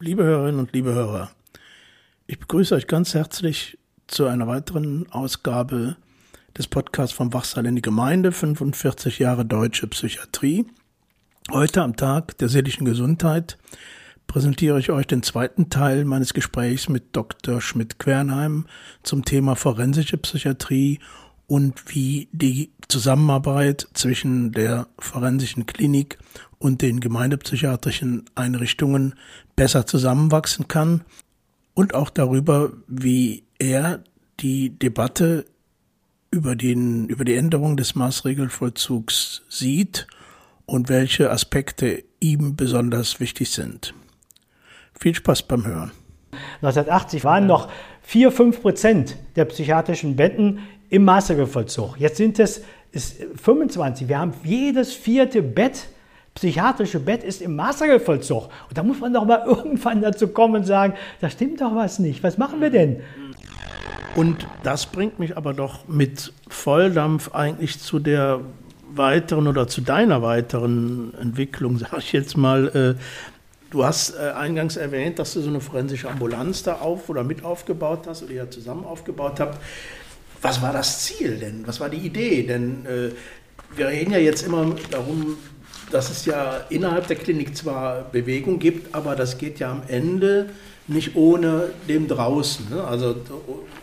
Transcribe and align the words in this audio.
Liebe 0.00 0.24
Hörerinnen 0.24 0.58
und 0.58 0.72
liebe 0.72 0.92
Hörer, 0.92 1.30
ich 2.26 2.40
begrüße 2.40 2.74
euch 2.74 2.88
ganz 2.88 3.14
herzlich 3.14 3.78
zu 4.08 4.26
einer 4.26 4.48
weiteren 4.48 5.06
Ausgabe 5.12 5.96
des 6.58 6.66
Podcasts 6.66 7.14
vom 7.14 7.32
Wachsaal 7.32 7.66
in 7.66 7.76
die 7.76 7.82
Gemeinde, 7.82 8.32
45 8.32 9.20
Jahre 9.20 9.44
deutsche 9.44 9.86
Psychiatrie. 9.86 10.66
Heute 11.52 11.82
am 11.82 11.94
Tag 11.94 12.36
der 12.38 12.48
seelischen 12.48 12.84
Gesundheit 12.84 13.58
präsentiere 14.26 14.80
ich 14.80 14.90
euch 14.90 15.06
den 15.06 15.22
zweiten 15.22 15.70
Teil 15.70 16.04
meines 16.04 16.34
Gesprächs 16.34 16.88
mit 16.88 17.14
Dr. 17.14 17.60
Schmidt-Quernheim 17.60 18.66
zum 19.02 19.24
Thema 19.24 19.54
forensische 19.54 20.16
Psychiatrie 20.16 20.98
und 21.46 21.94
wie 21.94 22.28
die 22.32 22.70
Zusammenarbeit 22.88 23.88
zwischen 23.94 24.52
der 24.52 24.86
forensischen 24.98 25.66
Klinik 25.66 26.18
und 26.58 26.82
den 26.82 27.00
gemeindepsychiatrischen 27.00 28.24
Einrichtungen 28.34 29.14
besser 29.56 29.86
zusammenwachsen 29.86 30.68
kann 30.68 31.04
und 31.74 31.94
auch 31.94 32.10
darüber, 32.10 32.72
wie 32.86 33.44
er 33.58 34.02
die 34.40 34.70
Debatte 34.70 35.44
über, 36.30 36.56
den, 36.56 37.06
über 37.08 37.24
die 37.24 37.36
Änderung 37.36 37.76
des 37.76 37.94
Maßregelvollzugs 37.94 39.42
sieht 39.48 40.06
und 40.66 40.88
welche 40.88 41.30
Aspekte 41.30 42.04
ihm 42.20 42.56
besonders 42.56 43.20
wichtig 43.20 43.50
sind. 43.50 43.94
Viel 44.98 45.14
Spaß 45.14 45.42
beim 45.42 45.66
Hören. 45.66 45.92
1980 46.56 47.24
waren 47.24 47.46
noch 47.46 47.70
4, 48.02 48.32
5 48.32 48.60
Prozent 48.60 49.16
der 49.36 49.44
psychiatrischen 49.44 50.16
Betten 50.16 50.60
im 50.90 51.04
Maßregelvollzug. 51.04 51.98
Jetzt 51.98 52.16
sind 52.16 52.38
es 52.38 52.62
25. 53.42 54.08
Wir 54.08 54.18
haben 54.18 54.32
jedes 54.44 54.92
vierte 54.92 55.42
Bett, 55.42 55.88
psychiatrische 56.34 57.00
Bett 57.00 57.24
ist 57.24 57.42
im 57.42 57.56
Maßregelvollzug. 57.56 58.44
Und 58.68 58.78
da 58.78 58.82
muss 58.82 59.00
man 59.00 59.12
doch 59.12 59.24
mal 59.24 59.44
irgendwann 59.46 60.00
dazu 60.02 60.28
kommen 60.28 60.56
und 60.56 60.64
sagen, 60.64 60.94
da 61.20 61.30
stimmt 61.30 61.60
doch 61.60 61.74
was 61.74 61.98
nicht. 61.98 62.22
Was 62.22 62.38
machen 62.38 62.60
wir 62.60 62.70
denn? 62.70 63.00
Und 64.14 64.46
das 64.62 64.86
bringt 64.86 65.18
mich 65.18 65.36
aber 65.36 65.54
doch 65.54 65.88
mit 65.88 66.32
Volldampf 66.48 67.34
eigentlich 67.34 67.80
zu 67.80 67.98
der 67.98 68.40
weiteren 68.96 69.48
oder 69.48 69.66
zu 69.66 69.80
deiner 69.80 70.22
weiteren 70.22 71.12
Entwicklung, 71.20 71.78
sage 71.78 71.98
ich 71.98 72.12
jetzt 72.12 72.36
mal. 72.36 72.68
Äh, 72.68 73.00
du 73.70 73.84
hast 73.84 74.14
äh, 74.16 74.30
eingangs 74.30 74.76
erwähnt, 74.76 75.18
dass 75.18 75.34
du 75.34 75.40
so 75.40 75.48
eine 75.48 75.60
forensische 75.60 76.08
Ambulanz 76.08 76.62
da 76.62 76.74
auf 76.76 77.08
oder 77.08 77.24
mit 77.24 77.44
aufgebaut 77.44 78.06
hast 78.06 78.22
oder 78.22 78.32
ihr 78.32 78.50
zusammen 78.50 78.84
aufgebaut 78.84 79.40
habt. 79.40 79.58
Was 80.44 80.60
war 80.60 80.74
das 80.74 81.04
Ziel 81.04 81.38
denn? 81.38 81.66
Was 81.66 81.80
war 81.80 81.88
die 81.88 81.96
Idee? 81.96 82.42
Denn 82.42 82.84
äh, 82.84 83.10
wir 83.74 83.88
reden 83.88 84.12
ja 84.12 84.18
jetzt 84.18 84.46
immer 84.46 84.76
darum, 84.90 85.38
dass 85.90 86.10
es 86.10 86.26
ja 86.26 86.66
innerhalb 86.68 87.06
der 87.06 87.16
Klinik 87.16 87.56
zwar 87.56 88.02
Bewegung 88.12 88.58
gibt, 88.58 88.94
aber 88.94 89.16
das 89.16 89.38
geht 89.38 89.58
ja 89.58 89.72
am 89.72 89.82
Ende 89.88 90.50
nicht 90.86 91.16
ohne 91.16 91.70
dem 91.88 92.08
draußen. 92.08 92.68
Ne? 92.68 92.84
Also 92.84 93.16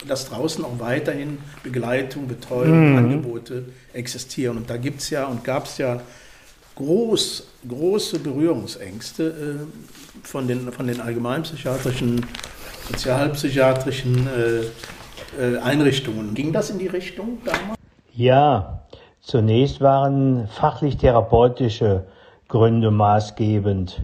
dass 0.07 0.29
draußen 0.29 0.63
auch 0.63 0.79
weiterhin 0.79 1.39
Begleitung, 1.63 2.27
Betreuung, 2.27 2.91
mhm. 2.91 2.97
Angebote 2.97 3.65
existieren. 3.93 4.57
Und 4.57 4.69
da 4.69 4.77
gibt 4.77 5.01
es 5.01 5.09
ja 5.09 5.25
und 5.25 5.43
gab 5.43 5.65
es 5.65 5.79
ja 5.79 5.99
groß, 6.75 7.47
große 7.67 8.19
Berührungsängste 8.19 9.23
äh, 9.63 10.27
von, 10.27 10.47
den, 10.47 10.71
von 10.71 10.85
den 10.85 11.01
allgemeinpsychiatrischen, 11.01 12.23
sozialpsychiatrischen 12.91 14.27
äh, 14.27 14.63
Einrichtungen. 15.63 16.33
Ging 16.33 16.51
das 16.51 16.69
in 16.69 16.79
die 16.79 16.87
Richtung 16.87 17.37
damals? 17.45 17.77
Ja, 18.13 18.83
zunächst 19.21 19.81
waren 19.81 20.47
fachlich-therapeutische 20.47 22.05
Gründe 22.47 22.91
maßgebend. 22.91 24.01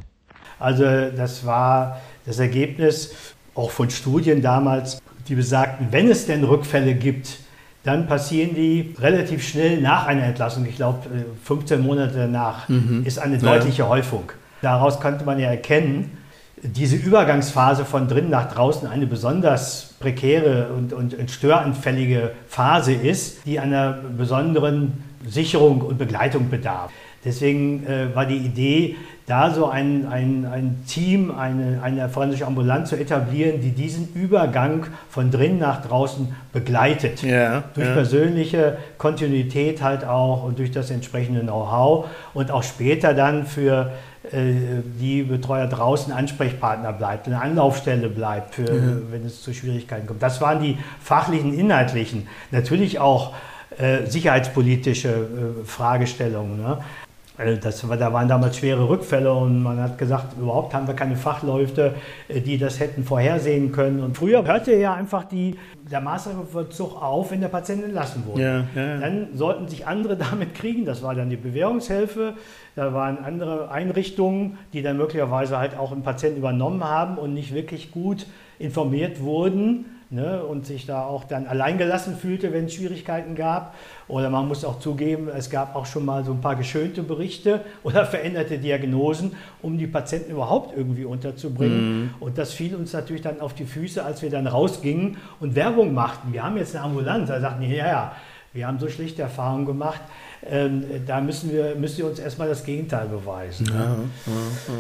Also 0.59 0.83
das 1.15 1.45
war 1.45 1.99
das 2.25 2.39
Ergebnis 2.39 3.13
auch 3.55 3.71
von 3.71 3.89
Studien 3.89 4.41
damals, 4.41 5.01
die 5.27 5.35
besagten, 5.35 5.87
wenn 5.91 6.09
es 6.09 6.25
denn 6.25 6.43
Rückfälle 6.43 6.93
gibt, 6.93 7.39
dann 7.83 8.07
passieren 8.07 8.53
die 8.53 8.95
relativ 8.99 9.47
schnell 9.47 9.81
nach 9.81 10.07
einer 10.07 10.23
Entlassung. 10.23 10.65
Ich 10.65 10.75
glaube, 10.75 10.99
15 11.43 11.81
Monate 11.81 12.15
danach 12.15 12.67
mhm. 12.69 13.03
ist 13.05 13.17
eine 13.17 13.37
deutliche 13.37 13.83
ja. 13.83 13.89
Häufung. 13.89 14.31
Daraus 14.61 14.99
konnte 14.99 15.23
man 15.25 15.39
ja 15.39 15.49
erkennen, 15.49 16.17
diese 16.63 16.95
Übergangsphase 16.95 17.85
von 17.85 18.07
drinnen 18.07 18.29
nach 18.29 18.51
draußen 18.51 18.87
eine 18.87 19.05
besonders 19.05 19.93
prekäre 19.99 20.69
und, 20.75 20.93
und 20.93 21.29
störanfällige 21.29 22.31
Phase 22.47 22.93
ist, 22.93 23.45
die 23.45 23.59
einer 23.59 23.93
besonderen 24.17 25.03
Sicherung 25.27 25.81
und 25.81 25.97
Begleitung 25.97 26.49
bedarf. 26.49 26.91
Deswegen 27.23 27.85
äh, 27.85 28.15
war 28.15 28.25
die 28.25 28.37
Idee, 28.37 28.95
da 29.27 29.51
so 29.51 29.67
ein, 29.67 30.07
ein, 30.07 30.45
ein 30.45 30.83
Team, 30.87 31.31
eine, 31.37 31.81
eine 31.83 32.07
forensische 32.07 32.47
Ambulanz 32.47 32.89
zu 32.89 32.95
etablieren, 32.95 33.59
die 33.59 33.71
diesen 33.71 34.07
Übergang 34.13 34.85
von 35.09 35.31
drinnen 35.31 35.59
nach 35.59 35.85
draußen 35.85 36.33
begleitet. 36.53 37.23
Ja, 37.23 37.65
durch 37.73 37.87
ja. 37.87 37.93
persönliche 37.93 38.77
Kontinuität 38.97 39.83
halt 39.83 40.05
auch 40.05 40.43
und 40.43 40.59
durch 40.59 40.71
das 40.71 40.91
entsprechende 40.91 41.41
Know-how 41.41 42.07
und 42.33 42.51
auch 42.51 42.63
später 42.63 43.13
dann 43.13 43.45
für 43.45 43.91
äh, 44.31 44.53
die 44.97 45.23
Betreuer 45.23 45.67
draußen 45.67 46.13
Ansprechpartner 46.13 46.93
bleibt, 46.93 47.27
eine 47.27 47.41
Anlaufstelle 47.41 48.07
bleibt, 48.07 48.55
für, 48.55 48.71
mhm. 48.71 49.07
wenn 49.11 49.25
es 49.25 49.41
zu 49.43 49.53
Schwierigkeiten 49.53 50.07
kommt. 50.07 50.23
Das 50.23 50.39
waren 50.39 50.61
die 50.61 50.77
fachlichen, 51.01 51.53
inhaltlichen. 51.53 52.29
Natürlich 52.51 52.99
auch 52.99 53.33
äh, 53.77 54.05
sicherheitspolitische 54.05 55.09
äh, 55.09 55.65
Fragestellungen. 55.65 56.61
Ne? 56.61 56.77
Äh, 57.37 57.57
das, 57.57 57.81
da 57.81 58.13
waren 58.13 58.27
damals 58.27 58.57
schwere 58.57 58.87
Rückfälle 58.87 59.33
und 59.33 59.61
man 59.61 59.79
hat 59.79 59.97
gesagt, 59.97 60.37
überhaupt 60.39 60.73
haben 60.73 60.87
wir 60.87 60.95
keine 60.95 61.15
Fachleute, 61.15 61.95
äh, 62.27 62.41
die 62.41 62.57
das 62.57 62.79
hätten 62.79 63.03
vorhersehen 63.03 63.71
können. 63.71 64.01
Und 64.01 64.17
früher 64.17 64.45
hörte 64.45 64.75
ja 64.75 64.93
einfach 64.93 65.23
die, 65.25 65.55
der 65.89 66.01
Maßregelvollzug 66.01 67.01
auf, 67.01 67.31
wenn 67.31 67.41
der 67.41 67.47
Patient 67.47 67.83
entlassen 67.83 68.25
wurde. 68.25 68.41
Ja, 68.41 68.57
ja. 68.75 68.97
Dann 68.97 69.29
sollten 69.33 69.67
sich 69.67 69.87
andere 69.87 70.17
damit 70.31 70.55
kriegen. 70.55 70.85
Das 70.85 71.03
war 71.03 71.15
dann 71.15 71.29
die 71.29 71.37
Bewährungshilfe. 71.37 72.33
Da 72.75 72.93
waren 72.93 73.17
andere 73.23 73.71
Einrichtungen, 73.71 74.57
die 74.73 74.81
dann 74.81 74.97
möglicherweise 74.97 75.57
halt 75.57 75.77
auch 75.77 75.91
einen 75.91 76.03
Patienten 76.03 76.39
übernommen 76.39 76.83
haben 76.83 77.17
und 77.17 77.33
nicht 77.33 77.53
wirklich 77.53 77.91
gut 77.91 78.27
informiert 78.59 79.21
wurden 79.21 79.85
ne, 80.09 80.43
und 80.43 80.65
sich 80.65 80.85
da 80.85 81.03
auch 81.03 81.23
dann 81.25 81.47
alleingelassen 81.47 82.15
fühlte, 82.15 82.53
wenn 82.53 82.65
es 82.65 82.73
Schwierigkeiten 82.73 83.35
gab. 83.35 83.75
Oder 84.07 84.29
man 84.29 84.47
muss 84.47 84.63
auch 84.63 84.79
zugeben, 84.79 85.27
es 85.27 85.49
gab 85.49 85.75
auch 85.75 85.85
schon 85.85 86.05
mal 86.05 86.23
so 86.23 86.31
ein 86.31 86.41
paar 86.41 86.55
geschönte 86.55 87.03
Berichte 87.03 87.61
oder 87.83 88.05
veränderte 88.05 88.57
Diagnosen, 88.57 89.33
um 89.61 89.77
die 89.77 89.87
Patienten 89.87 90.31
überhaupt 90.31 90.75
irgendwie 90.75 91.05
unterzubringen. 91.05 92.01
Mhm. 92.01 92.09
Und 92.19 92.37
das 92.37 92.53
fiel 92.53 92.75
uns 92.75 92.93
natürlich 92.93 93.21
dann 93.21 93.41
auf 93.41 93.53
die 93.53 93.65
Füße, 93.65 94.03
als 94.03 94.21
wir 94.21 94.29
dann 94.29 94.47
rausgingen 94.47 95.17
und 95.39 95.55
Werbung 95.55 95.93
machten. 95.93 96.33
Wir 96.33 96.43
haben 96.43 96.57
jetzt 96.57 96.75
eine 96.75 96.85
Ambulanz. 96.85 97.29
Da 97.29 97.39
sagten 97.39 97.61
die, 97.61 97.75
ja, 97.75 97.87
ja, 97.87 98.11
wir 98.53 98.67
haben 98.67 98.79
so 98.79 98.87
schlechte 98.87 99.21
Erfahrungen 99.21 99.65
gemacht. 99.65 100.01
Ähm, 100.45 100.83
da 101.05 101.19
müssen 101.19 101.51
wir, 101.51 101.75
müssen 101.75 101.97
wir 101.99 102.05
uns 102.07 102.19
erstmal 102.19 102.47
das 102.47 102.63
Gegenteil 102.63 103.07
beweisen. 103.07 103.67
Ja, 103.67 103.73
ja, 103.73 103.83
ja. 103.85 104.73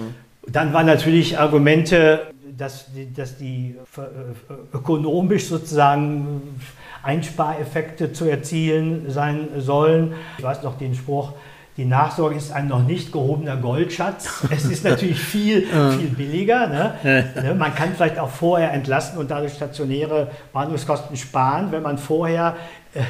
Dann 0.49 0.71
waren 0.71 0.85
natürlich 0.85 1.37
Argumente, 1.37 2.27
dass, 2.57 2.87
dass 3.15 3.37
die 3.37 3.75
äh, 3.97 4.75
ökonomisch 4.75 5.47
sozusagen 5.47 6.59
Einspareffekte 7.03 8.13
zu 8.13 8.25
erzielen 8.25 9.09
sein 9.09 9.49
sollen. 9.57 10.13
Ich 10.37 10.43
weiß 10.43 10.63
noch 10.63 10.77
den 10.77 10.95
Spruch, 10.95 11.33
die 11.77 11.85
Nachsorge 11.85 12.35
ist 12.35 12.51
ein 12.51 12.67
noch 12.67 12.83
nicht 12.83 13.11
gehobener 13.11 13.55
Goldschatz. 13.55 14.43
Es 14.49 14.65
ist 14.65 14.83
natürlich 14.83 15.19
viel, 15.19 15.61
viel 15.61 16.09
billiger. 16.09 16.65
Ne? 16.65 16.93
ne? 17.03 17.53
Man 17.53 17.75
kann 17.75 17.93
vielleicht 17.93 18.17
auch 18.17 18.31
vorher 18.31 18.73
entlasten 18.73 19.19
und 19.19 19.29
dadurch 19.29 19.53
stationäre 19.53 20.31
Behandlungskosten 20.53 21.15
sparen, 21.15 21.71
wenn 21.71 21.83
man 21.83 21.99
vorher 21.99 22.55
äh, 22.95 23.01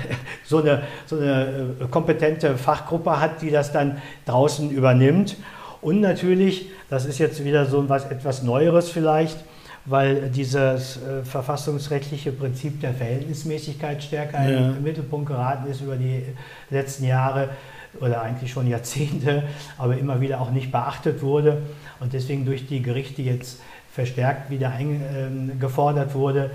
so 0.43 0.57
eine, 0.57 0.83
so 1.05 1.17
eine 1.17 1.75
äh, 1.79 1.87
kompetente 1.89 2.57
Fachgruppe 2.57 3.21
hat, 3.21 3.41
die 3.41 3.51
das 3.51 3.71
dann 3.71 4.01
draußen 4.25 4.69
übernimmt. 4.69 5.37
Und 5.81 6.01
natürlich, 6.01 6.69
das 6.89 7.05
ist 7.05 7.19
jetzt 7.19 7.43
wieder 7.43 7.65
so 7.65 7.87
was 7.87 8.05
etwas 8.05 8.43
Neueres 8.43 8.89
vielleicht, 8.89 9.37
weil 9.85 10.29
dieses 10.29 10.97
äh, 10.97 11.23
verfassungsrechtliche 11.23 12.31
Prinzip 12.31 12.81
der 12.81 12.93
Verhältnismäßigkeit 12.93 14.03
stärker 14.03 14.49
ja. 14.49 14.71
im 14.71 14.83
Mittelpunkt 14.83 15.27
geraten 15.27 15.69
ist 15.71 15.81
über 15.81 15.95
die 15.95 16.23
letzten 16.69 17.05
Jahre 17.05 17.49
oder 18.01 18.21
eigentlich 18.21 18.51
schon 18.51 18.67
Jahrzehnte, 18.67 19.43
aber 19.77 19.97
immer 19.97 20.19
wieder 20.19 20.41
auch 20.41 20.51
nicht 20.51 20.71
beachtet 20.71 21.21
wurde 21.21 21.61
und 21.99 22.13
deswegen 22.13 22.45
durch 22.45 22.67
die 22.67 22.81
Gerichte 22.81 23.21
jetzt 23.21 23.61
verstärkt 23.91 24.51
wieder 24.51 24.71
eingefordert 24.71 26.09
ähm, 26.09 26.13
wurde, 26.13 26.51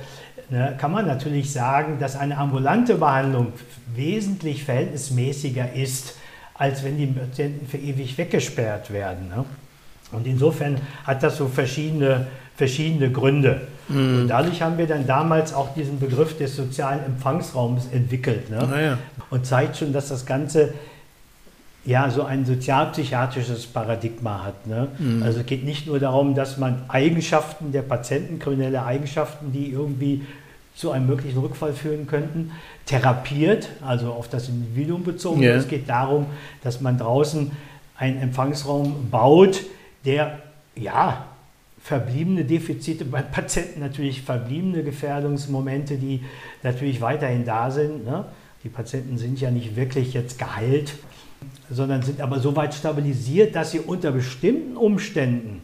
ne, 0.51 0.77
kann 0.79 0.93
man 0.93 1.07
natürlich 1.07 1.53
sagen, 1.53 1.99
dass 1.99 2.17
eine 2.17 2.37
ambulante 2.37 2.97
Behandlung 2.97 3.53
wesentlich 3.95 4.65
verhältnismäßiger 4.65 5.73
ist 5.73 6.17
als 6.55 6.85
wenn 6.85 6.99
die 6.99 7.07
Patienten 7.07 7.67
für 7.67 7.79
ewig 7.79 8.17
weggesperrt 8.19 8.93
werden. 8.93 9.29
Ne? 9.29 9.45
Und 10.13 10.27
insofern 10.27 10.77
hat 11.05 11.23
das 11.23 11.37
so 11.39 11.49
verschiedene, 11.49 12.27
verschiedene 12.57 13.11
Gründe. 13.11 13.63
Mhm. 13.89 14.23
Und 14.23 14.29
dadurch 14.29 14.63
haben 14.63 14.79
wir 14.79 14.87
dann 14.87 15.07
damals 15.07 15.55
auch 15.55 15.75
diesen 15.75 15.99
Begriff 15.99 16.37
des 16.37 16.55
sozialen 16.55 17.05
Empfangsraums 17.05 17.89
entwickelt. 17.93 18.51
Ne? 18.51 18.69
Ja. 18.83 18.99
Und 19.31 19.47
zeigt 19.47 19.79
schon, 19.79 19.93
dass 19.93 20.09
das 20.09 20.27
Ganze 20.27 20.75
ja 21.85 22.11
so 22.11 22.23
ein 22.23 22.45
sozialpsychiatrisches 22.45 23.67
Paradigma 23.67 24.45
hat. 24.45 24.67
Ne? 24.67 24.89
Mhm. 24.99 25.23
Also 25.23 25.41
es 25.41 25.47
geht 25.47 25.65
nicht 25.65 25.87
nur 25.87 25.99
darum, 25.99 26.35
dass 26.35 26.59
man 26.59 26.85
Eigenschaften 26.89 27.73
der 27.73 27.83
Patienten, 27.83 28.39
kriminelle 28.39 28.85
Eigenschaften, 28.85 29.53
die 29.53 29.71
irgendwie 29.71 30.23
zu 30.75 30.91
einem 30.91 31.07
möglichen 31.07 31.39
Rückfall 31.39 31.73
führen 31.73 32.07
könnten, 32.07 32.53
therapiert, 32.87 33.69
also 33.83 34.13
auf 34.13 34.29
das 34.29 34.49
Individuum 34.49 35.05
bezogen. 35.05 35.43
Yeah. 35.43 35.57
Es 35.57 35.69
geht 35.69 35.89
darum, 35.89 36.27
dass 36.63 36.81
man 36.81 36.99
draußen 36.99 37.51
einen 37.97 38.19
Empfangsraum 38.19 39.11
baut, 39.11 39.63
der 40.05 40.41
ja 40.75 41.27
verbliebene 41.81 42.45
Defizite 42.45 43.05
beim 43.05 43.31
Patienten, 43.33 43.81
natürlich 43.81 44.23
verbliebene 44.23 44.83
Gefährdungsmomente, 44.83 45.97
die 45.97 46.23
natürlich 46.63 47.01
weiterhin 47.01 47.45
da 47.45 47.71
sind. 47.71 48.05
Ne? 48.05 48.25
Die 48.65 48.69
Patienten 48.69 49.19
sind 49.19 49.41
ja 49.41 49.51
nicht 49.51 49.77
wirklich 49.77 50.15
jetzt 50.15 50.39
geheilt, 50.39 50.95
sondern 51.71 52.03
sind 52.03 52.21
aber 52.21 52.39
so 52.39 52.55
weit 52.55 52.75
stabilisiert, 52.75 53.57
dass 53.57 53.73
sie 53.73 53.81
unter 53.81 54.13
bestimmten 54.13 54.77
Umständen 54.77 55.63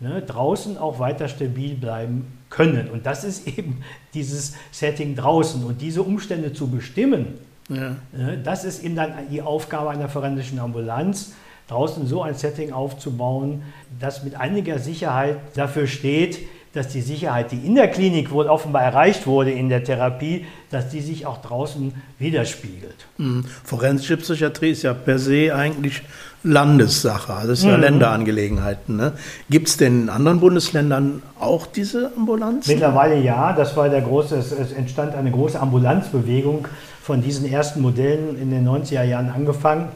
ne, 0.00 0.22
draußen 0.22 0.76
auch 0.76 0.98
weiter 0.98 1.28
stabil 1.28 1.74
bleiben 1.74 2.26
können. 2.54 2.88
Und 2.88 3.06
das 3.06 3.24
ist 3.24 3.46
eben 3.48 3.82
dieses 4.14 4.54
Setting 4.70 5.16
draußen. 5.16 5.64
Und 5.64 5.80
diese 5.80 6.02
Umstände 6.02 6.52
zu 6.52 6.68
bestimmen, 6.68 7.34
ja. 7.68 7.96
ne, 8.12 8.38
das 8.42 8.64
ist 8.64 8.82
eben 8.84 8.94
dann 8.94 9.12
die 9.30 9.42
Aufgabe 9.42 9.90
einer 9.90 10.08
forensischen 10.08 10.58
Ambulanz, 10.58 11.32
draußen 11.68 12.06
so 12.06 12.22
ein 12.22 12.34
Setting 12.34 12.72
aufzubauen, 12.72 13.62
das 13.98 14.22
mit 14.22 14.36
einiger 14.36 14.78
Sicherheit 14.78 15.38
dafür 15.54 15.86
steht, 15.86 16.40
dass 16.74 16.88
die 16.88 17.00
Sicherheit, 17.00 17.52
die 17.52 17.58
in 17.64 17.76
der 17.76 17.88
Klinik 17.88 18.32
wohl 18.32 18.48
offenbar 18.48 18.82
erreicht 18.82 19.26
wurde 19.26 19.52
in 19.52 19.68
der 19.68 19.84
Therapie, 19.84 20.44
dass 20.70 20.88
die 20.88 21.00
sich 21.00 21.24
auch 21.24 21.40
draußen 21.40 21.94
widerspiegelt. 22.18 23.06
Mhm. 23.16 23.44
Forensische 23.64 24.16
Psychiatrie 24.16 24.72
ist 24.72 24.82
ja 24.82 24.92
per 24.92 25.18
se 25.18 25.54
eigentlich 25.54 26.02
Landessache, 26.44 27.46
das 27.46 27.60
ist 27.60 27.64
ja 27.64 27.76
mhm. 27.76 27.82
Länderangelegenheiten. 27.82 28.96
Ne? 28.96 29.12
Gibt 29.50 29.68
es 29.68 29.78
denn 29.78 30.02
in 30.02 30.08
anderen 30.10 30.40
Bundesländern 30.40 31.22
auch 31.40 31.66
diese 31.66 32.12
Ambulanzen? 32.16 32.72
Mittlerweile 32.72 33.18
ja, 33.20 33.52
das 33.54 33.76
war 33.76 33.88
der 33.88 34.02
große, 34.02 34.36
es 34.36 34.72
entstand 34.72 35.14
eine 35.14 35.30
große 35.30 35.58
Ambulanzbewegung 35.58 36.68
von 37.02 37.22
diesen 37.22 37.50
ersten 37.50 37.80
Modellen 37.80 38.38
in 38.40 38.50
den 38.50 38.68
90er 38.68 39.02
Jahren 39.02 39.30
angefangen 39.30 39.88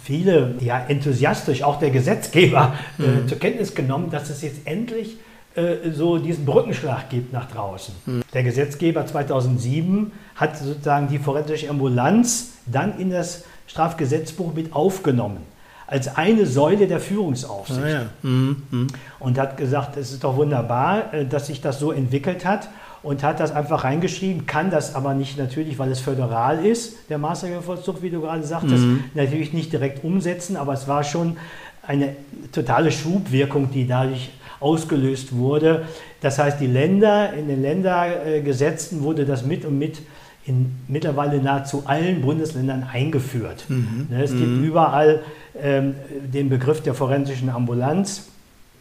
viele 0.00 0.54
ja, 0.60 0.78
enthusiastisch, 0.88 1.62
auch 1.62 1.78
der 1.78 1.90
Gesetzgeber, 1.90 2.74
äh, 2.98 3.02
mhm. 3.02 3.24
äh, 3.24 3.26
zur 3.26 3.38
Kenntnis 3.38 3.74
genommen, 3.74 4.10
dass 4.10 4.30
es 4.30 4.40
jetzt 4.40 4.60
endlich 4.64 5.18
äh, 5.54 5.90
so 5.92 6.18
diesen 6.18 6.46
Brückenschlag 6.46 7.10
gibt 7.10 7.32
nach 7.32 7.50
draußen. 7.50 7.94
Mhm. 8.06 8.22
Der 8.32 8.42
Gesetzgeber 8.42 9.04
2007 9.04 10.12
hat 10.36 10.56
sozusagen 10.56 11.08
die 11.08 11.18
forensische 11.18 11.68
Ambulanz 11.68 12.52
dann 12.64 12.98
in 12.98 13.10
das 13.10 13.44
Strafgesetzbuch 13.66 14.54
mit 14.54 14.72
aufgenommen 14.72 15.38
als 15.88 16.16
eine 16.16 16.46
Säule 16.46 16.86
der 16.86 17.00
Führungsaufsicht. 17.00 17.80
Ah, 17.82 17.88
ja. 17.88 18.02
mhm. 18.22 18.62
Mhm. 18.70 18.86
Und 19.18 19.38
hat 19.38 19.56
gesagt, 19.56 19.96
es 19.96 20.12
ist 20.12 20.22
doch 20.22 20.36
wunderbar, 20.36 21.12
äh, 21.12 21.24
dass 21.24 21.48
sich 21.48 21.60
das 21.60 21.80
so 21.80 21.90
entwickelt 21.90 22.44
hat 22.44 22.68
und 23.02 23.22
hat 23.22 23.40
das 23.40 23.52
einfach 23.52 23.84
reingeschrieben, 23.84 24.46
kann 24.46 24.70
das 24.70 24.94
aber 24.94 25.14
nicht 25.14 25.38
natürlich, 25.38 25.78
weil 25.78 25.90
es 25.90 26.00
föderal 26.00 26.64
ist, 26.64 27.08
der 27.08 27.18
Maßregelvollzug, 27.18 28.02
wie 28.02 28.10
du 28.10 28.20
gerade 28.20 28.42
sagtest, 28.42 28.84
mhm. 28.84 29.04
natürlich 29.14 29.52
nicht 29.52 29.72
direkt 29.72 30.04
umsetzen, 30.04 30.56
aber 30.56 30.74
es 30.74 30.86
war 30.88 31.04
schon 31.04 31.38
eine 31.82 32.16
totale 32.52 32.92
Schubwirkung, 32.92 33.70
die 33.70 33.86
dadurch 33.86 34.30
ausgelöst 34.60 35.34
wurde. 35.34 35.86
Das 36.20 36.38
heißt, 36.38 36.60
die 36.60 36.66
Länder, 36.66 37.32
in 37.32 37.48
den 37.48 37.62
Ländergesetzen 37.62 39.02
wurde 39.02 39.24
das 39.24 39.44
mit 39.44 39.64
und 39.64 39.78
mit 39.78 40.02
in 40.44 40.74
mittlerweile 40.88 41.42
nahezu 41.42 41.82
allen 41.84 42.22
Bundesländern 42.22 42.86
eingeführt. 42.90 43.66
Mhm. 43.68 44.08
Ne, 44.10 44.22
es 44.22 44.30
gibt 44.30 44.48
mhm. 44.48 44.64
überall 44.64 45.22
den 45.62 46.48
Begriff 46.48 46.82
der 46.82 46.94
forensischen 46.94 47.50
Ambulanz. 47.50 48.28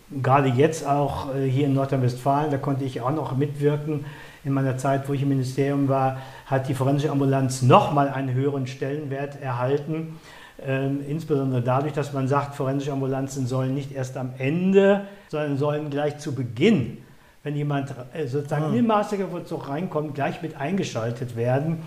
Gerade 0.09 0.47
jetzt 0.47 0.87
auch 0.87 1.35
äh, 1.35 1.49
hier 1.49 1.65
in 1.65 1.73
Nordrhein-Westfalen, 1.73 2.49
da 2.49 2.57
konnte 2.57 2.85
ich 2.85 3.01
auch 3.01 3.11
noch 3.11 3.35
mitwirken. 3.35 4.05
In 4.45 4.53
meiner 4.53 4.77
Zeit, 4.77 5.09
wo 5.09 5.13
ich 5.13 5.21
im 5.21 5.29
Ministerium 5.29 5.89
war, 5.89 6.21
hat 6.45 6.69
die 6.69 6.73
forensische 6.73 7.11
Ambulanz 7.11 7.61
nochmal 7.61 8.07
einen 8.07 8.33
höheren 8.33 8.67
Stellenwert 8.67 9.41
erhalten. 9.41 10.17
Ähm, 10.65 11.01
insbesondere 11.05 11.61
dadurch, 11.61 11.91
dass 11.91 12.13
man 12.13 12.29
sagt, 12.29 12.55
forensische 12.55 12.93
Ambulanzen 12.93 13.47
sollen 13.47 13.75
nicht 13.75 13.91
erst 13.91 14.15
am 14.15 14.31
Ende, 14.37 15.01
sondern 15.27 15.57
sollen 15.57 15.89
gleich 15.89 16.19
zu 16.19 16.33
Beginn, 16.33 16.99
wenn 17.43 17.57
jemand 17.57 17.93
äh, 18.13 18.27
sozusagen 18.27 18.63
ah. 18.63 18.69
in 18.69 18.75
den 18.75 18.87
Maßregelvollzug 18.87 19.67
reinkommt, 19.67 20.15
gleich 20.15 20.41
mit 20.41 20.55
eingeschaltet 20.55 21.35
werden, 21.35 21.79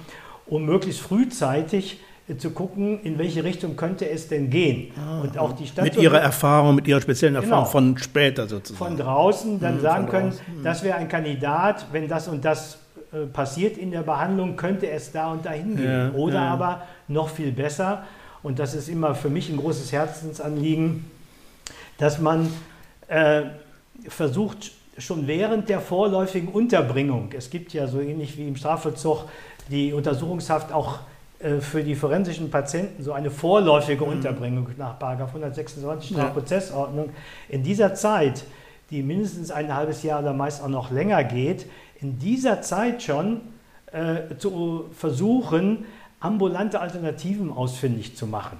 um 0.47 0.67
möglichst 0.67 1.01
frühzeitig 1.01 2.01
zu 2.39 2.51
gucken, 2.51 3.01
in 3.03 3.19
welche 3.19 3.45
Richtung 3.45 3.77
könnte 3.77 4.09
es 4.09 4.29
denn 4.29 4.51
gehen. 4.51 4.93
Ah, 4.97 5.21
und 5.21 5.39
auch 5.39 5.53
die 5.53 5.67
Stadt 5.67 5.85
mit 5.85 5.97
ihrer 5.97 6.21
Erfahrung, 6.21 6.77
mit 6.77 6.89
ihrer 6.89 7.01
speziellen 7.01 7.35
Erfahrung 7.35 7.65
genau, 7.65 7.71
von 7.71 7.99
später 7.99 8.47
sozusagen. 8.47 8.97
Von 8.97 8.97
draußen 8.97 9.61
dann 9.61 9.77
mhm, 9.77 9.81
sagen 9.81 10.07
können, 10.07 10.29
mhm. 10.29 10.63
das 10.63 10.83
wäre 10.83 10.97
ein 10.97 11.09
Kandidat, 11.09 11.87
wenn 11.93 12.09
das 12.09 12.29
und 12.29 12.45
das 12.45 12.79
äh, 13.13 13.27
passiert 13.27 13.79
in 13.79 13.91
der 13.91 14.03
Behandlung, 14.03 14.57
könnte 14.57 14.89
es 14.89 15.11
da 15.13 15.33
und 15.33 15.45
da 15.45 15.51
hingehen. 15.51 16.13
Ja, 16.15 16.19
Oder 16.19 16.35
ja. 16.35 16.51
aber 16.51 16.83
noch 17.09 17.29
viel 17.29 17.53
besser, 17.53 18.05
und 18.43 18.59
das 18.59 18.75
ist 18.75 18.89
immer 18.89 19.15
für 19.15 19.29
mich 19.29 19.51
ein 19.51 19.59
großes 19.59 19.93
Herzensanliegen, 19.93 21.05
dass 21.99 22.19
man 22.19 22.51
äh, 23.09 23.43
versucht, 24.09 24.73
schon 24.97 25.27
während 25.27 25.69
der 25.69 25.81
vorläufigen 25.81 26.49
Unterbringung, 26.49 27.31
es 27.37 27.51
gibt 27.51 27.73
ja 27.73 27.87
so 27.87 28.01
ähnlich 28.01 28.37
wie 28.37 28.49
im 28.49 28.57
Strafvollzug 28.57 29.27
die 29.71 29.93
Untersuchungshaft 29.93 30.73
auch 30.73 31.01
für 31.61 31.83
die 31.83 31.95
forensischen 31.95 32.51
Patienten 32.51 33.03
so 33.03 33.13
eine 33.13 33.31
vorläufige 33.31 34.05
mhm. 34.05 34.13
Unterbringung 34.13 34.69
nach 34.77 35.01
126 35.01 36.11
Strafprozessordnung. 36.11 37.11
In 37.49 37.63
dieser 37.63 37.95
Zeit, 37.95 38.45
die 38.91 39.03
mindestens 39.03 39.51
ein 39.51 39.75
halbes 39.75 40.03
Jahr 40.03 40.21
oder 40.21 40.33
meist 40.33 40.63
auch 40.63 40.69
noch 40.69 40.91
länger 40.91 41.25
geht, 41.25 41.67
in 42.01 42.19
dieser 42.19 42.61
Zeit 42.63 43.03
schon 43.03 43.41
äh, 43.93 44.37
zu 44.37 44.87
versuchen, 44.93 45.85
ambulante 46.21 46.81
Alternativen 46.81 47.51
ausfindig 47.51 48.17
zu 48.17 48.27
machen. 48.27 48.59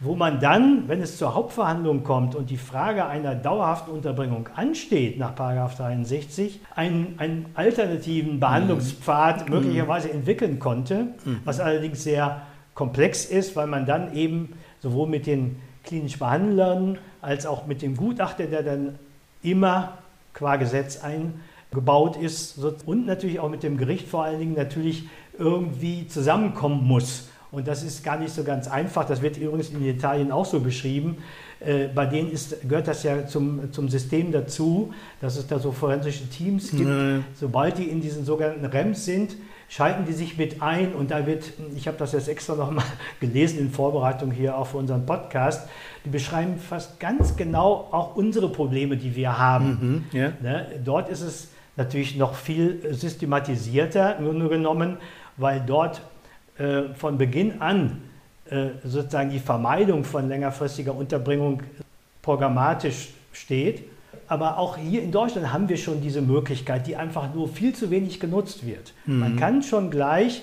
Wo 0.00 0.14
man 0.14 0.38
dann, 0.38 0.86
wenn 0.86 1.02
es 1.02 1.16
zur 1.16 1.34
Hauptverhandlung 1.34 2.04
kommt 2.04 2.36
und 2.36 2.50
die 2.50 2.56
Frage 2.56 3.06
einer 3.06 3.34
dauerhaften 3.34 3.92
Unterbringung 3.92 4.48
ansteht 4.54 5.18
nach 5.18 5.34
63, 5.34 6.60
einen, 6.76 7.14
einen 7.18 7.46
alternativen 7.54 8.38
Behandlungspfad 8.38 9.48
mhm. 9.48 9.54
möglicherweise 9.54 10.10
entwickeln 10.10 10.60
konnte, 10.60 11.08
mhm. 11.24 11.40
was 11.44 11.58
allerdings 11.58 12.04
sehr 12.04 12.42
komplex 12.74 13.24
ist, 13.24 13.56
weil 13.56 13.66
man 13.66 13.86
dann 13.86 14.14
eben 14.14 14.52
sowohl 14.80 15.08
mit 15.08 15.26
den 15.26 15.56
klinischen 15.82 16.20
Behandlern 16.20 16.98
als 17.20 17.44
auch 17.44 17.66
mit 17.66 17.82
dem 17.82 17.96
Gutachter, 17.96 18.46
der 18.46 18.62
dann 18.62 18.98
immer 19.42 19.98
qua 20.32 20.56
Gesetz 20.56 21.00
eingebaut 21.02 22.16
ist 22.16 22.58
und 22.86 23.06
natürlich 23.06 23.40
auch 23.40 23.50
mit 23.50 23.64
dem 23.64 23.76
Gericht 23.76 24.08
vor 24.08 24.24
allen 24.24 24.38
Dingen 24.38 24.54
natürlich 24.54 25.08
irgendwie 25.38 26.06
zusammenkommen 26.06 26.86
muss. 26.86 27.30
Und 27.50 27.66
das 27.66 27.82
ist 27.82 28.04
gar 28.04 28.18
nicht 28.18 28.32
so 28.32 28.44
ganz 28.44 28.68
einfach. 28.68 29.04
Das 29.04 29.22
wird 29.22 29.38
übrigens 29.38 29.70
in 29.70 29.84
Italien 29.84 30.30
auch 30.30 30.44
so 30.44 30.60
beschrieben. 30.60 31.18
Äh, 31.60 31.88
bei 31.88 32.06
denen 32.06 32.30
ist, 32.30 32.68
gehört 32.68 32.88
das 32.88 33.02
ja 33.02 33.26
zum, 33.26 33.72
zum 33.72 33.88
System 33.88 34.30
dazu, 34.32 34.92
dass 35.20 35.36
es 35.36 35.46
da 35.46 35.58
so 35.58 35.72
forensische 35.72 36.28
Teams 36.28 36.70
gibt. 36.70 36.88
Nee. 36.88 37.20
Sobald 37.34 37.78
die 37.78 37.84
in 37.84 38.00
diesen 38.00 38.24
sogenannten 38.24 38.64
REMs 38.64 39.04
sind, 39.04 39.36
schalten 39.68 40.04
die 40.06 40.12
sich 40.12 40.38
mit 40.38 40.62
ein 40.62 40.94
und 40.94 41.10
da 41.10 41.26
wird, 41.26 41.52
ich 41.76 41.86
habe 41.86 41.98
das 41.98 42.12
jetzt 42.12 42.28
extra 42.28 42.54
nochmal 42.54 42.84
gelesen 43.20 43.58
in 43.58 43.70
Vorbereitung 43.70 44.30
hier 44.30 44.56
auch 44.56 44.68
für 44.68 44.78
unseren 44.78 45.04
Podcast, 45.04 45.68
die 46.04 46.10
beschreiben 46.10 46.58
fast 46.58 47.00
ganz 47.00 47.36
genau 47.36 47.88
auch 47.90 48.16
unsere 48.16 48.50
Probleme, 48.50 48.96
die 48.96 49.14
wir 49.14 49.38
haben. 49.38 50.04
Mhm, 50.12 50.18
yeah. 50.18 50.32
ne? 50.40 50.66
Dort 50.84 51.08
ist 51.08 51.20
es 51.20 51.48
natürlich 51.76 52.16
noch 52.16 52.34
viel 52.34 52.94
systematisierter, 52.94 54.20
nur 54.20 54.48
genommen, 54.48 54.96
weil 55.36 55.62
dort 55.64 56.02
äh, 56.58 56.94
von 56.94 57.18
Beginn 57.18 57.60
an 57.60 58.02
äh, 58.50 58.68
sozusagen 58.84 59.30
die 59.30 59.38
Vermeidung 59.38 60.04
von 60.04 60.28
längerfristiger 60.28 60.94
Unterbringung 60.94 61.62
programmatisch 62.22 63.10
steht. 63.32 63.84
Aber 64.26 64.58
auch 64.58 64.76
hier 64.76 65.02
in 65.02 65.12
Deutschland 65.12 65.52
haben 65.52 65.68
wir 65.68 65.76
schon 65.76 66.00
diese 66.00 66.20
Möglichkeit, 66.20 66.86
die 66.86 66.96
einfach 66.96 67.34
nur 67.34 67.48
viel 67.48 67.74
zu 67.74 67.90
wenig 67.90 68.20
genutzt 68.20 68.66
wird. 68.66 68.92
Mhm. 69.06 69.18
Man 69.18 69.36
kann 69.36 69.62
schon 69.62 69.90
gleich 69.90 70.42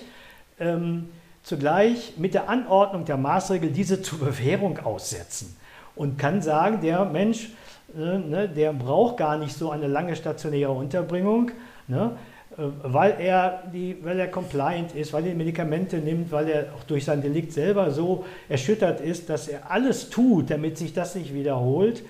ähm, 0.59 1.09
zugleich 1.43 2.13
mit 2.17 2.33
der 2.33 2.49
Anordnung 2.49 3.05
der 3.05 3.17
Maßregel 3.17 3.69
diese 3.71 4.01
zur 4.01 4.19
Bewährung 4.19 4.79
aussetzen 4.79 5.55
und 5.95 6.17
kann 6.17 6.41
sagen, 6.41 6.81
der 6.81 7.05
Mensch, 7.05 7.49
äh, 7.95 8.17
ne, 8.17 8.49
der 8.49 8.73
braucht 8.73 9.17
gar 9.17 9.37
nicht 9.37 9.55
so 9.55 9.69
eine 9.69 9.87
lange 9.87 10.15
stationäre 10.15 10.71
Unterbringung. 10.71 11.51
Ne, 11.87 12.11
weil 12.57 13.15
er, 13.19 13.63
die, 13.73 13.97
weil 14.03 14.19
er 14.19 14.27
compliant 14.27 14.95
ist, 14.95 15.11
weil 15.11 15.27
er 15.27 15.35
Medikamente 15.35 15.97
nimmt, 15.97 16.31
weil 16.31 16.49
er 16.49 16.65
auch 16.75 16.83
durch 16.83 17.03
sein 17.03 17.21
Delikt 17.21 17.51
selber 17.51 17.91
so 17.91 18.25
erschüttert 18.47 19.01
ist, 19.01 19.29
dass 19.29 19.47
er 19.47 19.69
alles 19.69 20.09
tut, 20.09 20.49
damit 20.49 20.77
sich 20.77 20.93
das 20.93 21.15
nicht 21.15 21.33
wiederholt. 21.33 22.03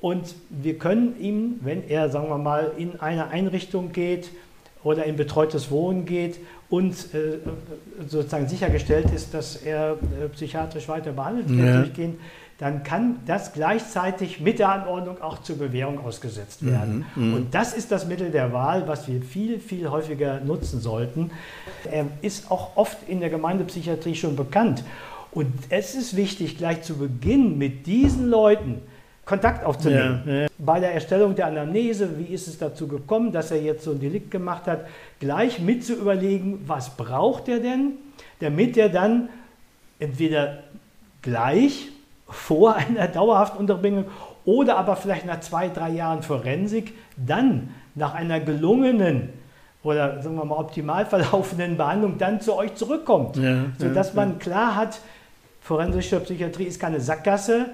Und 0.00 0.34
wir 0.50 0.78
können 0.78 1.18
ihm, 1.20 1.60
wenn 1.62 1.86
er, 1.88 2.08
sagen 2.08 2.28
wir 2.28 2.38
mal, 2.38 2.72
in 2.76 3.00
eine 3.00 3.28
Einrichtung 3.28 3.92
geht 3.92 4.30
oder 4.82 5.04
in 5.04 5.16
betreutes 5.16 5.70
Wohnen 5.70 6.04
geht 6.04 6.38
und 6.68 6.92
äh, 7.14 7.38
sozusagen 8.06 8.48
sichergestellt 8.48 9.10
ist, 9.14 9.32
dass 9.34 9.56
er 9.56 9.92
äh, 9.92 10.28
psychiatrisch 10.28 10.88
weiter 10.88 11.12
behandelt 11.12 11.48
wird, 11.48 11.66
ja. 11.66 11.80
durchgehen, 11.82 12.18
dann 12.64 12.82
kann 12.82 13.16
das 13.26 13.52
gleichzeitig 13.52 14.40
mit 14.40 14.58
der 14.58 14.70
Anordnung 14.70 15.20
auch 15.20 15.42
zur 15.42 15.58
Bewährung 15.58 16.02
ausgesetzt 16.02 16.62
mhm, 16.62 16.70
werden. 16.70 17.04
Mhm, 17.14 17.34
und 17.34 17.54
das 17.54 17.74
ist 17.74 17.92
das 17.92 18.06
Mittel 18.06 18.30
der 18.30 18.54
Wahl, 18.54 18.88
was 18.88 19.06
wir 19.06 19.20
viel, 19.20 19.60
viel 19.60 19.90
häufiger 19.90 20.40
nutzen 20.40 20.80
sollten. 20.80 21.30
Er 21.92 22.06
ist 22.22 22.50
auch 22.50 22.74
oft 22.76 23.06
in 23.06 23.20
der 23.20 23.28
Gemeindepsychiatrie 23.28 24.14
schon 24.14 24.34
bekannt. 24.34 24.82
Und 25.30 25.52
es 25.68 25.94
ist 25.94 26.16
wichtig, 26.16 26.56
gleich 26.56 26.80
zu 26.80 26.96
Beginn 26.96 27.58
mit 27.58 27.86
diesen 27.86 28.30
Leuten 28.30 28.80
Kontakt 29.26 29.62
aufzunehmen. 29.66 30.22
Ja, 30.24 30.32
ja. 30.32 30.46
Bei 30.56 30.80
der 30.80 30.94
Erstellung 30.94 31.34
der 31.34 31.48
Anamnese, 31.48 32.18
wie 32.18 32.32
ist 32.32 32.48
es 32.48 32.56
dazu 32.56 32.88
gekommen, 32.88 33.30
dass 33.30 33.50
er 33.50 33.60
jetzt 33.60 33.84
so 33.84 33.90
ein 33.90 34.00
Delikt 34.00 34.30
gemacht 34.30 34.66
hat, 34.68 34.86
gleich 35.20 35.60
mit 35.60 35.84
zu 35.84 35.92
überlegen, 35.92 36.64
was 36.66 36.96
braucht 36.96 37.46
er 37.46 37.60
denn, 37.60 37.96
damit 38.40 38.78
er 38.78 38.88
dann 38.88 39.28
entweder 39.98 40.60
gleich 41.20 41.90
vor 42.28 42.76
einer 42.76 43.08
dauerhaften 43.08 43.58
Unterbringung 43.58 44.06
oder 44.44 44.76
aber 44.76 44.96
vielleicht 44.96 45.26
nach 45.26 45.40
zwei, 45.40 45.68
drei 45.68 45.90
Jahren 45.90 46.22
Forensik 46.22 46.94
dann 47.16 47.74
nach 47.94 48.14
einer 48.14 48.40
gelungenen 48.40 49.30
oder 49.82 50.22
sagen 50.22 50.36
wir 50.36 50.44
mal 50.44 50.56
optimal 50.56 51.06
verlaufenden 51.06 51.76
Behandlung 51.76 52.18
dann 52.18 52.40
zu 52.40 52.56
euch 52.56 52.74
zurückkommt, 52.74 53.36
ja, 53.36 53.66
sodass 53.78 54.08
ja, 54.08 54.14
man 54.16 54.38
klar 54.38 54.74
hat, 54.76 54.98
forensische 55.60 56.18
Psychiatrie 56.20 56.64
ist 56.64 56.80
keine 56.80 57.00
Sackgasse. 57.00 57.66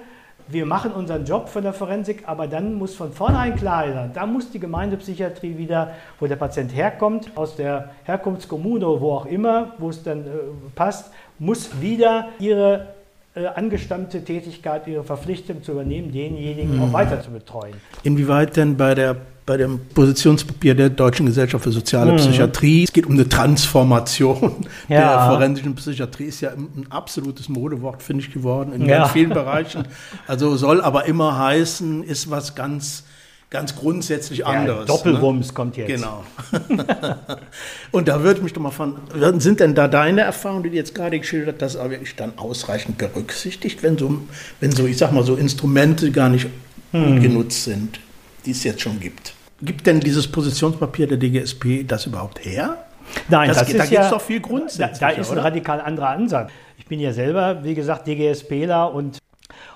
Wir 0.49 0.67
machen 0.67 0.91
unseren 0.91 1.25
Job 1.25 1.49
von 1.49 1.63
der 1.63 1.73
Forensik, 1.73 2.25
aber 2.27 2.49
dann 2.49 2.75
muss 2.75 2.97
von 2.97 3.13
vornherein 3.13 3.55
klar 3.55 3.85
sein, 3.93 4.11
da 4.13 4.27
muss 4.27 4.51
die 4.51 4.59
Gemeindepsychiatrie 4.59 5.57
wieder, 5.57 5.93
wo 6.19 6.27
der 6.27 6.35
Patient 6.35 6.75
herkommt, 6.75 7.31
aus 7.37 7.55
der 7.55 7.91
Herkunftskommune 8.03 8.85
oder 8.85 9.01
wo 9.01 9.13
auch 9.13 9.27
immer, 9.27 9.75
wo 9.79 9.91
es 9.91 10.03
dann 10.03 10.27
äh, 10.27 10.31
passt, 10.75 11.13
muss 11.39 11.81
wieder 11.81 12.31
ihre 12.41 12.89
äh, 13.35 13.47
angestammte 13.47 14.25
Tätigkeit, 14.25 14.87
ihre 14.89 15.05
Verpflichtung 15.05 15.63
zu 15.63 15.73
übernehmen, 15.73 16.13
denjenigen 16.13 16.77
mhm. 16.77 16.83
auch 16.83 16.93
weiter 16.93 17.23
zu 17.23 17.31
betreuen. 17.31 17.75
Inwieweit 18.03 18.57
denn 18.57 18.77
bei 18.77 18.95
der 18.95 19.17
bei 19.47 19.57
dem 19.57 19.81
Positionspapier 19.95 20.77
der 20.77 20.91
Deutschen 20.91 21.27
Gesellschaft 21.27 21.65
für 21.65 21.73
soziale 21.73 22.13
mhm. 22.13 22.19
Psychiatrie. 22.19 22.85
Es 22.85 22.93
geht 22.93 23.05
um 23.05 23.15
eine 23.15 23.29
Transformation 23.29 24.65
ja. 24.89 24.99
der 25.01 25.27
forensischen 25.27 25.75
Psychiatrie. 25.75 26.25
Ist 26.27 26.41
ja 26.41 26.51
ein 26.51 26.87
absolutes 26.89 27.49
Modewort, 27.49 28.01
finde 28.01 28.23
ich, 28.23 28.33
geworden 28.33 28.73
in 28.73 28.87
ja. 28.87 29.07
vielen 29.09 29.31
Bereichen. 29.31 29.89
Also 30.29 30.55
soll 30.55 30.81
aber 30.81 31.07
immer 31.07 31.37
heißen, 31.37 32.05
ist 32.05 32.31
was 32.31 32.55
ganz 32.55 33.03
ganz 33.51 33.75
grundsätzlich 33.75 34.47
anderes. 34.47 34.89
Ja, 34.89 34.97
Doppelwumms 34.97 35.49
ne? 35.49 35.53
kommt 35.55 35.77
jetzt. 35.77 35.89
Genau. 35.89 36.25
und 37.91 38.09
da 38.09 38.23
würde 38.23 38.39
ich 38.39 38.45
mich 38.45 38.53
doch 38.53 38.63
mal 38.63 38.71
von, 38.71 38.97
sind 39.39 39.61
denn 39.61 39.75
da 39.75 39.89
deine 39.89 40.23
Erfahrungen, 40.23 40.63
die 40.63 40.71
du 40.71 40.77
jetzt 40.77 40.95
gerade 40.95 41.19
geschildert 41.19 41.61
hast, 41.61 41.77
aber 41.77 41.91
wirklich 41.91 42.15
dann 42.17 42.39
ausreichend 42.39 42.97
berücksichtigt, 42.97 43.83
wenn 43.83 43.99
so, 43.99 44.23
wenn 44.61 44.71
so, 44.71 44.87
ich 44.87 44.97
sag 44.97 45.13
mal, 45.13 45.25
so 45.25 45.35
Instrumente 45.35 46.13
gar 46.13 46.29
nicht 46.29 46.47
hm. 46.93 47.21
genutzt 47.21 47.65
sind, 47.65 48.01
die 48.47 48.53
es 48.53 48.63
jetzt 48.63 48.81
schon 48.81 49.01
gibt? 49.01 49.35
Gibt 49.63 49.87
denn 49.87 50.01
dieses 50.01 50.27
Positionspapier 50.29 51.07
der 51.07 51.19
DGSP 51.19 51.87
das 51.87 52.07
überhaupt 52.07 52.45
her? 52.45 52.85
Nein, 53.29 53.49
das, 53.49 53.59
das 53.59 53.69
ist 53.69 53.79
da 53.79 53.85
gibt 53.85 54.03
es 54.03 54.11
doch 54.11 54.21
viel 54.21 54.41
grundsätzlich. 54.41 55.01
Da, 55.01 55.11
da 55.11 55.21
ist 55.21 55.31
ein 55.31 55.39
radikal 55.39 55.81
anderer 55.81 56.11
Ansatz. 56.11 56.51
Ich 56.79 56.87
bin 56.87 57.01
ja 57.01 57.13
selber, 57.13 57.63
wie 57.65 57.75
gesagt, 57.75 58.07
DGSPler 58.07 58.95
und 58.95 59.19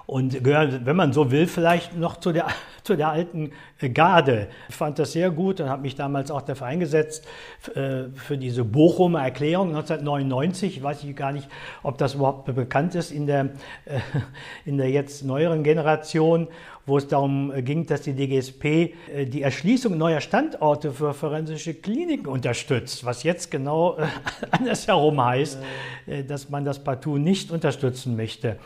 und 0.07 0.45
gehören, 0.45 0.85
wenn 0.85 0.97
man 0.97 1.13
so 1.13 1.31
will, 1.31 1.47
vielleicht 1.47 1.97
noch 1.97 2.19
zu 2.19 2.33
der, 2.33 2.47
zu 2.83 2.97
der 2.97 3.09
alten 3.09 3.53
Garde. 3.95 4.49
Ich 4.69 4.75
fand 4.75 4.99
das 4.99 5.13
sehr 5.13 5.31
gut 5.31 5.61
und 5.61 5.69
habe 5.69 5.83
mich 5.83 5.95
damals 5.95 6.31
auch 6.31 6.43
dafür 6.43 6.67
eingesetzt, 6.67 7.27
äh, 7.75 8.05
für 8.15 8.37
diese 8.37 8.65
Bochumer 8.65 9.23
Erklärung 9.23 9.69
1999. 9.69 10.77
Ich 10.77 10.83
weiß 10.83 11.05
gar 11.15 11.33
nicht, 11.33 11.49
ob 11.83 11.97
das 11.99 12.15
überhaupt 12.15 12.55
bekannt 12.55 12.95
ist 12.95 13.11
in 13.11 13.27
der, 13.27 13.51
äh, 13.87 14.01
in 14.67 14.77
der 14.77 14.91
jetzt 14.91 15.25
neueren 15.25 15.65
Generation, 15.65 16.49
wo 16.87 16.99
es 16.99 17.09
darum 17.09 17.51
ging, 17.65 17.87
dass 17.87 18.03
die 18.03 18.13
DGSP 18.13 18.65
äh, 18.65 19.27
die 19.27 19.41
Erschließung 19.41 19.97
neuer 19.97 20.21
Standorte 20.21 20.93
für 20.93 21.15
forensische 21.15 21.73
Kliniken 21.73 22.27
unterstützt, 22.27 23.07
was 23.07 23.23
jetzt 23.23 23.51
genau 23.51 23.97
andersherum 24.51 25.25
heißt, 25.25 25.59
dass 26.29 26.51
man 26.51 26.67
das 26.67 26.79
partout 26.85 27.17
nicht 27.17 27.51
unterstützen 27.51 28.17
möchte 28.17 28.59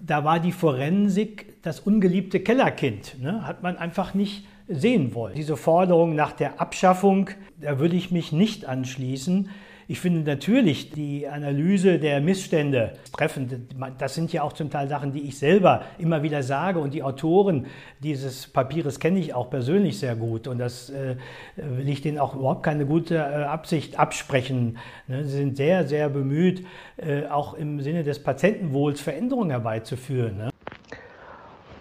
da 0.00 0.24
war 0.24 0.40
die 0.40 0.52
Forensik 0.52 1.62
das 1.62 1.80
ungeliebte 1.80 2.40
Kellerkind. 2.40 3.20
Ne? 3.20 3.46
Hat 3.46 3.62
man 3.62 3.76
einfach 3.76 4.14
nicht 4.14 4.44
sehen 4.68 5.14
wollen. 5.14 5.34
Diese 5.34 5.56
Forderung 5.56 6.14
nach 6.14 6.32
der 6.32 6.60
Abschaffung, 6.60 7.30
da 7.60 7.78
würde 7.78 7.96
ich 7.96 8.10
mich 8.10 8.32
nicht 8.32 8.66
anschließen. 8.66 9.48
Ich 9.88 10.00
finde 10.00 10.20
natürlich 10.20 10.90
die 10.90 11.26
Analyse 11.26 11.98
der 11.98 12.20
Missstände 12.20 12.92
treffend. 13.12 13.54
Das 13.98 14.14
sind 14.14 14.32
ja 14.32 14.42
auch 14.42 14.52
zum 14.52 14.70
Teil 14.70 14.88
Sachen, 14.88 15.12
die 15.12 15.22
ich 15.22 15.38
selber 15.38 15.82
immer 15.98 16.22
wieder 16.22 16.42
sage 16.42 16.78
und 16.78 16.94
die 16.94 17.02
Autoren 17.02 17.66
dieses 18.00 18.46
Papieres 18.46 19.00
kenne 19.00 19.18
ich 19.18 19.34
auch 19.34 19.50
persönlich 19.50 19.98
sehr 19.98 20.14
gut 20.14 20.46
und 20.46 20.58
das 20.58 20.90
äh, 20.90 21.16
will 21.56 21.88
ich 21.88 22.00
denen 22.00 22.18
auch 22.18 22.34
überhaupt 22.34 22.62
keine 22.62 22.86
gute 22.86 23.16
äh, 23.16 23.44
Absicht 23.44 23.98
absprechen. 23.98 24.78
Ne? 25.08 25.24
Sie 25.24 25.36
sind 25.36 25.56
sehr, 25.56 25.86
sehr 25.86 26.08
bemüht, 26.08 26.64
äh, 26.96 27.26
auch 27.26 27.54
im 27.54 27.80
Sinne 27.80 28.04
des 28.04 28.22
Patientenwohls 28.22 29.00
Veränderungen 29.00 29.50
herbeizuführen. 29.50 30.36
Ne? 30.36 30.50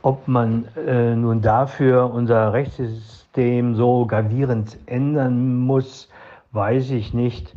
Ob 0.01 0.27
man 0.27 0.67
äh, 0.87 1.15
nun 1.15 1.41
dafür 1.41 2.11
unser 2.11 2.53
Rechtssystem 2.53 3.75
so 3.75 4.07
gravierend 4.07 4.79
ändern 4.87 5.55
muss, 5.57 6.09
weiß 6.51 6.91
ich 6.91 7.13
nicht. 7.13 7.53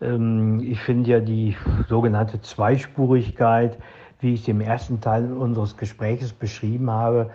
Ähm, 0.00 0.60
ich 0.60 0.80
finde 0.80 1.10
ja 1.10 1.20
die 1.20 1.56
sogenannte 1.88 2.40
Zweispurigkeit, 2.40 3.78
wie 4.20 4.34
ich 4.34 4.42
es 4.42 4.48
im 4.48 4.60
ersten 4.60 5.00
Teil 5.00 5.32
unseres 5.32 5.76
Gesprächs 5.76 6.32
beschrieben 6.32 6.90
habe, 6.90 7.30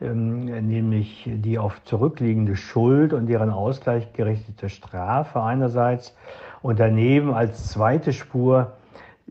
ähm, 0.00 0.46
nämlich 0.66 1.28
die 1.30 1.58
auf 1.58 1.82
zurückliegende 1.84 2.56
Schuld 2.56 3.12
und 3.12 3.26
deren 3.26 3.50
Ausgleich 3.50 4.12
gerichtete 4.12 4.68
Strafe 4.68 5.42
einerseits 5.42 6.16
und 6.62 6.80
daneben 6.80 7.34
als 7.34 7.68
zweite 7.68 8.12
Spur 8.12 8.72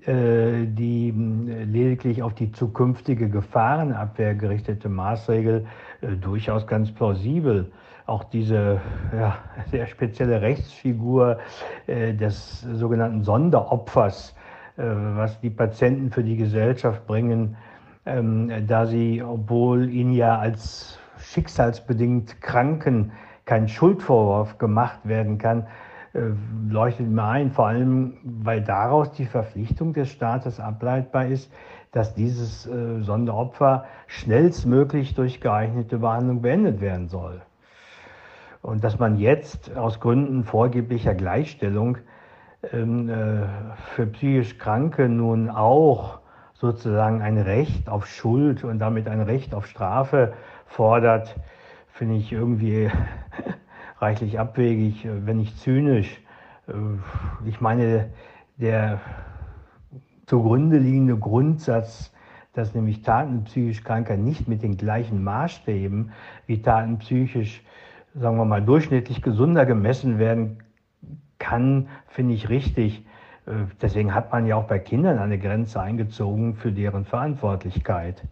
äh, 0.06 0.66
die 0.66 1.10
äh, 1.10 1.64
lediglich 1.64 2.24
auf 2.24 2.34
die 2.34 2.52
zukünftige 2.52 3.30
Gefahrenabwehr 3.30 4.36
gerichtete 4.36 4.90
Maßregel 4.90 5.66
äh, 6.02 6.08
durchaus 6.16 6.66
ganz 6.66 6.92
plausibel 6.92 7.72
auch 8.12 8.26
diese 8.26 8.82
ja, 9.18 9.38
sehr 9.72 9.88
spezielle 9.88 10.42
Rechtsfigur 10.42 11.40
äh, 11.88 12.14
des 12.14 12.62
sogenannten 12.62 13.24
Sonderopfers, 13.24 14.36
äh, 14.78 14.84
was 14.84 15.40
die 15.40 15.50
Patienten 15.50 16.12
für 16.12 16.24
die 16.24 16.36
Gesellschaft 16.36 17.08
bringen, 17.08 17.56
ähm, 18.06 18.52
da 18.68 18.86
sie, 18.86 19.24
obwohl 19.24 19.90
ihnen 19.90 20.14
ja 20.14 20.38
als 20.38 21.00
schicksalsbedingt 21.20 22.42
Kranken 22.42 23.14
kein 23.46 23.70
Schuldvorwurf 23.70 24.58
gemacht 24.58 25.00
werden 25.04 25.38
kann, 25.38 25.68
äh, 26.14 26.20
leuchtet 26.70 27.08
mir 27.08 27.24
ein, 27.24 27.52
vor 27.52 27.68
allem 27.68 28.18
weil 28.24 28.62
daraus 28.62 29.14
die 29.14 29.26
Verpflichtung 29.26 29.94
des 29.94 30.10
Staates 30.10 30.60
ableitbar 30.60 31.28
ist, 31.28 31.50
dass 31.94 32.14
dieses 32.14 32.68
äh, 32.68 33.00
Sonderopfer 33.02 33.86
schnellstmöglich 34.08 35.16
durch 35.16 35.40
geeignete 35.40 36.00
Behandlung 36.00 36.42
beendet 36.42 36.82
werden 36.82 37.08
soll. 37.08 37.42
Und 38.62 38.84
dass 38.84 39.00
man 39.00 39.18
jetzt 39.18 39.76
aus 39.76 40.00
Gründen 40.00 40.44
vorgeblicher 40.44 41.16
Gleichstellung 41.16 41.98
ähm, 42.72 43.10
äh, 43.10 43.48
für 43.96 44.06
psychisch 44.06 44.58
Kranke 44.58 45.10
nun 45.10 45.50
auch 45.50 46.20
sozusagen 46.54 47.24
ein 47.24 47.40
Recht 47.40 47.90
auf 47.90 48.06
Schuld 48.06 48.64
und 48.64 48.78
damit 48.78 49.08
ein 49.08 49.22
Recht 49.22 49.56
auf 49.56 49.66
Strafe 49.66 50.34
fordert, 50.68 51.36
finde 51.88 52.16
ich 52.16 52.32
irgendwie 52.32 52.92
reichlich 54.00 54.40
abwegig, 54.40 55.08
wenn 55.08 55.38
nicht 55.38 55.58
zynisch. 55.60 56.22
Äh, 56.68 56.74
ich 57.48 57.62
meine, 57.62 58.12
der 58.58 59.00
zugrunde 60.28 60.78
liegende 60.78 61.18
Grundsatz, 61.18 62.14
dass 62.54 62.76
nämlich 62.76 63.02
Taten 63.02 63.44
psychisch 63.46 63.84
Kranker 63.84 64.18
nicht 64.18 64.48
mit 64.48 64.62
den 64.62 64.78
gleichen 64.78 65.24
Maßstäben 65.24 66.12
wie 66.46 66.62
Taten 66.62 67.00
psychisch 67.00 67.64
sagen 68.16 68.38
wir 68.38 68.46
mal, 68.46 68.62
durchschnittlich 68.62 69.22
gesunder 69.22 69.66
gemessen 69.66 70.20
werden 70.20 70.60
kann, 71.40 71.88
finde 72.08 72.34
ich 72.34 72.50
richtig. 72.50 73.06
Äh, 73.46 73.52
deswegen 73.82 74.14
hat 74.14 74.32
man 74.32 74.46
ja 74.46 74.56
auch 74.56 74.66
bei 74.66 74.80
Kindern 74.80 75.20
eine 75.20 75.40
Grenze 75.40 75.82
eingezogen 75.82 76.56
für 76.56 76.72
deren 76.72 77.06
Verantwortlichkeit. 77.06 78.24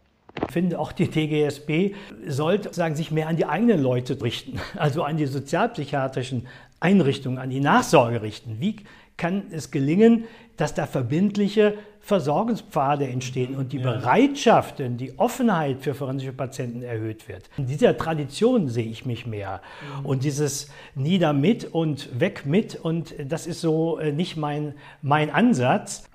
Ich 0.47 0.53
finde 0.53 0.79
auch 0.79 0.91
die 0.91 1.07
TGSB 1.07 1.95
sollte 2.25 2.73
sagen, 2.73 2.95
sich 2.95 3.11
mehr 3.11 3.27
an 3.27 3.35
die 3.35 3.45
eigenen 3.45 3.81
Leute 3.81 4.21
richten, 4.21 4.59
also 4.77 5.03
an 5.03 5.17
die 5.17 5.25
sozialpsychiatrischen 5.25 6.47
Einrichtungen, 6.79 7.39
an 7.39 7.49
die 7.49 7.59
Nachsorge 7.59 8.21
richten. 8.21 8.57
Wie 8.59 8.77
kann 9.17 9.43
es 9.51 9.71
gelingen, 9.71 10.25
dass 10.55 10.73
da 10.73 10.85
verbindliche 10.85 11.75
Versorgungspfade 12.01 13.07
entstehen 13.07 13.55
und 13.55 13.71
die 13.71 13.77
ja. 13.77 13.91
Bereitschaft, 13.91 14.75
die 14.79 15.17
Offenheit 15.19 15.81
für 15.81 15.93
forensische 15.93 16.33
Patienten 16.33 16.81
erhöht 16.81 17.27
wird. 17.27 17.49
In 17.57 17.67
dieser 17.67 17.97
Tradition 17.97 18.67
sehe 18.67 18.87
ich 18.87 19.05
mich 19.05 19.27
mehr. 19.27 19.61
Mhm. 19.99 20.05
Und 20.05 20.23
dieses 20.23 20.69
Nieder 20.95 21.33
mit 21.33 21.65
und 21.65 22.19
weg 22.19 22.45
mit 22.45 22.75
und 22.75 23.13
das 23.23 23.45
ist 23.45 23.61
so 23.61 23.99
äh, 23.99 24.11
nicht 24.11 24.37
mein, 24.37 24.73
mein 25.01 25.29
Ansatz. 25.29 26.09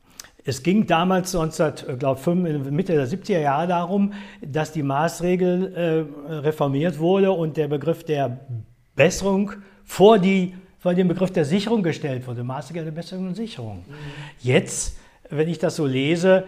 Es 0.45 0.63
ging 0.63 0.87
damals 0.87 1.35
1905, 1.35 2.71
Mitte 2.71 2.93
der 2.93 3.09
70er 3.09 3.41
Jahre 3.41 3.67
darum, 3.67 4.13
dass 4.43 4.73
die 4.73 4.83
Maßregel 4.83 6.09
äh, 6.29 6.33
reformiert 6.33 6.99
wurde 6.99 7.33
und 7.33 7.57
der 7.57 7.69
Begriff 7.69 8.05
der 8.05 8.41
Besserung 8.95 9.53
vor, 9.85 10.19
die, 10.19 10.55
vor 10.79 10.93
den 10.93 11.09
Begriff 11.09 11.31
der 11.31 11.45
Sicherung 11.47 11.83
gestellt 11.83 12.27
wurde. 12.27 12.45
Maßregel 12.45 12.85
der 12.85 12.93
Besserung 12.93 13.29
und 13.29 13.37
Sicherung. 13.37 13.79
Mhm. 13.79 13.95
Jetzt, 14.41 14.97
wenn 15.31 15.49
ich 15.49 15.59
das 15.59 15.77
so 15.77 15.87
lese, 15.87 16.45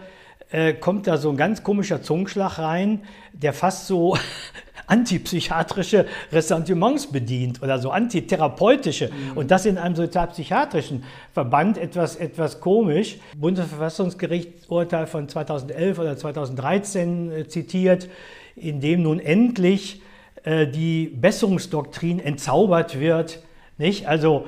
äh, 0.51 0.73
kommt 0.73 1.07
da 1.07 1.17
so 1.17 1.29
ein 1.29 1.37
ganz 1.37 1.63
komischer 1.63 2.01
Zungenschlag 2.01 2.59
rein, 2.59 3.01
der 3.33 3.53
fast 3.53 3.87
so 3.87 4.17
antipsychiatrische 4.87 6.05
Ressentiments 6.31 7.07
bedient 7.07 7.61
oder 7.61 7.79
so 7.79 7.91
antitherapeutische. 7.91 9.09
Mhm. 9.09 9.37
Und 9.37 9.51
das 9.51 9.65
in 9.65 9.77
einem 9.77 9.95
sozialpsychiatrischen 9.95 11.03
Verband 11.33 11.77
etwas, 11.77 12.15
etwas 12.15 12.61
komisch. 12.61 13.17
Bundesverfassungsgericht 13.35 14.69
Urteil 14.69 15.07
von 15.07 15.27
2011 15.27 15.99
oder 15.99 16.17
2013 16.17 17.31
äh, 17.31 17.47
zitiert, 17.47 18.09
in 18.55 18.79
dem 18.79 19.03
nun 19.03 19.19
endlich 19.19 20.01
äh, 20.43 20.65
die 20.65 21.07
Besserungsdoktrin 21.07 22.19
entzaubert 22.19 22.99
wird. 22.99 23.43
Nicht? 23.77 24.07
Also, 24.07 24.45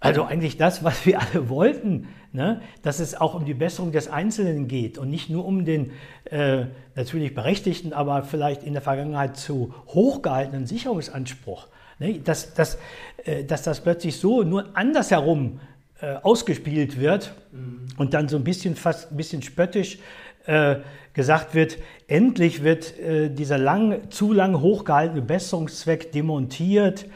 also 0.00 0.24
eigentlich 0.24 0.56
das, 0.56 0.82
was 0.82 1.04
wir 1.04 1.20
alle 1.20 1.50
wollten 1.50 2.08
ne? 2.38 2.62
dass 2.82 3.00
es 3.00 3.14
auch 3.14 3.34
um 3.34 3.44
die 3.44 3.52
Besserung 3.52 3.92
des 3.92 4.08
Einzelnen 4.08 4.68
geht 4.68 4.96
und 4.96 5.10
nicht 5.10 5.28
nur 5.28 5.44
um 5.44 5.64
den 5.64 5.90
äh, 6.30 6.66
natürlich 6.94 7.34
berechtigten, 7.34 7.92
aber 7.92 8.22
vielleicht 8.22 8.62
in 8.62 8.72
der 8.72 8.80
Vergangenheit 8.80 9.36
zu 9.36 9.74
hochgehaltenen 9.88 10.66
Sicherungsanspruch. 10.66 11.66
Ne? 11.98 12.20
Dass, 12.20 12.54
dass, 12.54 12.78
äh, 13.24 13.44
dass 13.44 13.64
das 13.64 13.82
plötzlich 13.82 14.16
so 14.16 14.44
nur 14.44 14.66
andersherum 14.74 15.60
äh, 16.00 16.14
ausgespielt 16.22 17.00
wird 17.00 17.34
mhm. 17.52 17.88
und 17.98 18.14
dann 18.14 18.28
so 18.28 18.36
ein 18.36 18.44
bisschen 18.44 18.76
fast 18.76 19.10
ein 19.10 19.16
bisschen 19.16 19.42
spöttisch 19.42 19.98
äh, 20.46 20.76
gesagt 21.14 21.56
wird, 21.56 21.78
endlich 22.06 22.62
wird 22.62 22.96
äh, 23.00 23.30
dieser 23.30 23.58
lang, 23.58 24.10
zu 24.10 24.32
lang 24.32 24.60
hochgehaltene 24.60 25.22
Besserungszweck 25.22 26.12
demontiert 26.12 27.06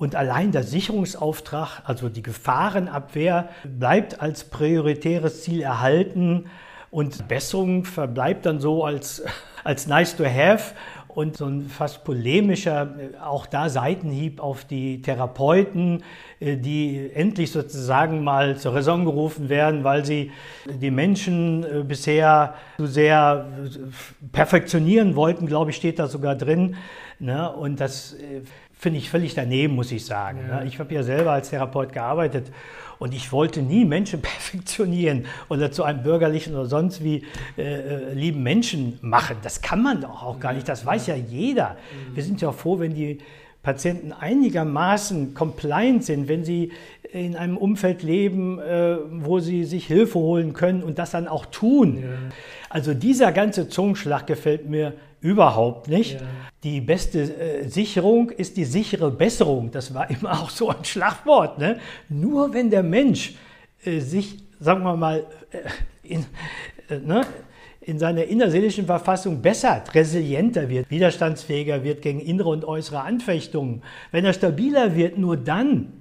und 0.00 0.16
allein 0.16 0.50
der 0.50 0.62
Sicherungsauftrag, 0.62 1.82
also 1.84 2.08
die 2.08 2.22
Gefahrenabwehr, 2.22 3.50
bleibt 3.64 4.22
als 4.22 4.44
prioritäres 4.44 5.42
Ziel 5.42 5.60
erhalten 5.60 6.46
und 6.90 7.28
Besserung 7.28 7.84
verbleibt 7.84 8.46
dann 8.46 8.60
so 8.60 8.82
als, 8.82 9.22
als 9.62 9.86
nice 9.86 10.16
to 10.16 10.24
have 10.24 10.72
und 11.08 11.36
so 11.36 11.44
ein 11.44 11.68
fast 11.68 12.02
polemischer, 12.04 12.94
auch 13.22 13.44
da 13.44 13.68
Seitenhieb 13.68 14.40
auf 14.40 14.64
die 14.64 15.02
Therapeuten, 15.02 16.02
äh, 16.38 16.56
die 16.56 17.10
endlich 17.12 17.52
sozusagen 17.52 18.24
mal 18.24 18.56
zur 18.56 18.74
Raison 18.74 19.04
gerufen 19.04 19.50
werden, 19.50 19.84
weil 19.84 20.06
sie 20.06 20.32
die 20.66 20.90
Menschen 20.90 21.62
äh, 21.62 21.82
bisher 21.82 22.54
zu 22.78 22.86
sehr 22.86 23.46
perfektionieren 24.32 25.14
wollten, 25.14 25.44
glaube 25.44 25.72
ich, 25.72 25.76
steht 25.76 25.98
da 25.98 26.06
sogar 26.06 26.36
drin. 26.36 26.76
Ne? 27.18 27.52
Und 27.52 27.80
das 27.80 28.14
äh, 28.14 28.40
finde 28.80 28.98
ich 28.98 29.10
völlig 29.10 29.34
daneben, 29.34 29.74
muss 29.74 29.92
ich 29.92 30.06
sagen. 30.06 30.40
Ja. 30.48 30.62
Ich 30.62 30.78
habe 30.78 30.94
ja 30.94 31.02
selber 31.02 31.32
als 31.32 31.50
Therapeut 31.50 31.92
gearbeitet 31.92 32.50
und 32.98 33.12
ich 33.12 33.30
wollte 33.30 33.60
nie 33.60 33.84
Menschen 33.84 34.22
perfektionieren 34.22 35.26
oder 35.50 35.70
zu 35.70 35.84
einem 35.84 36.02
bürgerlichen 36.02 36.54
oder 36.54 36.64
sonst 36.64 37.04
wie 37.04 37.26
äh, 37.58 37.62
äh, 37.62 38.14
lieben 38.14 38.42
Menschen 38.42 38.98
machen. 39.02 39.36
Das 39.42 39.60
kann 39.60 39.82
man 39.82 40.00
doch 40.00 40.22
auch 40.22 40.40
gar 40.40 40.54
nicht, 40.54 40.66
das 40.66 40.86
weiß 40.86 41.08
ja 41.08 41.14
jeder. 41.14 41.76
Mhm. 42.10 42.16
Wir 42.16 42.22
sind 42.22 42.40
ja 42.40 42.52
froh, 42.52 42.78
wenn 42.78 42.94
die 42.94 43.18
Patienten 43.62 44.12
einigermaßen 44.12 45.34
compliant 45.34 46.02
sind, 46.02 46.28
wenn 46.28 46.46
sie 46.46 46.72
in 47.12 47.36
einem 47.36 47.56
Umfeld 47.56 48.02
leben, 48.02 48.58
äh, 48.58 48.96
wo 49.10 49.40
sie 49.40 49.64
sich 49.64 49.86
Hilfe 49.86 50.18
holen 50.18 50.52
können 50.52 50.82
und 50.82 50.98
das 50.98 51.10
dann 51.10 51.28
auch 51.28 51.46
tun. 51.46 51.98
Ja. 52.02 52.08
Also 52.68 52.94
dieser 52.94 53.32
ganze 53.32 53.68
Zungenschlag 53.68 54.26
gefällt 54.26 54.68
mir 54.68 54.94
überhaupt 55.20 55.88
nicht. 55.88 56.14
Ja. 56.14 56.26
Die 56.62 56.80
beste 56.80 57.22
äh, 57.22 57.68
Sicherung 57.68 58.30
ist 58.30 58.56
die 58.56 58.64
sichere 58.64 59.10
Besserung. 59.10 59.70
Das 59.70 59.92
war 59.92 60.10
immer 60.10 60.32
auch 60.32 60.50
so 60.50 60.70
ein 60.70 60.84
Schlagwort. 60.84 61.58
Ne? 61.58 61.78
Nur 62.08 62.54
wenn 62.54 62.70
der 62.70 62.82
Mensch 62.82 63.34
äh, 63.84 64.00
sich, 64.00 64.38
sagen 64.60 64.82
wir 64.84 64.96
mal, 64.96 65.26
in, 66.02 66.26
ne, 66.88 67.22
in 67.80 67.98
seiner 67.98 68.24
innerseelischen 68.24 68.86
Verfassung 68.86 69.40
bessert, 69.40 69.94
resilienter 69.94 70.68
wird, 70.68 70.90
widerstandsfähiger 70.90 71.82
wird 71.82 72.02
gegen 72.02 72.20
innere 72.20 72.50
und 72.50 72.64
äußere 72.64 73.00
Anfechtungen, 73.00 73.82
wenn 74.12 74.24
er 74.24 74.32
stabiler 74.32 74.94
wird, 74.94 75.18
nur 75.18 75.36
dann 75.36 75.99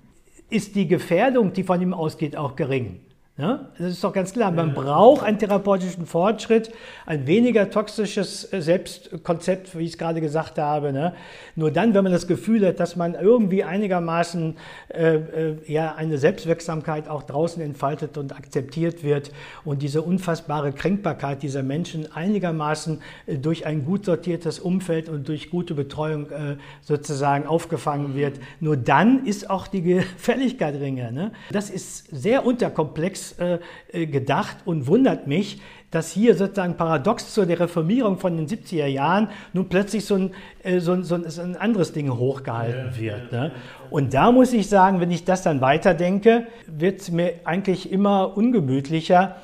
ist 0.49 0.75
die 0.75 0.87
Gefährdung, 0.87 1.53
die 1.53 1.63
von 1.63 1.81
ihm 1.81 1.93
ausgeht, 1.93 2.35
auch 2.35 2.55
gering. 2.55 2.99
Ja, 3.39 3.69
das 3.77 3.93
ist 3.93 4.03
doch 4.03 4.11
ganz 4.11 4.33
klar. 4.33 4.51
Man 4.51 4.73
braucht 4.73 5.23
einen 5.23 5.39
therapeutischen 5.39 6.05
Fortschritt, 6.05 6.71
ein 7.05 7.25
weniger 7.27 7.69
toxisches 7.69 8.51
äh, 8.51 8.61
Selbstkonzept, 8.61 9.77
wie 9.77 9.83
ich 9.83 9.91
es 9.91 9.97
gerade 9.97 10.19
gesagt 10.19 10.57
habe. 10.57 10.91
Ne? 10.91 11.13
Nur 11.55 11.71
dann, 11.71 11.93
wenn 11.93 12.03
man 12.03 12.11
das 12.11 12.27
Gefühl 12.27 12.67
hat, 12.67 12.79
dass 12.79 12.95
man 12.95 13.13
irgendwie 13.13 13.63
einigermaßen 13.63 14.57
äh, 14.89 15.15
äh, 15.15 15.57
ja, 15.67 15.95
eine 15.95 16.17
Selbstwirksamkeit 16.17 17.07
auch 17.07 17.23
draußen 17.23 17.61
entfaltet 17.61 18.17
und 18.17 18.35
akzeptiert 18.35 19.03
wird 19.03 19.31
und 19.63 19.81
diese 19.83 20.01
unfassbare 20.01 20.73
Kränkbarkeit 20.73 21.41
dieser 21.41 21.63
Menschen 21.63 22.11
einigermaßen 22.11 23.01
äh, 23.25 23.37
durch 23.37 23.65
ein 23.65 23.85
gut 23.85 24.03
sortiertes 24.03 24.59
Umfeld 24.59 25.07
und 25.07 25.29
durch 25.29 25.49
gute 25.49 25.75
Betreuung 25.75 26.29
äh, 26.31 26.57
sozusagen 26.81 27.47
aufgefangen 27.47 28.15
wird, 28.15 28.39
nur 28.59 28.75
dann 28.75 29.25
ist 29.25 29.49
auch 29.49 29.67
die 29.67 29.81
Gefälligkeit 29.81 30.79
geringer. 30.79 31.11
Ne? 31.11 31.31
Das 31.51 31.69
ist 31.69 32.07
sehr 32.11 32.45
unterkomplex 32.45 33.28
äh, 33.33 33.59
äh, 33.91 34.05
gedacht 34.07 34.57
und 34.65 34.87
wundert 34.87 35.27
mich, 35.27 35.61
dass 35.91 36.11
hier 36.11 36.35
sozusagen 36.35 36.75
paradox 36.77 37.33
zu 37.33 37.45
der 37.45 37.59
Reformierung 37.59 38.17
von 38.17 38.37
den 38.37 38.47
70er 38.47 38.85
Jahren 38.85 39.29
nun 39.53 39.69
plötzlich 39.69 40.05
so 40.05 40.15
ein, 40.15 40.31
äh, 40.63 40.79
so 40.79 40.93
ein, 40.93 41.03
so 41.03 41.15
ein, 41.15 41.29
so 41.29 41.41
ein 41.41 41.55
anderes 41.55 41.93
Ding 41.93 42.11
hochgehalten 42.11 42.91
ja, 42.93 42.99
wird. 42.99 43.31
Ne? 43.31 43.51
Und 43.89 44.13
da 44.13 44.31
muss 44.31 44.53
ich 44.53 44.69
sagen, 44.69 44.99
wenn 44.99 45.11
ich 45.11 45.25
das 45.25 45.41
dann 45.41 45.61
weiterdenke, 45.61 46.47
wird 46.67 47.01
es 47.01 47.11
mir 47.11 47.33
eigentlich 47.43 47.91
immer 47.91 48.37
ungemütlicher. 48.37 49.37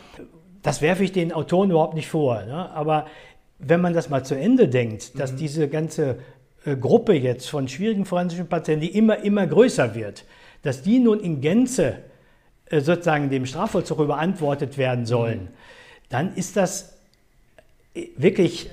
Das 0.61 0.81
werfe 0.81 1.03
ich 1.03 1.11
den 1.11 1.31
Autoren 1.31 1.71
überhaupt 1.71 1.95
nicht 1.95 2.07
vor. 2.07 2.43
Ne? 2.43 2.71
Aber 2.71 3.07
wenn 3.57 3.81
man 3.81 3.93
das 3.93 4.09
mal 4.09 4.23
zu 4.23 4.35
Ende 4.35 4.67
denkt, 4.67 5.19
dass 5.19 5.33
mhm. 5.33 5.37
diese 5.37 5.67
ganze 5.67 6.19
äh, 6.65 6.75
Gruppe 6.75 7.13
jetzt 7.13 7.49
von 7.49 7.67
schwierigen 7.67 8.05
forensischen 8.05 8.47
Patienten, 8.47 8.81
die 8.81 8.97
immer, 8.97 9.17
immer 9.23 9.47
größer 9.47 9.95
wird, 9.95 10.25
dass 10.61 10.81
die 10.81 10.99
nun 10.99 11.19
in 11.19 11.41
Gänze 11.41 11.97
sozusagen 12.71 13.29
dem 13.29 13.45
Strafvollzug 13.45 13.99
überantwortet 13.99 14.77
werden 14.77 15.05
sollen, 15.05 15.49
dann 16.09 16.35
ist 16.35 16.57
das 16.57 16.97
äh, 17.93 18.07
wirklich 18.17 18.69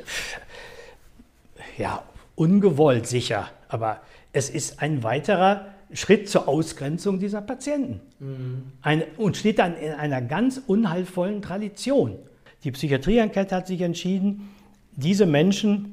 ja, 1.78 2.02
ungewollt 2.34 3.06
sicher. 3.06 3.48
Aber 3.68 4.00
es 4.32 4.50
ist 4.50 4.80
ein 4.80 5.02
weiterer 5.02 5.66
Schritt 5.92 6.28
zur 6.28 6.48
Ausgrenzung 6.48 7.18
dieser 7.18 7.42
Patienten 7.42 8.00
mhm. 8.18 8.72
Eine, 8.80 9.06
und 9.16 9.36
steht 9.36 9.58
dann 9.58 9.76
in 9.76 9.92
einer 9.92 10.22
ganz 10.22 10.60
unheilvollen 10.66 11.42
Tradition. 11.42 12.18
Die 12.64 12.70
Psychiatrieenquete 12.70 13.54
hat 13.54 13.66
sich 13.66 13.80
entschieden, 13.82 14.48
diese 14.92 15.26
Menschen 15.26 15.84
äh, 15.84 15.91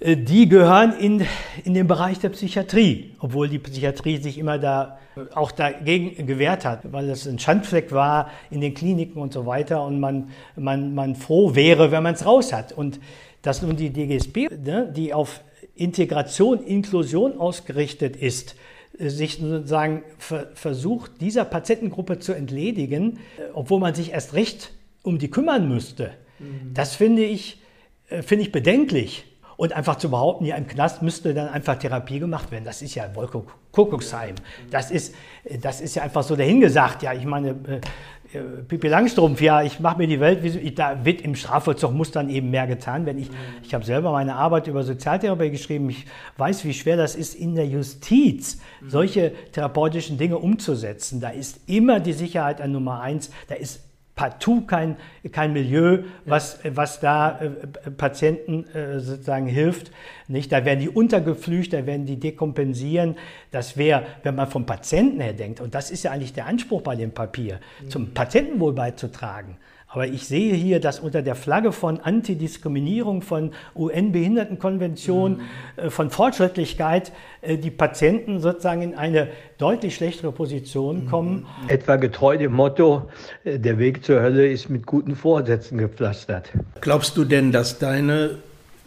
die 0.00 0.48
gehören 0.48 0.92
in, 0.98 1.26
in 1.64 1.72
den 1.72 1.86
Bereich 1.86 2.18
der 2.18 2.28
Psychiatrie, 2.28 3.14
obwohl 3.18 3.48
die 3.48 3.58
Psychiatrie 3.58 4.18
sich 4.18 4.36
immer 4.36 4.58
da 4.58 4.98
auch 5.34 5.50
dagegen 5.50 6.26
gewehrt 6.26 6.64
hat, 6.64 6.92
weil 6.92 7.08
es 7.08 7.26
ein 7.26 7.38
Schandfleck 7.38 7.92
war 7.92 8.30
in 8.50 8.60
den 8.60 8.74
Kliniken 8.74 9.20
und 9.20 9.32
so 9.32 9.46
weiter 9.46 9.82
und 9.84 9.98
man, 9.98 10.30
man, 10.56 10.94
man 10.94 11.14
froh 11.14 11.54
wäre, 11.54 11.90
wenn 11.90 12.02
man 12.02 12.14
es 12.14 12.26
raus 12.26 12.52
hat. 12.52 12.72
Und 12.72 13.00
dass 13.40 13.62
nun 13.62 13.76
die 13.76 13.90
DGSB, 13.90 14.48
ne, 14.50 14.92
die 14.94 15.14
auf 15.14 15.40
Integration, 15.74 16.62
Inklusion 16.62 17.38
ausgerichtet 17.38 18.16
ist, 18.16 18.56
äh, 18.98 19.08
sich 19.08 19.38
sozusagen 19.38 20.02
versucht, 20.18 21.20
dieser 21.20 21.44
Patientengruppe 21.44 22.18
zu 22.18 22.34
entledigen, 22.34 23.18
äh, 23.38 23.42
obwohl 23.54 23.80
man 23.80 23.94
sich 23.94 24.12
erst 24.12 24.34
recht 24.34 24.72
um 25.02 25.18
die 25.18 25.30
kümmern 25.30 25.68
müsste. 25.68 26.10
Mhm. 26.38 26.74
Das 26.74 26.96
finde 26.96 27.24
ich, 27.24 27.62
finde 28.08 28.44
ich 28.44 28.52
bedenklich. 28.52 29.24
Und 29.56 29.72
einfach 29.72 29.96
zu 29.96 30.10
behaupten, 30.10 30.44
ja, 30.44 30.56
im 30.56 30.66
Knast 30.66 31.02
müsste 31.02 31.32
dann 31.32 31.48
einfach 31.48 31.76
Therapie 31.76 32.18
gemacht 32.18 32.50
werden, 32.50 32.64
das 32.64 32.82
ist 32.82 32.94
ja 32.94 33.14
Wolke 33.14 33.42
Kuckucksheim. 33.72 34.34
Das 34.70 34.90
ist, 34.90 35.14
das 35.60 35.80
ist 35.80 35.96
ja 35.96 36.02
einfach 36.02 36.22
so 36.22 36.36
dahingesagt. 36.36 37.02
Ja, 37.02 37.12
ich 37.12 37.24
meine, 37.26 37.50
äh, 37.50 38.38
äh 38.38 38.40
Pippi 38.66 38.88
Langstrumpf, 38.88 39.40
ja, 39.40 39.62
ich 39.62 39.80
mache 39.80 39.98
mir 39.98 40.06
die 40.06 40.20
Welt, 40.20 40.42
wie, 40.42 40.70
da 40.72 41.04
wird 41.04 41.20
im 41.20 41.34
Strafvollzug 41.34 41.92
muss 41.92 42.10
dann 42.10 42.30
eben 42.30 42.50
mehr 42.50 42.66
getan 42.66 43.06
werden. 43.06 43.18
Ich, 43.18 43.30
ich 43.62 43.74
habe 43.74 43.84
selber 43.84 44.12
meine 44.12 44.34
Arbeit 44.34 44.66
über 44.66 44.82
Sozialtherapie 44.82 45.50
geschrieben. 45.50 45.88
Ich 45.90 46.06
weiß, 46.38 46.64
wie 46.64 46.74
schwer 46.74 46.96
das 46.96 47.16
ist, 47.16 47.34
in 47.34 47.54
der 47.54 47.66
Justiz 47.66 48.60
solche 48.86 49.32
therapeutischen 49.52 50.18
Dinge 50.18 50.38
umzusetzen. 50.38 51.20
Da 51.20 51.30
ist 51.30 51.60
immer 51.66 52.00
die 52.00 52.14
Sicherheit 52.14 52.60
an 52.60 52.72
Nummer 52.72 53.00
eins. 53.00 53.30
Da 53.48 53.54
ist 53.54 53.85
partout 54.16 54.62
kein, 54.62 54.96
kein 55.30 55.52
Milieu, 55.52 56.04
was, 56.24 56.58
was 56.64 57.00
da 57.00 57.38
äh, 57.38 57.90
Patienten 57.90 58.64
äh, 58.74 58.98
sozusagen 58.98 59.46
hilft. 59.46 59.92
Nicht? 60.26 60.50
Da 60.50 60.64
werden 60.64 60.80
die 60.80 60.88
untergepflügt, 60.88 61.74
da 61.74 61.86
werden 61.86 62.06
die 62.06 62.18
dekompensieren. 62.18 63.16
Das 63.50 63.76
wäre, 63.76 64.04
wenn 64.22 64.34
man 64.34 64.48
vom 64.48 64.64
Patienten 64.64 65.20
her 65.20 65.34
denkt, 65.34 65.60
und 65.60 65.74
das 65.74 65.90
ist 65.90 66.02
ja 66.02 66.12
eigentlich 66.12 66.32
der 66.32 66.46
Anspruch 66.46 66.80
bei 66.80 66.96
dem 66.96 67.12
Papier, 67.12 67.60
zum 67.88 68.14
Patientenwohl 68.14 68.72
beizutragen. 68.72 69.58
Aber 69.88 70.06
ich 70.06 70.26
sehe 70.26 70.54
hier, 70.54 70.80
dass 70.80 70.98
unter 70.98 71.22
der 71.22 71.36
Flagge 71.36 71.70
von 71.72 72.00
Antidiskriminierung, 72.00 73.22
von 73.22 73.52
UN-Behindertenkonvention, 73.76 75.40
mhm. 75.82 75.90
von 75.90 76.10
Fortschrittlichkeit 76.10 77.12
äh, 77.40 77.56
die 77.56 77.70
Patienten 77.70 78.40
sozusagen 78.40 78.82
in 78.82 78.94
eine 78.94 79.28
deutlich 79.58 79.94
schlechtere 79.94 80.32
Position 80.32 81.04
mhm. 81.04 81.08
kommen. 81.08 81.46
Etwa 81.68 81.96
getreu 81.96 82.36
dem 82.36 82.52
Motto, 82.52 83.08
äh, 83.44 83.58
der 83.58 83.78
Weg 83.78 84.04
zur 84.04 84.20
Hölle 84.20 84.48
ist 84.48 84.68
mit 84.68 84.86
guten 84.86 85.14
Vorsätzen 85.14 85.78
gepflastert. 85.78 86.50
Glaubst 86.80 87.16
du 87.16 87.24
denn, 87.24 87.52
dass 87.52 87.78
deine 87.78 88.38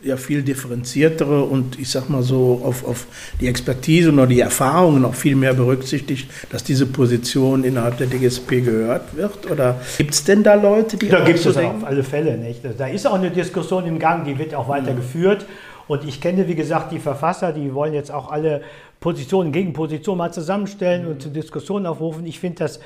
ja 0.04 0.18
viel 0.18 0.44
differenziertere 0.44 1.44
und 1.44 1.78
ich 1.80 1.90
sag 1.90 2.10
mal 2.10 2.24
so 2.24 2.62
auf, 2.64 2.86
auf 2.86 3.08
die 3.40 3.48
Expertise 3.48 4.12
oder 4.12 4.28
die 4.28 4.40
Erfahrungen 4.40 5.02
noch 5.02 5.14
viel 5.14 5.36
mehr 5.36 5.54
berücksichtigt, 5.54 6.30
dass 6.52 6.64
diese 6.64 6.86
Position 6.86 7.64
innerhalb 7.64 7.98
der 7.98 8.08
DGSP 8.08 8.62
gehört 8.64 9.16
wird? 9.16 9.50
Oder 9.52 9.82
gibt 9.98 10.14
es 10.14 10.24
denn 10.24 10.44
da 10.44 10.54
Leute, 10.54 10.98
die. 10.98 11.10
Da 11.10 11.24
gibt 11.24 11.40
es 11.40 11.44
so 11.44 11.60
auf 11.60 11.84
alle 11.84 12.04
Fälle 12.04 12.38
nicht. 12.38 12.62
Da 12.78 12.88
ist 12.88 13.06
auch 13.06 13.16
eine 13.16 13.32
Diskussion 13.32 13.86
im 13.86 14.00
Gang, 14.00 14.26
die 14.26 14.38
wird 14.38 14.56
auch 14.56 14.70
weiter 14.70 14.94
mhm. 14.94 14.98
geführt. 14.98 15.46
Und 15.88 16.08
ich 16.08 16.22
kenne, 16.22 16.48
wie 16.48 16.56
gesagt, 16.56 16.92
die 16.92 17.00
Verfasser, 17.00 17.52
die 17.52 17.74
wollen 17.74 17.94
jetzt 17.94 18.12
auch 18.12 18.32
alle 18.32 18.62
Positionen, 19.00 19.52
Gegenpositionen 19.52 20.18
mal 20.18 20.32
zusammenstellen 20.32 21.06
mhm. 21.06 21.12
und 21.12 21.22
zur 21.22 21.32
Diskussion 21.32 21.86
aufrufen. 21.86 22.26
Ich 22.26 22.40
finde 22.40 22.60
das 22.60 22.80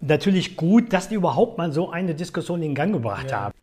natürlich 0.00 0.56
gut, 0.56 0.92
dass 0.92 1.08
die 1.08 1.16
überhaupt 1.16 1.58
mal 1.58 1.72
so 1.72 1.90
eine 1.90 2.14
Diskussion 2.14 2.62
in 2.62 2.74
Gang 2.74 2.92
gebracht 2.92 3.30
ja. 3.30 3.40
haben 3.40 3.54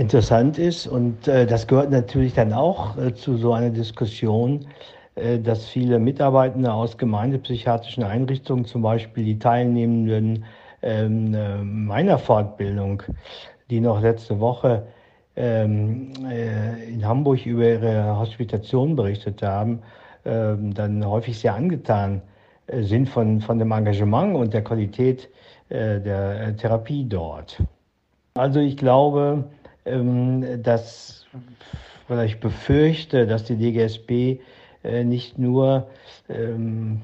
interessant 0.00 0.58
ist. 0.58 0.86
Und 0.86 1.28
äh, 1.28 1.46
das 1.46 1.66
gehört 1.66 1.90
natürlich 1.90 2.34
dann 2.34 2.52
auch 2.54 2.96
äh, 2.96 3.14
zu 3.14 3.36
so 3.36 3.52
einer 3.52 3.70
Diskussion, 3.70 4.66
äh, 5.14 5.38
dass 5.38 5.68
viele 5.68 5.98
Mitarbeitende 5.98 6.72
aus 6.72 6.96
gemeindepsychiatrischen 6.96 8.02
Einrichtungen, 8.02 8.64
zum 8.64 8.80
Beispiel 8.80 9.24
die 9.24 9.38
Teilnehmenden 9.38 10.44
ähm, 10.82 11.34
äh, 11.34 11.58
meiner 11.58 12.18
Fortbildung, 12.18 13.02
die 13.68 13.80
noch 13.80 14.00
letzte 14.00 14.40
Woche 14.40 14.86
ähm, 15.36 16.12
äh, 16.26 16.90
in 16.90 17.06
Hamburg 17.06 17.44
über 17.44 17.68
ihre 17.68 18.18
Hospitation 18.18 18.96
berichtet 18.96 19.42
haben, 19.42 19.80
ähm, 20.24 20.72
dann 20.72 21.06
häufig 21.06 21.38
sehr 21.38 21.54
angetan 21.54 22.22
äh, 22.68 22.82
sind 22.82 23.06
von, 23.06 23.42
von 23.42 23.58
dem 23.58 23.70
Engagement 23.70 24.34
und 24.34 24.54
der 24.54 24.64
Qualität 24.64 25.28
der 25.72 26.56
Therapie 26.56 27.04
dort. 27.08 27.62
Also 28.34 28.58
ich 28.58 28.76
glaube, 28.76 29.44
ähm, 29.84 30.62
dass, 30.62 31.26
oder 32.08 32.24
ich 32.24 32.40
befürchte, 32.40 33.26
dass 33.26 33.44
die 33.44 33.56
DGSB 33.56 34.40
äh, 34.82 35.04
nicht 35.04 35.38
nur 35.38 35.88
ähm, 36.28 37.02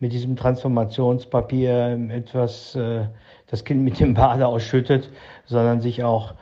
mit 0.00 0.12
diesem 0.12 0.36
Transformationspapier 0.36 1.98
etwas 2.10 2.74
äh, 2.74 3.06
das 3.46 3.64
Kind 3.64 3.82
mit 3.82 4.00
dem 4.00 4.14
Bade 4.14 4.46
ausschüttet, 4.46 5.10
sondern 5.46 5.80
sich 5.80 6.02
auch 6.02 6.34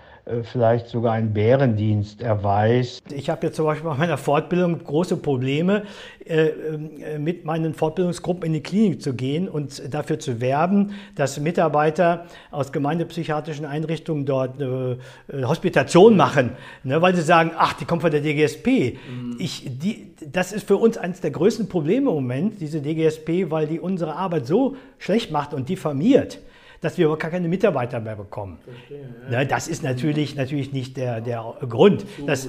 vielleicht 0.45 0.89
sogar 0.89 1.15
einen 1.15 1.33
Bärendienst 1.33 2.23
erweist. 2.23 3.03
Ich 3.13 3.29
habe 3.29 3.47
jetzt 3.47 3.57
zum 3.57 3.65
Beispiel 3.65 3.91
bei 3.91 3.97
meiner 3.97 4.17
Fortbildung 4.17 4.83
große 4.85 5.17
Probleme, 5.17 5.83
äh, 6.25 6.47
äh, 6.47 7.19
mit 7.19 7.45
meinen 7.45 7.75
Fortbildungsgruppen 7.75 8.45
in 8.45 8.53
die 8.53 8.63
Klinik 8.63 9.03
zu 9.03 9.15
gehen 9.15 9.49
und 9.49 9.93
dafür 9.93 10.21
zu 10.21 10.41
werben, 10.41 10.93
dass 11.17 11.41
Mitarbeiter 11.41 12.27
aus 12.53 12.71
gemeindepsychiatrischen 12.71 13.65
Einrichtungen 13.65 14.25
dort 14.25 14.63
eine 14.63 14.99
Hospitation 15.49 16.17
machen, 16.17 16.53
ne, 16.85 17.03
weil 17.03 17.17
sie 17.17 17.23
sagen, 17.23 17.51
ach, 17.57 17.73
die 17.73 17.85
kommen 17.85 18.01
von 18.01 18.13
der 18.13 18.21
DGSP. 18.21 18.67
Mhm. 18.67 19.37
Ich, 19.41 19.65
die, 19.67 20.15
das 20.25 20.53
ist 20.53 20.69
für 20.69 20.77
uns 20.77 20.97
eines 20.97 21.21
der 21.21 21.33
größten 21.33 21.69
Probleme 21.69 22.11
im 22.11 22.15
Moment, 22.15 22.61
diese 22.61 22.81
DGSP, 22.81 23.51
weil 23.51 23.67
die 23.67 23.81
unsere 23.81 24.15
Arbeit 24.15 24.47
so 24.47 24.77
schlecht 24.99 25.33
macht 25.33 25.53
und 25.53 25.69
diffamiert 25.69 26.39
dass 26.83 26.99
wir 26.99 27.07
aber 27.07 27.17
gar 27.17 27.31
keine 27.31 27.49
Mitarbeiter 27.49 28.01
mehr 28.01 28.17
bekommen. 28.17 28.59
Verstehe, 28.65 29.09
ja. 29.31 29.39
Ne, 29.39 29.47
das 29.47 29.69
ist 29.69 29.85
natürlich, 29.85 30.35
natürlich 30.35 30.73
nicht 30.73 30.97
der, 30.97 31.21
der 31.21 31.55
Grund. 31.69 32.05
Das, 32.27 32.49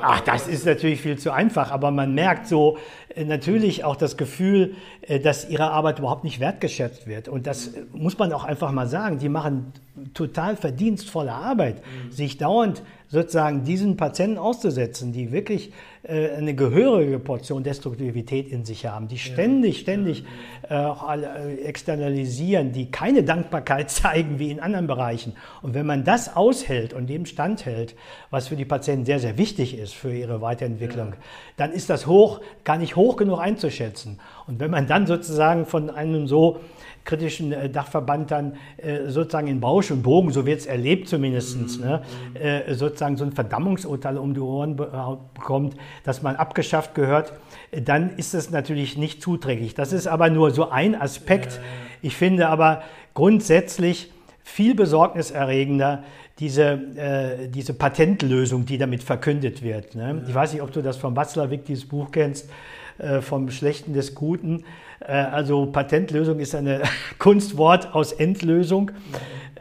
ach, 0.00 0.20
das 0.22 0.48
ist 0.48 0.64
natürlich 0.64 1.02
viel 1.02 1.18
zu 1.18 1.30
einfach, 1.30 1.70
aber 1.70 1.90
man 1.90 2.14
merkt 2.14 2.48
so 2.48 2.78
äh, 3.14 3.24
natürlich 3.24 3.84
auch 3.84 3.96
das 3.96 4.16
Gefühl, 4.16 4.74
äh, 5.02 5.20
dass 5.20 5.48
ihre 5.48 5.70
Arbeit 5.70 5.98
überhaupt 5.98 6.24
nicht 6.24 6.40
wertgeschätzt 6.40 7.06
wird. 7.06 7.28
Und 7.28 7.46
das 7.46 7.72
muss 7.92 8.18
man 8.18 8.32
auch 8.32 8.44
einfach 8.44 8.72
mal 8.72 8.88
sagen. 8.88 9.18
Die 9.18 9.28
machen 9.28 9.72
total 10.14 10.56
verdienstvolle 10.56 11.32
Arbeit, 11.32 11.76
mhm. 11.76 12.10
sich 12.10 12.38
dauernd 12.38 12.82
sozusagen 13.14 13.62
diesen 13.62 13.96
Patienten 13.96 14.38
auszusetzen, 14.38 15.12
die 15.12 15.30
wirklich 15.30 15.72
äh, 16.02 16.30
eine 16.30 16.54
gehörige 16.54 17.20
Portion 17.20 17.62
Destruktivität 17.62 18.48
in 18.48 18.64
sich 18.64 18.86
haben, 18.86 19.06
die 19.06 19.18
ständig, 19.18 19.78
ständig 19.78 20.24
äh, 20.68 20.74
auch 20.74 21.08
äh, 21.08 21.54
externalisieren, 21.62 22.72
die 22.72 22.90
keine 22.90 23.22
Dankbarkeit 23.22 23.90
zeigen 23.90 24.40
wie 24.40 24.50
in 24.50 24.58
anderen 24.58 24.88
Bereichen. 24.88 25.34
Und 25.62 25.74
wenn 25.74 25.86
man 25.86 26.02
das 26.02 26.34
aushält 26.34 26.92
und 26.92 27.06
dem 27.06 27.24
standhält, 27.24 27.94
was 28.30 28.48
für 28.48 28.56
die 28.56 28.64
Patienten 28.64 29.06
sehr, 29.06 29.20
sehr 29.20 29.38
wichtig 29.38 29.78
ist 29.78 29.94
für 29.94 30.12
ihre 30.12 30.40
Weiterentwicklung, 30.40 31.10
ja. 31.10 31.18
dann 31.56 31.72
ist 31.72 31.88
das 31.90 32.08
hoch, 32.08 32.40
gar 32.64 32.78
nicht 32.78 32.96
hoch 32.96 33.16
genug 33.16 33.38
einzuschätzen. 33.38 34.18
Und 34.48 34.58
wenn 34.58 34.72
man 34.72 34.88
dann 34.88 35.06
sozusagen 35.06 35.66
von 35.66 35.88
einem 35.88 36.26
so 36.26 36.60
kritischen 37.04 37.52
äh, 37.52 37.68
Dachverband 37.68 38.30
dann 38.30 38.54
äh, 38.76 39.08
sozusagen 39.08 39.46
in 39.46 39.60
Bausch 39.60 39.90
und 39.90 40.02
Bogen, 40.02 40.30
so 40.30 40.46
wird 40.46 40.60
es 40.60 40.66
erlebt 40.66 41.08
zumindest, 41.08 41.78
mhm. 41.78 41.84
ne, 41.84 42.02
äh, 42.34 42.74
sozusagen 42.74 43.16
so 43.16 43.24
ein 43.24 43.32
Verdammungsurteil 43.32 44.16
um 44.16 44.34
die 44.34 44.40
Ohren 44.40 44.76
bekommt, 44.76 45.76
dass 46.04 46.22
man 46.22 46.36
abgeschafft 46.36 46.94
gehört, 46.94 47.32
dann 47.72 48.16
ist 48.16 48.34
das 48.34 48.50
natürlich 48.50 48.96
nicht 48.96 49.22
zuträglich. 49.22 49.74
Das 49.74 49.92
ist 49.92 50.06
aber 50.06 50.30
nur 50.30 50.50
so 50.50 50.70
ein 50.70 50.94
Aspekt. 51.00 51.60
Ich 52.02 52.16
finde 52.16 52.48
aber 52.48 52.82
grundsätzlich 53.14 54.10
viel 54.42 54.74
besorgniserregender 54.74 56.04
diese, 56.38 56.64
äh, 56.96 57.48
diese 57.48 57.74
Patentlösung, 57.74 58.66
die 58.66 58.78
damit 58.78 59.02
verkündet 59.02 59.62
wird. 59.62 59.94
Ne? 59.94 60.24
Ich 60.28 60.34
weiß 60.34 60.52
nicht, 60.52 60.62
ob 60.62 60.72
du 60.72 60.82
das 60.82 60.96
von 60.96 61.16
Watzlawick, 61.16 61.64
dieses 61.64 61.86
Buch 61.86 62.10
kennst, 62.10 62.50
äh, 62.98 63.20
vom 63.20 63.50
Schlechten 63.50 63.92
des 63.92 64.14
Guten. 64.14 64.64
Äh, 65.06 65.12
also 65.12 65.66
Patentlösung 65.66 66.38
ist 66.38 66.54
ein 66.54 66.80
Kunstwort 67.18 67.94
aus 67.94 68.12
Endlösung. 68.12 68.90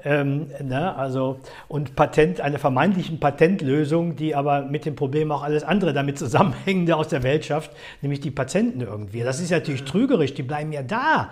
Ähm, 0.06 0.48
ne, 0.62 0.96
also, 0.98 1.40
und 1.70 1.96
Patent, 1.96 2.42
eine 2.42 2.60
vermeintliche 2.60 3.14
Patentlösung, 3.14 4.18
die 4.18 4.36
aber 4.36 4.64
mit 4.64 4.86
dem 4.86 4.96
Problem 4.96 5.32
auch 5.32 5.44
alles 5.44 5.64
andere 5.64 5.94
damit 5.94 6.20
zusammenhängende 6.20 6.98
aus 6.98 7.08
der 7.08 7.24
Welt 7.24 7.46
schafft, 7.46 7.72
nämlich 8.02 8.20
die 8.20 8.32
Patienten 8.32 8.82
irgendwie. 8.82 9.22
Das 9.22 9.40
ist 9.40 9.52
natürlich 9.52 9.86
trügerisch, 9.86 10.34
die 10.34 10.44
bleiben 10.44 10.74
ja 10.74 10.84
da. 10.84 11.32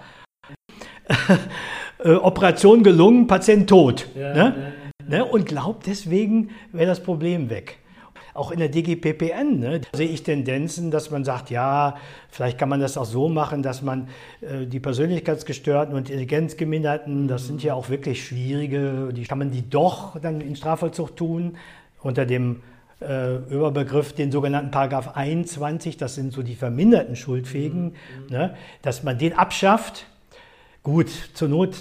äh, 2.04 2.14
Operation 2.14 2.84
gelungen, 2.84 3.28
Patient 3.28 3.70
tot. 3.70 4.08
Ja, 4.16 4.34
ne? 4.34 4.74
Ja, 5.10 5.18
ne? 5.18 5.26
Und 5.26 5.48
glaubt 5.48 5.88
deswegen 5.88 6.52
wäre 6.72 6.88
das 6.88 7.04
Problem 7.04 7.50
weg 7.50 7.81
auch 8.34 8.52
in 8.52 8.60
der 8.60 8.70
DGPPN 8.70 9.60
ne, 9.60 9.82
sehe 9.94 10.08
ich 10.08 10.24
Tendenzen, 10.24 10.92
dass 10.92 11.12
man 11.12 11.24
sagt, 11.24 11.50
ja, 11.50 11.96
vielleicht 12.30 12.58
kann 12.58 12.70
man 12.70 12.80
das 12.80 12.98
auch 12.98 13.06
so 13.06 13.30
machen, 13.30 13.64
dass 13.64 13.82
man 13.82 14.08
äh, 14.42 14.66
die 14.66 14.80
Persönlichkeitsgestörten 14.80 15.94
und 15.96 16.10
Intelligenzgeminderten, 16.10 17.28
das 17.28 17.48
sind 17.48 17.64
ja 17.64 17.74
auch 17.74 17.90
wirklich 17.90 18.26
schwierige, 18.26 19.12
die 19.14 19.24
kann 19.24 19.38
man 19.38 19.52
die 19.52 19.70
doch 19.70 20.20
dann 20.20 20.42
in 20.42 20.56
Strafvollzug 20.56 21.16
tun 21.16 21.58
unter 22.02 22.26
dem 22.26 22.62
äh, 23.02 23.36
Überbegriff, 23.36 24.14
den 24.14 24.32
sogenannten 24.32 24.72
Paragraph 24.72 25.16
21, 25.16 25.98
das 25.98 26.16
sind 26.16 26.34
so 26.34 26.44
die 26.44 26.56
verminderten 26.56 27.16
Schuldfähigen, 27.16 27.86
mhm. 27.86 27.94
ne, 28.30 28.56
dass 28.82 29.04
man 29.04 29.18
den 29.18 29.34
abschafft. 29.34 30.06
Gut, 30.84 31.10
zur 31.34 31.48
Not 31.48 31.76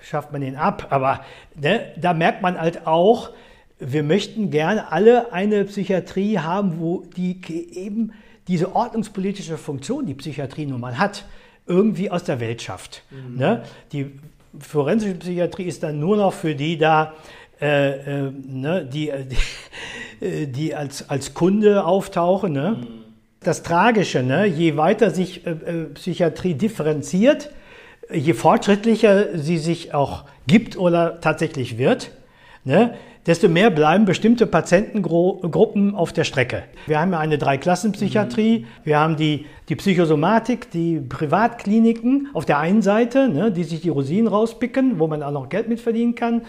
schafft 0.00 0.32
man 0.32 0.42
den 0.42 0.56
ab, 0.56 0.88
aber 0.90 1.24
ne, 1.54 1.92
da 1.96 2.12
merkt 2.12 2.42
man 2.42 2.60
halt 2.60 2.86
auch, 2.86 3.30
wir 3.78 4.02
möchten 4.02 4.50
gerne 4.50 4.92
alle 4.92 5.32
eine 5.32 5.64
Psychiatrie 5.64 6.38
haben, 6.38 6.78
wo 6.78 7.04
die 7.16 7.40
eben 7.72 8.12
diese 8.48 8.74
ordnungspolitische 8.74 9.56
Funktion, 9.56 10.06
die 10.06 10.14
Psychiatrie 10.14 10.66
nun 10.66 10.80
mal 10.80 10.98
hat, 10.98 11.24
irgendwie 11.66 12.10
aus 12.10 12.24
der 12.24 12.40
Welt 12.40 12.62
schafft. 12.62 13.02
Mhm. 13.10 13.38
Ne? 13.38 13.62
Die 13.92 14.12
forensische 14.58 15.14
Psychiatrie 15.14 15.64
ist 15.64 15.82
dann 15.82 15.98
nur 15.98 16.16
noch 16.16 16.32
für 16.32 16.54
die 16.54 16.76
da, 16.76 17.14
äh, 17.60 18.26
äh, 18.26 18.30
ne? 18.30 18.84
die, 18.84 19.10
die, 20.20 20.26
äh, 20.26 20.46
die, 20.46 20.74
als, 20.74 21.08
als 21.08 21.34
Kunde 21.34 21.84
auftauchen. 21.84 22.52
Ne? 22.52 22.76
Mhm. 22.80 22.86
Das 23.40 23.62
Tragische, 23.62 24.22
ne? 24.22 24.46
je 24.46 24.76
weiter 24.76 25.10
sich 25.10 25.46
äh, 25.46 25.50
äh, 25.50 25.84
Psychiatrie 25.94 26.54
differenziert, 26.54 27.50
je 28.12 28.34
fortschrittlicher 28.34 29.38
sie 29.38 29.58
sich 29.58 29.94
auch 29.94 30.24
gibt 30.46 30.76
oder 30.76 31.20
tatsächlich 31.22 31.78
wird, 31.78 32.10
ne? 32.64 32.94
Desto 33.26 33.48
mehr 33.48 33.70
bleiben 33.70 34.04
bestimmte 34.04 34.46
Patientengruppen 34.46 35.94
auf 35.94 36.12
der 36.12 36.24
Strecke. 36.24 36.64
Wir 36.86 37.00
haben 37.00 37.12
ja 37.12 37.18
eine 37.18 37.38
Dreiklassenpsychiatrie, 37.38 38.66
wir 38.84 38.98
haben 38.98 39.16
die, 39.16 39.46
die 39.68 39.76
Psychosomatik, 39.76 40.70
die 40.70 41.00
Privatkliniken 41.00 42.28
auf 42.34 42.44
der 42.44 42.58
einen 42.58 42.82
Seite, 42.82 43.28
ne, 43.28 43.50
die 43.50 43.64
sich 43.64 43.80
die 43.80 43.88
Rosinen 43.88 44.26
rauspicken, 44.26 44.98
wo 44.98 45.06
man 45.06 45.22
auch 45.22 45.30
noch 45.30 45.48
Geld 45.48 45.68
mit 45.68 45.80
verdienen 45.80 46.14
kann. 46.14 46.42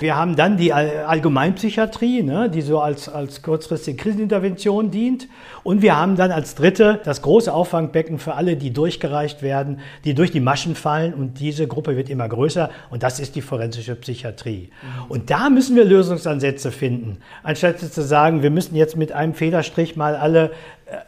Wir 0.00 0.16
haben 0.16 0.36
dann 0.36 0.56
die 0.56 0.72
Allgemeinpsychiatrie, 0.72 2.22
ne, 2.22 2.48
die 2.48 2.62
so 2.62 2.80
als, 2.80 3.08
als 3.10 3.42
kurzfristige 3.42 3.96
Krisenintervention 3.96 4.90
dient. 4.90 5.28
Und 5.62 5.82
wir 5.82 5.96
haben 5.96 6.16
dann 6.16 6.30
als 6.30 6.54
dritte 6.54 7.00
das 7.04 7.22
große 7.22 7.52
Auffangbecken 7.52 8.18
für 8.18 8.34
alle, 8.34 8.56
die 8.56 8.72
durchgereicht 8.72 9.42
werden, 9.42 9.80
die 10.04 10.14
durch 10.14 10.30
die 10.30 10.40
Maschen 10.40 10.76
fallen. 10.76 11.12
Und 11.12 11.40
diese 11.40 11.66
Gruppe 11.66 11.96
wird 11.96 12.08
immer 12.08 12.28
größer. 12.28 12.70
Und 12.88 13.02
das 13.02 13.20
ist 13.20 13.36
die 13.36 13.42
forensische 13.42 13.96
Psychiatrie. 13.96 14.70
Mhm. 14.70 15.10
Und 15.10 15.30
da 15.30 15.50
müssen 15.50 15.76
wir 15.76 15.84
Lösungsansätze 16.06 16.70
finden. 16.70 17.18
Anstatt 17.42 17.80
zu 17.80 18.02
sagen, 18.02 18.42
wir 18.42 18.50
müssen 18.50 18.76
jetzt 18.76 18.96
mit 18.96 19.12
einem 19.12 19.34
Federstrich 19.34 19.96
mal 19.96 20.14
alle 20.14 20.52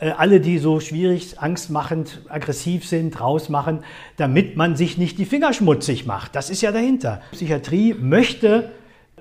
äh, 0.00 0.10
alle, 0.10 0.40
die 0.40 0.58
so 0.58 0.80
schwierig, 0.80 1.38
angstmachend, 1.38 2.22
aggressiv 2.28 2.84
sind, 2.84 3.20
rausmachen, 3.20 3.80
damit 4.16 4.56
man 4.56 4.74
sich 4.74 4.98
nicht 4.98 5.18
die 5.18 5.24
Finger 5.24 5.52
schmutzig 5.52 6.04
macht. 6.04 6.34
Das 6.34 6.50
ist 6.50 6.62
ja 6.62 6.72
dahinter. 6.72 7.20
Psychiatrie 7.30 7.94
möchte 7.94 8.70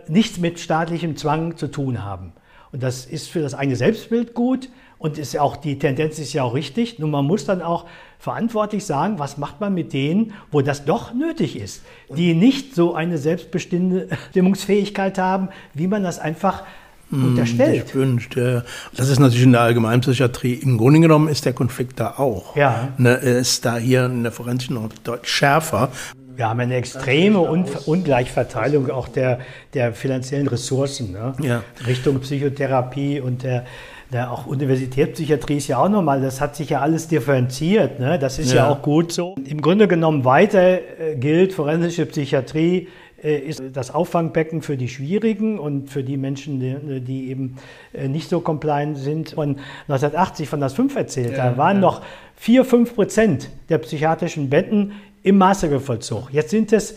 nichts 0.07 0.39
mit 0.39 0.59
staatlichem 0.59 1.15
Zwang 1.15 1.57
zu 1.57 1.67
tun 1.67 2.03
haben. 2.03 2.33
Und 2.71 2.81
das 2.81 3.05
ist 3.05 3.29
für 3.29 3.41
das 3.41 3.53
eigene 3.53 3.75
Selbstbild 3.75 4.33
gut 4.33 4.69
und 4.99 5.17
ist 5.17 5.37
auch, 5.37 5.57
die 5.57 5.79
Tendenz 5.79 6.19
ist 6.19 6.33
ja 6.33 6.43
auch 6.43 6.53
richtig. 6.53 6.99
Nur 6.99 7.09
man 7.09 7.25
muss 7.25 7.45
dann 7.45 7.61
auch 7.61 7.85
verantwortlich 8.19 8.85
sagen, 8.85 9.19
was 9.19 9.37
macht 9.37 9.61
man 9.61 9.73
mit 9.73 9.93
denen, 9.93 10.33
wo 10.51 10.61
das 10.61 10.85
doch 10.85 11.13
nötig 11.13 11.59
ist, 11.59 11.83
die 12.15 12.33
nicht 12.33 12.75
so 12.75 12.95
eine 12.95 13.17
Selbstbestimmungsfähigkeit 13.17 15.17
haben, 15.17 15.49
wie 15.73 15.87
man 15.87 16.03
das 16.03 16.19
einfach 16.19 16.63
hm, 17.09 17.29
unterstellt. 17.29 17.93
Ja. 18.35 18.63
Das 18.95 19.09
ist 19.09 19.19
natürlich 19.19 19.45
in 19.45 19.51
der 19.51 19.61
Allgemeinpsychiatrie, 19.61 20.55
im 20.55 20.77
Grunde 20.77 20.99
genommen 20.99 21.27
ist 21.27 21.45
der 21.45 21.53
Konflikt 21.53 21.99
da 21.99 22.15
auch. 22.17 22.55
Ja. 22.55 22.89
Ne, 22.97 23.13
ist 23.13 23.65
da 23.65 23.77
hier 23.77 24.05
in 24.05 24.23
der 24.23 24.31
Forensik 24.31 24.71
noch 24.71 24.89
deutlich 25.03 25.31
schärfer. 25.31 25.91
Wir 26.35 26.49
haben 26.49 26.59
eine 26.59 26.75
extreme 26.75 27.39
Ungleichverteilung 27.39 28.91
auch 28.91 29.07
der, 29.07 29.39
der 29.73 29.93
finanziellen 29.93 30.47
Ressourcen 30.47 31.11
ne? 31.11 31.33
ja. 31.41 31.63
Richtung 31.87 32.19
Psychotherapie 32.19 33.21
und 33.21 33.41
der, 33.41 33.65
der 34.11 34.31
auch 34.31 34.45
Universitätspsychiatrie 34.47 35.57
ist 35.57 35.67
ja 35.67 35.79
auch 35.79 35.89
normal, 35.89 36.21
das 36.21 36.39
hat 36.39 36.55
sich 36.55 36.69
ja 36.69 36.81
alles 36.81 37.07
differenziert, 37.07 37.99
ne? 37.99 38.17
das 38.17 38.39
ist 38.39 38.53
ja. 38.53 38.67
ja 38.67 38.69
auch 38.69 38.81
gut 38.81 39.11
so. 39.11 39.35
Im 39.45 39.61
Grunde 39.61 39.87
genommen 39.87 40.23
weiter 40.23 40.79
äh, 40.99 41.15
gilt 41.15 41.53
forensische 41.53 42.05
Psychiatrie 42.05 42.87
äh, 43.23 43.39
ist 43.39 43.61
das 43.73 43.93
Auffangbecken 43.93 44.61
für 44.61 44.77
die 44.77 44.87
Schwierigen 44.87 45.57
und 45.57 45.89
für 45.89 46.03
die 46.03 46.17
Menschen, 46.17 46.59
die, 46.59 47.01
die 47.01 47.29
eben 47.29 47.57
äh, 47.93 48.07
nicht 48.07 48.29
so 48.29 48.41
compliant 48.41 48.97
sind. 48.97 49.31
Von 49.31 49.57
1980 49.87 50.47
von 50.47 50.61
das 50.61 50.73
5 50.73 50.95
erzählt, 50.95 51.35
ja, 51.35 51.49
da 51.49 51.57
waren 51.57 51.77
ja. 51.77 51.81
noch 51.81 52.01
4, 52.35 52.63
5 52.63 52.95
Prozent 52.95 53.49
der 53.69 53.79
psychiatrischen 53.79 54.49
Betten 54.49 54.93
im 55.23 55.37
Maßregelvollzug. 55.39 56.31
Jetzt 56.31 56.51
sind 56.51 56.71
es 56.71 56.95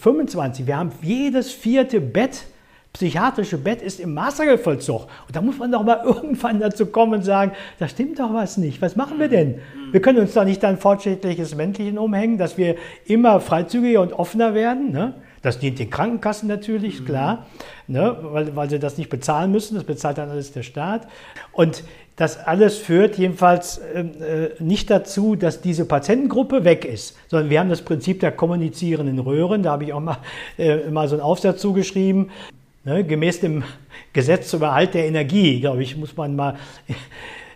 25. 0.00 0.66
Wir 0.66 0.78
haben 0.78 0.92
jedes 1.02 1.50
vierte 1.50 2.00
Bett 2.00 2.46
psychiatrische 2.92 3.58
Bett 3.58 3.80
ist 3.80 4.00
im 4.00 4.14
Maßregelvollzug. 4.14 5.02
Und 5.26 5.34
da 5.34 5.40
muss 5.40 5.58
man 5.58 5.72
doch 5.72 5.82
mal 5.82 6.02
irgendwann 6.04 6.60
dazu 6.60 6.86
kommen 6.86 7.14
und 7.14 7.22
sagen, 7.22 7.52
da 7.78 7.88
stimmt 7.88 8.18
doch 8.18 8.32
was 8.34 8.56
nicht. 8.56 8.82
Was 8.82 8.96
machen 8.96 9.18
wir 9.18 9.28
denn? 9.28 9.60
Wir 9.90 10.00
können 10.00 10.18
uns 10.18 10.34
doch 10.34 10.44
nicht 10.44 10.64
ein 10.64 10.78
fortschrittliches 10.78 11.54
Männchen 11.54 11.98
umhängen, 11.98 12.38
dass 12.38 12.58
wir 12.58 12.76
immer 13.06 13.40
freizügiger 13.40 14.00
und 14.00 14.12
offener 14.12 14.54
werden. 14.54 14.92
Ne? 14.92 15.14
Das 15.42 15.58
dient 15.58 15.78
den 15.78 15.90
Krankenkassen 15.90 16.48
natürlich, 16.48 17.00
mhm. 17.00 17.04
klar, 17.04 17.46
ne, 17.88 18.16
weil, 18.22 18.54
weil 18.54 18.70
sie 18.70 18.78
das 18.78 18.96
nicht 18.96 19.10
bezahlen 19.10 19.50
müssen. 19.50 19.74
Das 19.74 19.84
bezahlt 19.84 20.18
dann 20.18 20.30
alles 20.30 20.52
der 20.52 20.62
Staat. 20.62 21.08
Und 21.52 21.82
das 22.16 22.38
alles 22.38 22.76
führt 22.76 23.16
jedenfalls 23.16 23.80
ähm, 23.94 24.12
äh, 24.20 24.62
nicht 24.62 24.90
dazu, 24.90 25.34
dass 25.34 25.60
diese 25.62 25.86
Patientengruppe 25.86 26.64
weg 26.64 26.84
ist, 26.84 27.16
sondern 27.28 27.50
wir 27.50 27.58
haben 27.58 27.70
das 27.70 27.82
Prinzip 27.82 28.20
der 28.20 28.32
kommunizierenden 28.32 29.18
Röhren. 29.18 29.62
Da 29.62 29.72
habe 29.72 29.84
ich 29.84 29.92
auch 29.92 30.00
mal, 30.00 30.18
äh, 30.58 30.90
mal 30.90 31.08
so 31.08 31.16
einen 31.16 31.22
Aufsatz 31.22 31.60
zugeschrieben. 31.60 32.30
Ne, 32.84 33.04
gemäß 33.04 33.40
dem 33.40 33.62
Gesetz 34.12 34.48
zum 34.48 34.62
Erhalt 34.62 34.94
der 34.94 35.06
Energie, 35.06 35.60
glaube 35.60 35.84
ich, 35.84 35.96
muss 35.96 36.16
man 36.16 36.34
mal 36.34 36.56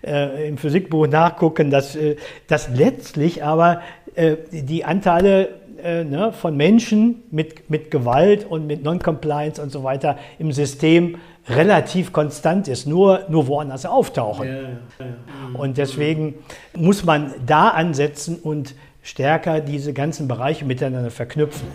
äh, 0.04 0.48
im 0.48 0.56
Physikbuch 0.56 1.08
nachgucken, 1.08 1.70
dass, 1.70 1.96
äh, 1.96 2.14
dass 2.46 2.68
letztlich 2.68 3.42
aber 3.42 3.82
äh, 4.14 4.36
die 4.52 4.84
Anteile 4.84 5.48
äh, 5.82 6.04
ne, 6.04 6.32
von 6.32 6.56
Menschen 6.56 7.24
mit, 7.32 7.68
mit 7.68 7.90
Gewalt 7.90 8.46
und 8.48 8.68
mit 8.68 8.84
Non-Compliance 8.84 9.60
und 9.60 9.70
so 9.70 9.82
weiter 9.82 10.16
im 10.38 10.52
System 10.52 11.16
relativ 11.48 12.12
konstant 12.12 12.68
ist, 12.68 12.86
nur, 12.86 13.24
nur 13.28 13.48
woanders 13.48 13.84
auftauchen. 13.84 14.46
Ja, 14.46 14.54
ja, 14.54 14.68
ja. 15.00 15.06
Und 15.58 15.76
deswegen 15.76 16.34
muss 16.76 17.04
man 17.04 17.34
da 17.44 17.68
ansetzen 17.68 18.38
und 18.40 18.74
stärker 19.02 19.60
diese 19.60 19.92
ganzen 19.92 20.28
Bereiche 20.28 20.64
miteinander 20.64 21.10
verknüpfen. 21.10 21.66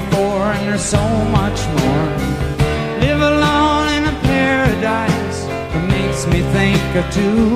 24 0.00 0.18
and 0.18 0.68
there's 0.68 0.84
so 0.84 1.06
much 1.30 1.60
more. 1.78 2.08
Live 2.98 3.20
alone 3.20 3.88
in 3.96 4.04
a 4.06 4.16
paradise 4.22 5.38
that 5.46 5.84
makes 5.88 6.26
me 6.26 6.40
think 6.50 6.82
of 6.96 7.04
two. 7.14 7.54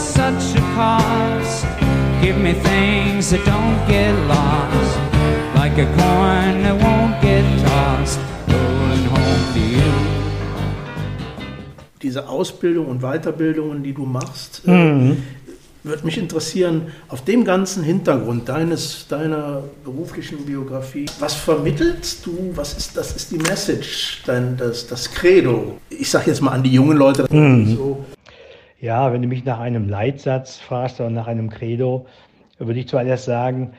such 0.00 0.56
a 0.56 0.64
cost. 0.74 1.66
Give 2.22 2.38
me 2.38 2.52
things 2.52 3.30
that 3.30 3.44
don't 3.44 3.80
get 3.88 4.12
lost, 4.34 4.92
like 5.54 5.76
a 5.76 5.88
coin 6.00 6.62
that 6.64 6.76
won't 6.84 7.20
get 7.20 7.44
tossed, 7.66 8.20
rolling 8.48 9.04
home 9.14 9.44
to 9.54 9.60
you. 9.60 9.92
Diese 12.00 12.26
Ausbildung 12.28 12.86
und 12.86 13.02
Weiterbildungen, 13.02 13.82
die 13.82 13.92
du 13.92 14.06
machst, 14.06 14.62
äh, 14.66 14.70
mhm. 14.70 15.22
Würde 15.82 16.04
mich 16.04 16.18
interessieren, 16.18 16.88
auf 17.08 17.24
dem 17.24 17.44
ganzen 17.44 17.82
Hintergrund 17.82 18.48
deines, 18.48 19.08
deiner 19.08 19.62
beruflichen 19.84 20.44
Biografie, 20.44 21.06
was 21.18 21.34
vermittelst 21.34 22.26
du, 22.26 22.50
was 22.54 22.76
ist, 22.76 22.96
das 22.96 23.16
ist 23.16 23.30
die 23.30 23.38
Message, 23.38 24.22
dein, 24.26 24.56
das, 24.56 24.86
das 24.86 25.10
Credo? 25.10 25.78
Ich 25.88 26.10
sage 26.10 26.30
jetzt 26.30 26.40
mal 26.40 26.52
an 26.52 26.62
die 26.62 26.72
jungen 26.72 26.96
Leute, 26.96 27.26
mhm. 27.30 27.76
so, 27.76 28.04
ja, 28.80 29.12
wenn 29.12 29.22
du 29.22 29.28
mich 29.28 29.44
nach 29.44 29.60
einem 29.60 29.88
Leitsatz 29.88 30.58
fragst 30.58 31.00
oder 31.00 31.10
nach 31.10 31.26
einem 31.26 31.50
Credo, 31.50 32.06
würde 32.58 32.80
ich 32.80 32.88
zuallererst 32.88 33.24
sagen, 33.24 33.72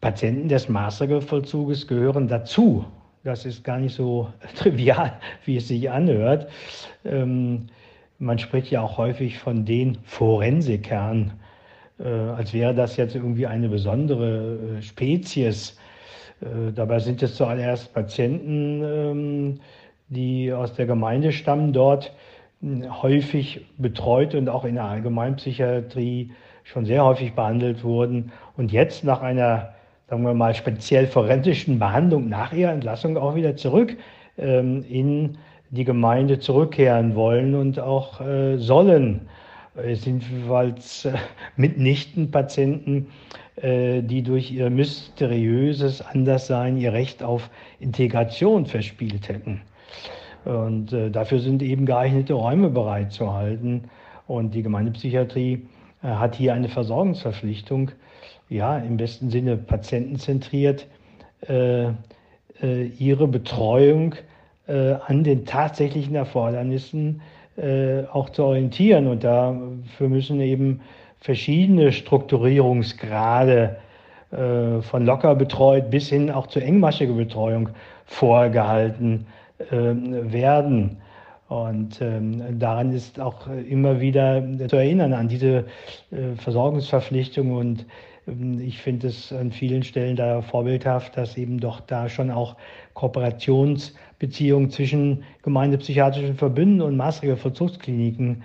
Patienten 0.00 0.48
des 0.48 0.68
Maßregelvollzuges 0.68 1.86
gehören 1.86 2.28
dazu. 2.28 2.84
Das 3.22 3.46
ist 3.46 3.64
gar 3.64 3.78
nicht 3.78 3.94
so 3.94 4.28
trivial, 4.56 5.18
wie 5.44 5.56
es 5.56 5.68
sich 5.68 5.90
anhört. 5.90 6.48
Ähm, 7.04 7.66
man 8.18 8.38
spricht 8.38 8.70
ja 8.70 8.82
auch 8.82 8.98
häufig 8.98 9.38
von 9.38 9.64
den 9.64 9.98
Forensikern, 10.04 11.32
äh, 11.98 12.08
als 12.08 12.52
wäre 12.52 12.74
das 12.74 12.96
jetzt 12.96 13.14
irgendwie 13.14 13.46
eine 13.46 13.68
besondere 13.68 14.78
äh, 14.78 14.82
Spezies. 14.82 15.78
Äh, 16.40 16.72
dabei 16.74 16.98
sind 16.98 17.22
es 17.22 17.36
zuallererst 17.36 17.92
Patienten, 17.94 18.82
ähm, 18.84 19.60
die 20.08 20.52
aus 20.52 20.74
der 20.74 20.86
Gemeinde 20.86 21.32
stammen 21.32 21.72
dort, 21.72 22.12
häufig 23.02 23.66
betreut 23.76 24.34
und 24.34 24.48
auch 24.48 24.64
in 24.64 24.76
der 24.76 24.84
Allgemeinpsychiatrie 24.84 26.30
schon 26.62 26.86
sehr 26.86 27.04
häufig 27.04 27.34
behandelt 27.34 27.84
wurden 27.84 28.32
und 28.56 28.72
jetzt 28.72 29.04
nach 29.04 29.20
einer, 29.20 29.74
sagen 30.08 30.24
wir 30.24 30.34
mal, 30.34 30.54
speziell 30.54 31.06
forensischen 31.06 31.78
Behandlung 31.78 32.28
nach 32.28 32.52
ihrer 32.52 32.72
Entlassung 32.72 33.18
auch 33.18 33.34
wieder 33.34 33.56
zurück 33.56 33.96
ähm, 34.38 34.82
in 34.88 35.36
die 35.70 35.84
Gemeinde 35.84 36.38
zurückkehren 36.38 37.14
wollen 37.14 37.54
und 37.54 37.78
auch 37.80 38.20
äh, 38.20 38.56
sollen. 38.56 39.28
Es 39.76 40.02
sind 40.02 40.22
jeweils 40.30 41.04
äh, 41.04 41.14
mitnichten 41.56 42.30
Patienten, 42.30 43.08
äh, 43.56 44.02
die 44.02 44.22
durch 44.22 44.52
ihr 44.52 44.70
mysteriöses 44.70 46.00
Anderssein 46.00 46.76
ihr 46.76 46.92
Recht 46.92 47.22
auf 47.24 47.50
Integration 47.80 48.66
verspielt 48.66 49.28
hätten. 49.28 49.62
Und 50.44 50.92
äh, 50.92 51.10
dafür 51.10 51.40
sind 51.40 51.62
eben 51.62 51.86
geeignete 51.86 52.34
Räume 52.34 52.70
bereitzuhalten. 52.70 53.90
Und 54.28 54.54
die 54.54 54.62
Gemeindepsychiatrie 54.62 55.66
äh, 56.02 56.06
hat 56.06 56.36
hier 56.36 56.54
eine 56.54 56.68
Versorgungsverpflichtung, 56.68 57.90
ja, 58.48 58.78
im 58.78 58.96
besten 58.96 59.30
Sinne 59.30 59.56
patientenzentriert, 59.56 60.86
äh, 61.48 61.86
äh 62.62 62.86
ihre 62.98 63.26
Betreuung 63.26 64.14
äh, 64.68 64.92
an 65.06 65.24
den 65.24 65.46
tatsächlichen 65.46 66.14
Erfordernissen 66.14 67.22
äh, 67.56 68.04
auch 68.12 68.30
zu 68.30 68.44
orientieren. 68.44 69.06
Und 69.06 69.24
dafür 69.24 70.08
müssen 70.08 70.40
eben 70.40 70.80
verschiedene 71.20 71.92
Strukturierungsgrade 71.92 73.76
von 74.80 75.06
locker 75.06 75.36
betreut 75.36 75.90
bis 75.90 76.08
hin 76.08 76.28
auch 76.28 76.48
zu 76.48 76.58
engmaschiger 76.58 77.12
Betreuung 77.12 77.68
vorgehalten 78.06 79.26
ähm, 79.70 80.32
werden. 80.32 80.96
Und 81.46 82.00
ähm, 82.00 82.58
daran 82.58 82.90
ist 82.92 83.20
auch 83.20 83.46
immer 83.46 84.00
wieder 84.00 84.42
zu 84.68 84.74
erinnern, 84.74 85.12
an 85.12 85.28
diese 85.28 85.66
äh, 86.10 86.34
Versorgungsverpflichtung 86.36 87.52
und 87.52 87.86
Ähm, 88.26 88.60
ich 88.60 88.78
finde 88.78 89.08
es 89.08 89.32
an 89.32 89.52
vielen 89.52 89.82
Stellen 89.82 90.16
da 90.16 90.42
vorbildhaft, 90.42 91.16
dass 91.16 91.36
eben 91.36 91.58
doch 91.58 91.80
da 91.80 92.08
schon 92.08 92.30
auch 92.30 92.56
Kooperationsbeziehungen 94.14 94.70
zwischen 94.70 95.24
gemeindepsychiatrischen 95.42 96.36
Verbünden 96.36 96.82
und 96.82 96.96
Maßregelvollzugskliniken 96.96 98.42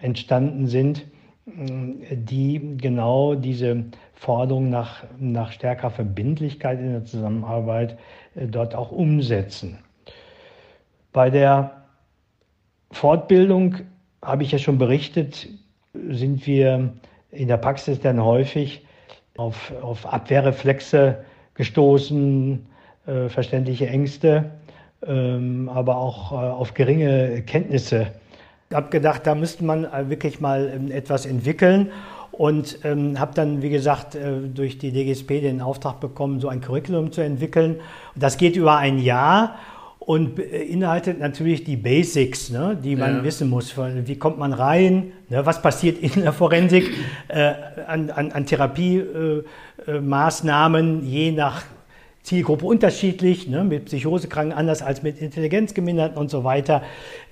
entstanden 0.00 0.66
sind, 0.66 1.06
die 1.46 2.76
genau 2.76 3.34
diese 3.34 3.84
Forderung 4.14 4.68
nach, 4.68 5.04
nach 5.18 5.52
stärkerer 5.52 5.90
Verbindlichkeit 5.90 6.78
in 6.78 6.92
der 6.92 7.04
Zusammenarbeit 7.04 7.98
äh, 8.34 8.46
dort 8.46 8.74
auch 8.74 8.92
umsetzen. 8.92 9.78
Bei 11.12 11.30
der 11.30 11.84
Fortbildung 12.90 13.76
habe 14.22 14.42
ich 14.42 14.52
ja 14.52 14.58
schon 14.58 14.78
berichtet, 14.78 15.48
sind 15.94 16.46
wir 16.46 16.92
in 17.30 17.48
der 17.48 17.56
Praxis 17.56 17.98
dann 18.00 18.22
häufig 18.22 18.84
auf, 19.36 19.72
auf 19.80 20.04
Abwehrreflexe 20.06 21.24
gestoßen, 21.54 22.66
äh, 23.06 23.28
verständliche 23.28 23.88
Ängste, 23.88 24.50
aber 25.00 25.96
auch 25.96 26.32
äh, 26.32 26.34
auf 26.34 26.74
geringe 26.74 27.42
Kenntnisse. 27.42 28.08
Ich 28.70 28.76
habe 28.76 28.90
gedacht, 28.90 29.26
da 29.26 29.34
müsste 29.34 29.64
man 29.64 29.84
äh, 29.84 30.10
wirklich 30.10 30.40
mal 30.40 30.70
ähm, 30.74 30.90
etwas 30.90 31.24
entwickeln 31.24 31.90
und 32.32 32.80
ähm, 32.84 33.18
habe 33.18 33.32
dann, 33.34 33.62
wie 33.62 33.70
gesagt, 33.70 34.14
äh, 34.14 34.40
durch 34.52 34.76
die 34.78 34.92
DGSP 34.92 35.40
den 35.40 35.62
Auftrag 35.62 36.00
bekommen, 36.00 36.40
so 36.40 36.48
ein 36.48 36.60
Curriculum 36.60 37.10
zu 37.10 37.22
entwickeln. 37.22 37.76
Das 38.14 38.36
geht 38.36 38.56
über 38.56 38.76
ein 38.76 38.98
Jahr 38.98 39.54
und 40.00 40.34
beinhaltet 40.36 41.18
natürlich 41.20 41.64
die 41.64 41.76
Basics, 41.76 42.50
ne, 42.50 42.78
die 42.82 42.96
man 42.96 43.16
ja. 43.16 43.24
wissen 43.24 43.50
muss. 43.50 43.74
Wie 43.76 44.18
kommt 44.18 44.38
man 44.38 44.52
rein? 44.52 45.12
Ne, 45.28 45.44
was 45.46 45.62
passiert 45.62 45.98
in 45.98 46.22
der 46.22 46.32
Forensik 46.32 46.90
äh, 47.28 47.52
an, 47.86 48.10
an, 48.10 48.32
an 48.32 48.46
Therapiemaßnahmen, 48.46 51.02
äh, 51.02 51.06
je 51.06 51.30
nach 51.32 51.62
Zielgruppe 52.28 52.66
unterschiedlich, 52.66 53.48
ne, 53.48 53.64
mit 53.64 53.86
Psychosekranken 53.86 54.52
anders 54.52 54.82
als 54.82 55.02
mit 55.02 55.18
Intelligenzgeminderten 55.18 56.18
und 56.18 56.30
so 56.30 56.44
weiter. 56.44 56.82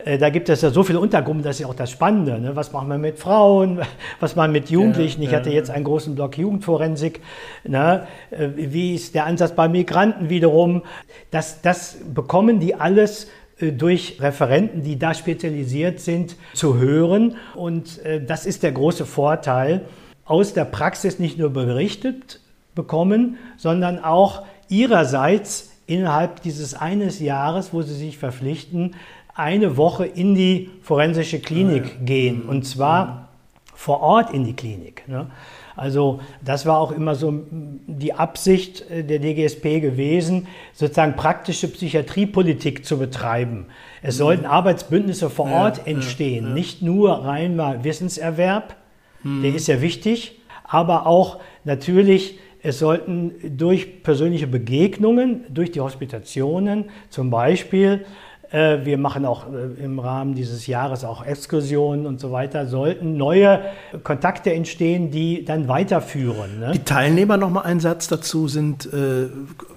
Äh, 0.02 0.16
da 0.16 0.30
gibt 0.30 0.48
es 0.48 0.62
ja 0.62 0.70
so 0.70 0.84
viele 0.84 1.00
Untergruppen, 1.00 1.42
das 1.42 1.56
ist 1.56 1.60
ja 1.60 1.66
auch 1.66 1.74
das 1.74 1.90
Spannende. 1.90 2.40
Ne? 2.40 2.56
Was 2.56 2.72
machen 2.72 2.88
wir 2.88 2.96
mit 2.96 3.18
Frauen, 3.18 3.80
was 4.20 4.36
machen 4.36 4.54
wir 4.54 4.60
mit 4.60 4.70
Jugendlichen? 4.70 5.20
Ja, 5.20 5.28
ich 5.28 5.34
hatte 5.34 5.50
jetzt 5.50 5.68
einen 5.68 5.84
großen 5.84 6.14
Block 6.14 6.38
Jugendforensik. 6.38 7.20
Ne? 7.64 8.06
Äh, 8.30 8.48
wie 8.56 8.94
ist 8.94 9.14
der 9.14 9.26
Ansatz 9.26 9.52
bei 9.52 9.68
Migranten 9.68 10.30
wiederum? 10.30 10.82
Das, 11.30 11.60
das 11.60 11.98
bekommen 12.14 12.58
die 12.58 12.74
alles 12.74 13.28
äh, 13.58 13.72
durch 13.72 14.16
Referenten, 14.22 14.82
die 14.82 14.98
da 14.98 15.12
spezialisiert 15.12 16.00
sind, 16.00 16.36
zu 16.54 16.78
hören. 16.78 17.36
Und 17.54 18.02
äh, 18.02 18.24
das 18.24 18.46
ist 18.46 18.62
der 18.62 18.72
große 18.72 19.04
Vorteil. 19.04 19.82
Aus 20.24 20.54
der 20.54 20.64
Praxis 20.64 21.18
nicht 21.18 21.38
nur 21.38 21.50
berichtet 21.50 22.40
bekommen, 22.74 23.38
sondern 23.56 23.98
auch 23.98 24.44
ihrerseits 24.68 25.70
innerhalb 25.86 26.42
dieses 26.42 26.74
eines 26.74 27.20
Jahres, 27.20 27.72
wo 27.72 27.82
sie 27.82 27.94
sich 27.94 28.18
verpflichten, 28.18 28.94
eine 29.34 29.76
Woche 29.76 30.06
in 30.06 30.34
die 30.34 30.70
forensische 30.82 31.40
Klinik 31.40 31.84
ah, 31.84 31.98
ja. 31.98 32.04
gehen. 32.04 32.42
Und 32.42 32.64
zwar 32.66 33.28
vor 33.74 34.00
Ort 34.00 34.32
in 34.32 34.44
die 34.44 34.54
Klinik. 34.54 35.06
Ne? 35.06 35.30
Also 35.76 36.20
das 36.42 36.64
war 36.64 36.78
auch 36.78 36.90
immer 36.90 37.14
so 37.14 37.44
die 37.50 38.14
Absicht 38.14 38.90
äh, 38.90 39.04
der 39.04 39.18
DGSP 39.18 39.80
gewesen, 39.80 40.48
sozusagen 40.72 41.14
praktische 41.14 41.68
Psychiatriepolitik 41.68 42.86
zu 42.86 42.98
betreiben. 42.98 43.66
Es 44.02 44.14
mhm. 44.14 44.18
sollten 44.18 44.46
Arbeitsbündnisse 44.46 45.28
vor 45.28 45.50
Ort 45.50 45.78
ja, 45.78 45.84
entstehen, 45.84 46.46
ja, 46.46 46.54
nicht 46.54 46.80
nur 46.80 47.24
rein 47.24 47.54
mal 47.54 47.84
Wissenserwerb, 47.84 48.74
mhm. 49.22 49.42
der 49.42 49.54
ist 49.54 49.68
ja 49.68 49.82
wichtig, 49.82 50.40
aber 50.64 51.06
auch 51.06 51.40
natürlich 51.64 52.38
es 52.66 52.80
sollten 52.80 53.32
durch 53.56 54.02
persönliche 54.02 54.48
Begegnungen, 54.48 55.44
durch 55.48 55.70
die 55.70 55.80
Hospitationen 55.80 56.86
zum 57.10 57.30
Beispiel, 57.30 58.04
äh, 58.50 58.78
wir 58.84 58.98
machen 58.98 59.24
auch 59.24 59.44
äh, 59.52 59.84
im 59.84 60.00
Rahmen 60.00 60.34
dieses 60.34 60.66
Jahres 60.66 61.04
auch 61.04 61.24
Exkursionen 61.24 62.06
und 62.06 62.18
so 62.18 62.32
weiter, 62.32 62.66
sollten 62.66 63.16
neue 63.16 63.60
Kontakte 64.02 64.52
entstehen, 64.52 65.12
die 65.12 65.44
dann 65.44 65.68
weiterführen. 65.68 66.58
Ne? 66.58 66.72
Die 66.72 66.80
Teilnehmer, 66.80 67.36
nochmal 67.36 67.66
ein 67.66 67.78
Satz 67.78 68.08
dazu, 68.08 68.48
sind, 68.48 68.92
äh, 68.92 69.28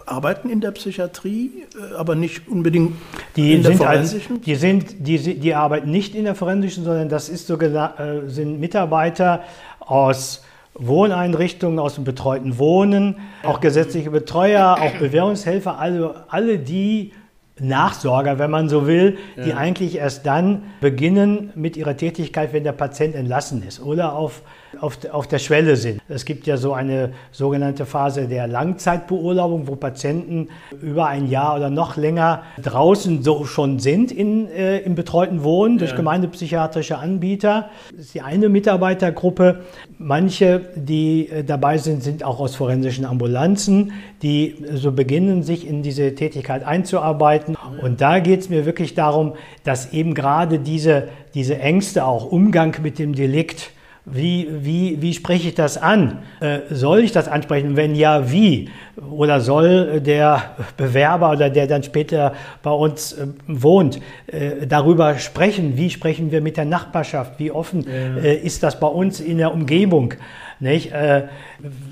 arbeiten 0.08 0.49
in 0.49 0.60
der 0.60 0.71
Psychiatrie, 0.71 1.65
äh, 1.75 1.95
aber 1.95 2.15
nicht 2.15 2.47
unbedingt 2.47 2.93
die 3.36 3.54
in 3.54 3.62
der 3.62 3.73
forensischen? 3.73 4.38
Als, 4.38 4.45
die, 4.45 4.56
sind, 4.56 5.08
die, 5.08 5.39
die 5.39 5.54
arbeiten 5.54 5.91
nicht 5.91 6.15
in 6.15 6.23
der 6.23 6.34
forensischen, 6.34 6.86
sondern 6.86 7.08
das 7.08 7.30
ist 7.30 7.45
so, 7.45 7.60
äh, 7.60 7.89
sind 8.25 8.60
Mitarbeiter 8.60 9.43
aus 9.80 10.43
Wohneinrichtungen 10.79 11.79
aus 11.79 11.95
dem 11.95 12.03
betreuten 12.03 12.57
Wohnen, 12.57 13.17
auch 13.43 13.59
gesetzliche 13.59 14.11
Betreuer, 14.11 14.77
auch 14.81 14.99
Bewährungshelfer, 14.99 15.77
also 15.77 16.13
alle 16.29 16.59
die 16.59 17.11
Nachsorger, 17.59 18.39
wenn 18.39 18.51
man 18.51 18.69
so 18.69 18.87
will, 18.87 19.17
die 19.35 19.49
ja. 19.49 19.57
eigentlich 19.57 19.97
erst 19.97 20.25
dann 20.25 20.63
beginnen 20.79 21.51
mit 21.55 21.77
ihrer 21.77 21.97
Tätigkeit, 21.97 22.53
wenn 22.53 22.63
der 22.63 22.71
Patient 22.71 23.15
entlassen 23.15 23.63
ist 23.67 23.81
oder 23.81 24.13
auf, 24.13 24.41
auf, 24.81 24.97
auf 25.11 25.27
der 25.27 25.39
Schwelle 25.39 25.75
sind. 25.75 26.01
Es 26.07 26.25
gibt 26.25 26.47
ja 26.47 26.57
so 26.57 26.73
eine 26.73 27.11
sogenannte 27.31 27.85
Phase 27.85 28.27
der 28.27 28.47
Langzeitbeurlaubung, 28.47 29.67
wo 29.67 29.75
Patienten 29.75 30.49
über 30.81 31.07
ein 31.07 31.29
Jahr 31.29 31.55
oder 31.55 31.69
noch 31.69 31.97
länger 31.97 32.43
draußen 32.61 33.23
so 33.23 33.45
schon 33.45 33.79
sind 33.79 34.11
in, 34.11 34.49
äh, 34.49 34.79
im 34.79 34.95
betreuten 34.95 35.43
Wohnen 35.43 35.77
durch 35.77 35.91
ja. 35.91 35.97
gemeindepsychiatrische 35.97 36.97
Anbieter. 36.97 37.69
Das 37.91 38.05
ist 38.05 38.13
die 38.13 38.21
eine 38.21 38.49
Mitarbeitergruppe. 38.49 39.61
Manche, 39.97 40.61
die 40.75 41.29
äh, 41.29 41.43
dabei 41.43 41.77
sind, 41.77 42.03
sind 42.03 42.23
auch 42.23 42.39
aus 42.39 42.55
forensischen 42.55 43.05
Ambulanzen, 43.05 43.91
die 44.21 44.55
so 44.73 44.91
beginnen, 44.91 45.43
sich 45.43 45.67
in 45.67 45.83
diese 45.83 46.15
Tätigkeit 46.15 46.63
einzuarbeiten. 46.63 47.57
Und 47.81 48.01
da 48.01 48.19
geht 48.19 48.41
es 48.41 48.49
mir 48.49 48.65
wirklich 48.65 48.93
darum, 48.93 49.33
dass 49.63 49.93
eben 49.93 50.13
gerade 50.13 50.59
diese, 50.59 51.09
diese 51.33 51.59
Ängste, 51.59 52.05
auch 52.05 52.25
Umgang 52.25 52.75
mit 52.81 52.99
dem 52.99 53.13
Delikt, 53.13 53.71
wie, 54.11 54.47
wie, 54.51 55.01
wie 55.01 55.13
spreche 55.13 55.49
ich 55.49 55.55
das 55.55 55.77
an? 55.77 56.19
Äh, 56.39 56.59
soll 56.69 56.99
ich 56.99 57.11
das 57.11 57.27
ansprechen? 57.27 57.75
Wenn 57.75 57.95
ja, 57.95 58.31
wie? 58.31 58.69
Oder 59.09 59.41
soll 59.41 60.01
der 60.01 60.55
Bewerber 60.77 61.31
oder 61.31 61.49
der 61.49 61.67
dann 61.67 61.83
später 61.83 62.33
bei 62.63 62.71
uns 62.71 63.13
äh, 63.13 63.27
wohnt, 63.47 63.99
äh, 64.27 64.67
darüber 64.67 65.17
sprechen? 65.17 65.77
Wie 65.77 65.89
sprechen 65.89 66.31
wir 66.31 66.41
mit 66.41 66.57
der 66.57 66.65
Nachbarschaft? 66.65 67.39
Wie 67.39 67.51
offen 67.51 67.85
ja. 67.85 68.21
Äh, 68.21 68.35
ist 68.35 68.63
das 68.63 68.79
bei 68.79 68.87
uns 68.87 69.19
in 69.19 69.37
der 69.37 69.53
Umgebung? 69.53 70.13
Nicht? 70.59 70.91
Äh, 70.91 71.23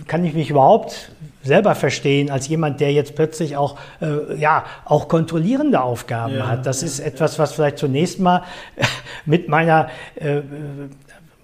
kann 0.07 0.25
ich 0.25 0.33
mich 0.33 0.49
überhaupt 0.49 1.11
selber 1.43 1.75
verstehen 1.75 2.29
als 2.29 2.47
jemand, 2.47 2.79
der 2.81 2.91
jetzt 2.91 3.15
plötzlich 3.15 3.55
auch, 3.57 3.77
äh, 4.01 4.35
ja, 4.35 4.65
auch 4.85 5.07
kontrollierende 5.07 5.81
Aufgaben 5.81 6.35
ja, 6.35 6.47
hat. 6.47 6.65
Das 6.65 6.83
ist 6.83 6.99
etwas, 6.99 7.39
was 7.39 7.53
vielleicht 7.53 7.77
zunächst 7.77 8.19
mal 8.19 8.43
mit 9.25 9.47
meiner 9.47 9.89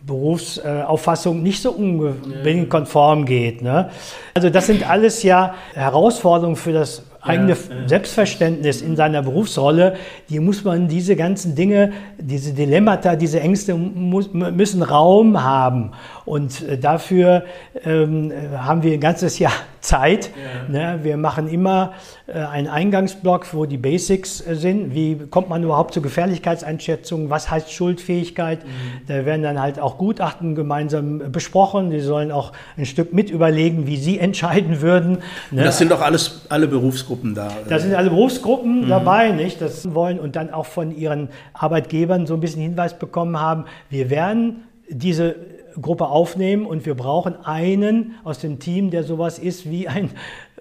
Berufsauffassung 0.05 1.41
nicht 1.41 1.61
so 1.61 1.71
unbedingt 1.71 2.69
konform 2.69 3.25
geht. 3.25 3.61
Ne? 3.61 3.89
Also 4.33 4.49
das 4.49 4.67
sind 4.67 4.89
alles 4.89 5.23
ja 5.23 5.55
Herausforderungen 5.73 6.57
für 6.57 6.73
das 6.73 7.03
eigene 7.23 7.53
ja, 7.53 7.87
Selbstverständnis 7.87 8.81
in 8.81 8.95
seiner 8.95 9.21
Berufsrolle, 9.21 9.95
die 10.29 10.39
muss 10.39 10.63
man 10.63 10.87
diese 10.87 11.15
ganzen 11.15 11.55
Dinge, 11.55 11.93
diese 12.17 12.53
Dilemmata, 12.53 13.15
diese 13.15 13.39
Ängste 13.39 13.75
muss, 13.75 14.33
müssen 14.33 14.83
Raum 14.83 15.41
haben. 15.41 15.91
Und 16.25 16.67
äh, 16.67 16.77
dafür 16.77 17.43
ähm, 17.83 18.31
haben 18.57 18.83
wir 18.83 18.93
ein 18.93 18.99
ganzes 18.99 19.39
Jahr 19.39 19.53
Zeit. 19.81 20.31
Ja. 20.71 20.93
Ne? 20.95 20.99
Wir 21.03 21.17
machen 21.17 21.49
immer 21.49 21.93
äh, 22.25 22.33
einen 22.39 22.67
Eingangsblock, 22.67 23.53
wo 23.53 23.65
die 23.65 23.77
Basics 23.77 24.39
äh, 24.39 24.55
sind. 24.55 24.95
Wie 24.95 25.17
kommt 25.29 25.49
man 25.49 25.61
überhaupt 25.61 25.93
zur 25.93 26.01
Gefährlichkeitseinschätzung? 26.03 27.29
Was 27.29 27.51
heißt 27.51 27.71
Schuldfähigkeit? 27.71 28.63
Mhm. 28.63 28.69
Da 29.07 29.25
werden 29.25 29.43
dann 29.43 29.59
halt 29.59 29.79
auch 29.79 29.97
Gutachten 29.97 30.55
gemeinsam 30.55 31.31
besprochen. 31.31 31.91
Die 31.91 31.99
sollen 31.99 32.31
auch 32.31 32.53
ein 32.77 32.85
Stück 32.85 33.13
mit 33.13 33.29
überlegen, 33.29 33.85
wie 33.87 33.97
sie 33.97 34.19
entscheiden 34.23 34.81
würden. 34.81 35.17
Ne? 35.51 35.63
Das 35.63 35.77
sind 35.77 35.91
doch 35.91 36.01
alles 36.01 36.45
alle 36.47 36.67
Berufsgruppen 36.67 37.35
da. 37.35 37.51
Da 37.67 37.79
sind 37.79 37.93
alle 37.93 38.09
Berufsgruppen 38.09 38.85
mhm. 38.85 38.89
dabei, 38.89 39.31
nicht? 39.31 39.59
Das 39.61 39.93
wollen 39.93 40.19
und 40.19 40.37
dann 40.37 40.53
auch 40.53 40.65
von 40.65 40.95
ihren 40.95 41.27
Arbeitgebern 41.53 42.25
so 42.25 42.35
ein 42.35 42.39
bisschen 42.39 42.61
Hinweis 42.61 42.97
bekommen 42.97 43.39
haben. 43.39 43.65
Wir 43.89 44.09
werden 44.09 44.63
diese 44.89 45.35
Gruppe 45.81 46.07
aufnehmen 46.07 46.65
und 46.65 46.85
wir 46.85 46.95
brauchen 46.95 47.35
einen 47.45 48.15
aus 48.23 48.39
dem 48.39 48.59
Team, 48.59 48.91
der 48.91 49.03
sowas 49.03 49.39
ist 49.39 49.69
wie 49.69 49.87
ein 49.87 50.11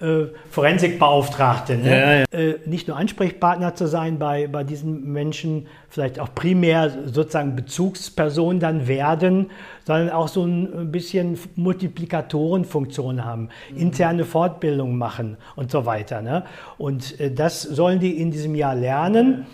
äh, 0.01 0.27
Forensikbeauftragte. 0.51 1.77
Ne? 1.77 1.91
Ja, 1.91 2.13
ja. 2.15 2.25
Äh, 2.33 2.59
nicht 2.67 2.89
nur 2.89 2.97
Ansprechpartner 2.97 3.75
zu 3.75 3.87
sein 3.87 4.19
bei, 4.19 4.49
bei 4.49 4.65
diesen 4.65 5.13
Menschen, 5.13 5.69
vielleicht 5.89 6.19
auch 6.19 6.35
primär 6.35 6.91
sozusagen 7.07 7.55
Bezugsperson 7.55 8.59
dann 8.59 8.89
werden, 8.89 9.51
sondern 9.85 10.11
auch 10.11 10.29
so 10.29 10.45
ein 10.45 10.91
bisschen 10.91 11.39
Multiplikatorenfunktion 11.55 13.25
haben, 13.25 13.49
mhm. 13.71 13.77
interne 13.77 14.25
Fortbildung 14.25 14.97
machen 14.97 15.37
und 15.55 15.71
so 15.71 15.87
weiter. 15.87 16.21
Ne? 16.23 16.45
Und 16.79 17.21
äh, 17.21 17.31
das 17.31 17.63
sollen 17.63 18.01
die 18.01 18.21
in 18.21 18.31
diesem 18.31 18.55
Jahr 18.55 18.75
lernen. 18.75 19.47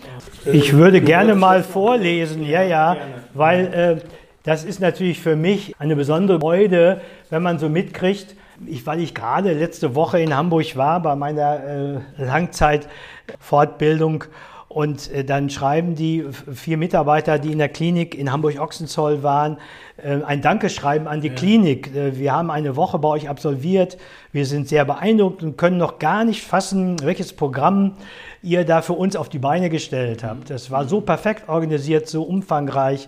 Ich 0.45 0.73
würde 0.73 1.01
gerne 1.01 1.35
mal 1.35 1.63
vorlesen, 1.63 2.43
ja, 2.43 2.63
ja, 2.63 2.97
weil 3.33 3.65
äh, 3.73 4.18
Das 4.49 4.63
ist 4.63 4.79
natürlich 4.79 5.19
für 5.19 5.35
mich 5.35 5.75
eine 5.77 5.95
besondere 5.95 6.39
Freude, 6.39 7.01
wenn 7.29 7.43
man 7.43 7.59
so 7.59 7.69
mitkriegt, 7.69 8.35
ich, 8.65 8.83
weil 8.87 8.99
ich 8.99 9.13
gerade 9.13 9.53
letzte 9.53 9.93
Woche 9.93 10.19
in 10.19 10.35
Hamburg 10.35 10.75
war 10.75 10.99
bei 11.03 11.15
meiner 11.15 11.63
äh, 11.63 11.99
Langzeitfortbildung 12.17 14.23
und 14.67 15.11
äh, 15.11 15.23
dann 15.23 15.51
schreiben 15.51 15.93
die 15.93 16.25
vier 16.51 16.77
Mitarbeiter, 16.77 17.37
die 17.37 17.51
in 17.51 17.59
der 17.59 17.69
Klinik 17.69 18.15
in 18.15 18.31
Hamburg-Ochsenzoll 18.31 19.21
waren, 19.21 19.59
äh, 19.97 20.23
ein 20.23 20.41
Dankeschreiben 20.41 21.07
an 21.07 21.21
die 21.21 21.27
ja. 21.27 21.35
Klinik. 21.35 21.95
Äh, 21.95 22.17
wir 22.17 22.33
haben 22.33 22.49
eine 22.49 22.75
Woche 22.75 22.97
bei 22.97 23.09
euch 23.09 23.29
absolviert. 23.29 23.99
Wir 24.31 24.47
sind 24.47 24.67
sehr 24.67 24.83
beeindruckt 24.83 25.43
und 25.43 25.59
können 25.59 25.77
noch 25.77 25.99
gar 25.99 26.23
nicht 26.23 26.41
fassen, 26.41 26.95
welches 27.03 27.33
Programm 27.33 27.97
ihr 28.41 28.65
da 28.65 28.81
für 28.81 28.93
uns 28.93 29.15
auf 29.15 29.29
die 29.29 29.37
Beine 29.37 29.69
gestellt 29.69 30.23
habt. 30.23 30.49
Das 30.49 30.71
war 30.71 30.87
so 30.87 31.01
perfekt 31.01 31.49
organisiert, 31.49 32.07
so 32.07 32.23
umfangreich 32.23 33.07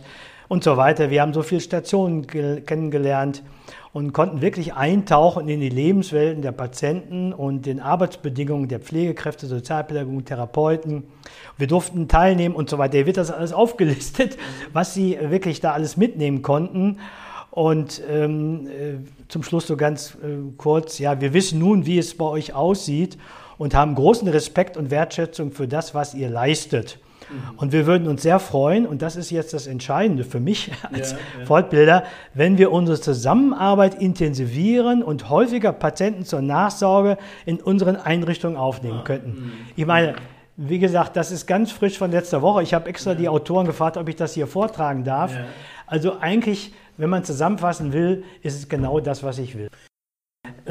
und 0.51 0.65
so 0.65 0.75
weiter. 0.75 1.09
Wir 1.09 1.21
haben 1.21 1.33
so 1.33 1.43
viele 1.43 1.61
Stationen 1.61 2.27
kennengelernt 2.27 3.41
und 3.93 4.11
konnten 4.11 4.41
wirklich 4.41 4.73
eintauchen 4.73 5.47
in 5.47 5.61
die 5.61 5.69
Lebenswelten 5.69 6.41
der 6.41 6.51
Patienten 6.51 7.31
und 7.31 7.65
den 7.65 7.79
Arbeitsbedingungen 7.79 8.67
der 8.67 8.81
Pflegekräfte, 8.81 9.47
Sozialpädagogen, 9.47 10.25
Therapeuten. 10.25 11.03
Wir 11.57 11.67
durften 11.67 12.09
teilnehmen 12.09 12.53
und 12.53 12.69
so 12.69 12.77
weiter. 12.77 12.97
Hier 12.97 13.05
wird 13.05 13.15
das 13.15 13.31
alles 13.31 13.53
aufgelistet, 13.63 14.37
was 14.73 14.93
sie 14.93 15.17
wirklich 15.21 15.61
da 15.61 15.71
alles 15.71 15.95
mitnehmen 15.95 16.41
konnten. 16.41 16.99
Und 17.49 18.01
ähm, 18.09 18.67
äh, 18.67 19.29
zum 19.29 19.43
Schluss 19.43 19.67
so 19.67 19.77
ganz 19.77 20.17
äh, 20.21 20.51
kurz, 20.57 20.99
ja, 20.99 21.21
wir 21.21 21.33
wissen 21.33 21.59
nun, 21.59 21.85
wie 21.85 21.97
es 21.97 22.17
bei 22.17 22.25
euch 22.25 22.53
aussieht 22.53 23.17
und 23.57 23.73
haben 23.73 23.95
großen 23.95 24.27
Respekt 24.27 24.75
und 24.75 24.91
Wertschätzung 24.91 25.53
für 25.53 25.69
das, 25.69 25.95
was 25.95 26.13
ihr 26.13 26.29
leistet. 26.29 26.99
Und 27.57 27.71
wir 27.71 27.85
würden 27.85 28.07
uns 28.07 28.21
sehr 28.21 28.39
freuen, 28.39 28.85
und 28.85 29.01
das 29.01 29.15
ist 29.15 29.29
jetzt 29.29 29.53
das 29.53 29.67
Entscheidende 29.67 30.23
für 30.23 30.39
mich 30.39 30.71
als 30.91 31.11
ja, 31.11 31.17
ja. 31.39 31.45
Fortbilder, 31.45 32.03
wenn 32.33 32.57
wir 32.57 32.71
unsere 32.71 32.99
Zusammenarbeit 32.99 33.95
intensivieren 34.01 35.03
und 35.03 35.29
häufiger 35.29 35.73
Patienten 35.73 36.25
zur 36.25 36.41
Nachsorge 36.41 37.17
in 37.45 37.59
unseren 37.59 37.95
Einrichtungen 37.95 38.57
aufnehmen 38.57 38.99
ah, 39.01 39.03
könnten. 39.03 39.29
Mhm. 39.29 39.51
Ich 39.75 39.85
meine, 39.85 40.15
wie 40.57 40.79
gesagt, 40.79 41.15
das 41.15 41.31
ist 41.31 41.47
ganz 41.47 41.71
frisch 41.71 41.97
von 41.97 42.11
letzter 42.11 42.41
Woche. 42.41 42.63
Ich 42.63 42.73
habe 42.73 42.89
extra 42.89 43.11
ja. 43.11 43.17
die 43.17 43.29
Autoren 43.29 43.65
gefragt, 43.65 43.97
ob 43.97 44.07
ich 44.09 44.15
das 44.15 44.33
hier 44.33 44.47
vortragen 44.47 45.03
darf. 45.03 45.33
Also 45.87 46.19
eigentlich, 46.19 46.73
wenn 46.97 47.09
man 47.09 47.23
zusammenfassen 47.23 47.93
will, 47.93 48.23
ist 48.41 48.55
es 48.55 48.69
genau 48.69 48.99
das, 48.99 49.23
was 49.23 49.39
ich 49.39 49.57
will. 49.57 49.69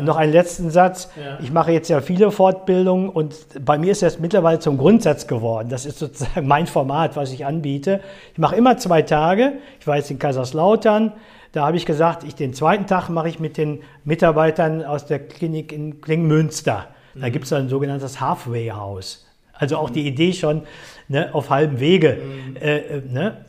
Noch 0.02 0.16
einen 0.16 0.32
letzten 0.32 0.70
Satz. 0.70 1.10
Ja. 1.16 1.38
Ich 1.40 1.52
mache 1.52 1.72
jetzt 1.72 1.88
ja 1.88 2.00
viele 2.00 2.30
Fortbildungen 2.30 3.08
und 3.08 3.34
bei 3.64 3.78
mir 3.78 3.92
ist 3.92 4.02
das 4.02 4.18
mittlerweile 4.18 4.58
zum 4.58 4.78
Grundsatz 4.78 5.26
geworden. 5.26 5.68
Das 5.68 5.86
ist 5.86 5.98
sozusagen 5.98 6.46
mein 6.48 6.66
Format, 6.66 7.16
was 7.16 7.32
ich 7.32 7.46
anbiete. 7.46 8.00
Ich 8.32 8.38
mache 8.38 8.56
immer 8.56 8.76
zwei 8.78 9.02
Tage. 9.02 9.54
Ich 9.80 9.86
war 9.86 9.96
jetzt 9.96 10.10
in 10.10 10.18
Kaiserslautern. 10.18 11.12
Da 11.52 11.66
habe 11.66 11.76
ich 11.76 11.86
gesagt, 11.86 12.22
ich, 12.24 12.34
den 12.34 12.54
zweiten 12.54 12.86
Tag 12.86 13.08
mache 13.08 13.28
ich 13.28 13.40
mit 13.40 13.56
den 13.56 13.80
Mitarbeitern 14.04 14.84
aus 14.84 15.06
der 15.06 15.18
Klinik 15.18 15.72
in 15.72 16.00
Klingmünster. 16.00 16.86
Da 17.14 17.26
mhm. 17.26 17.32
gibt 17.32 17.46
es 17.46 17.52
ein 17.52 17.68
sogenanntes 17.68 18.20
Halfway 18.20 18.70
House. 18.70 19.26
Also 19.52 19.76
auch 19.76 19.90
die 19.90 20.06
Idee 20.06 20.32
schon 20.32 20.62
ne, 21.08 21.34
auf 21.34 21.50
halbem 21.50 21.80
Wege. 21.80 22.18
Mhm. 22.22 22.56
Äh, 22.56 22.78
äh, 22.78 23.02
ne? 23.06 23.44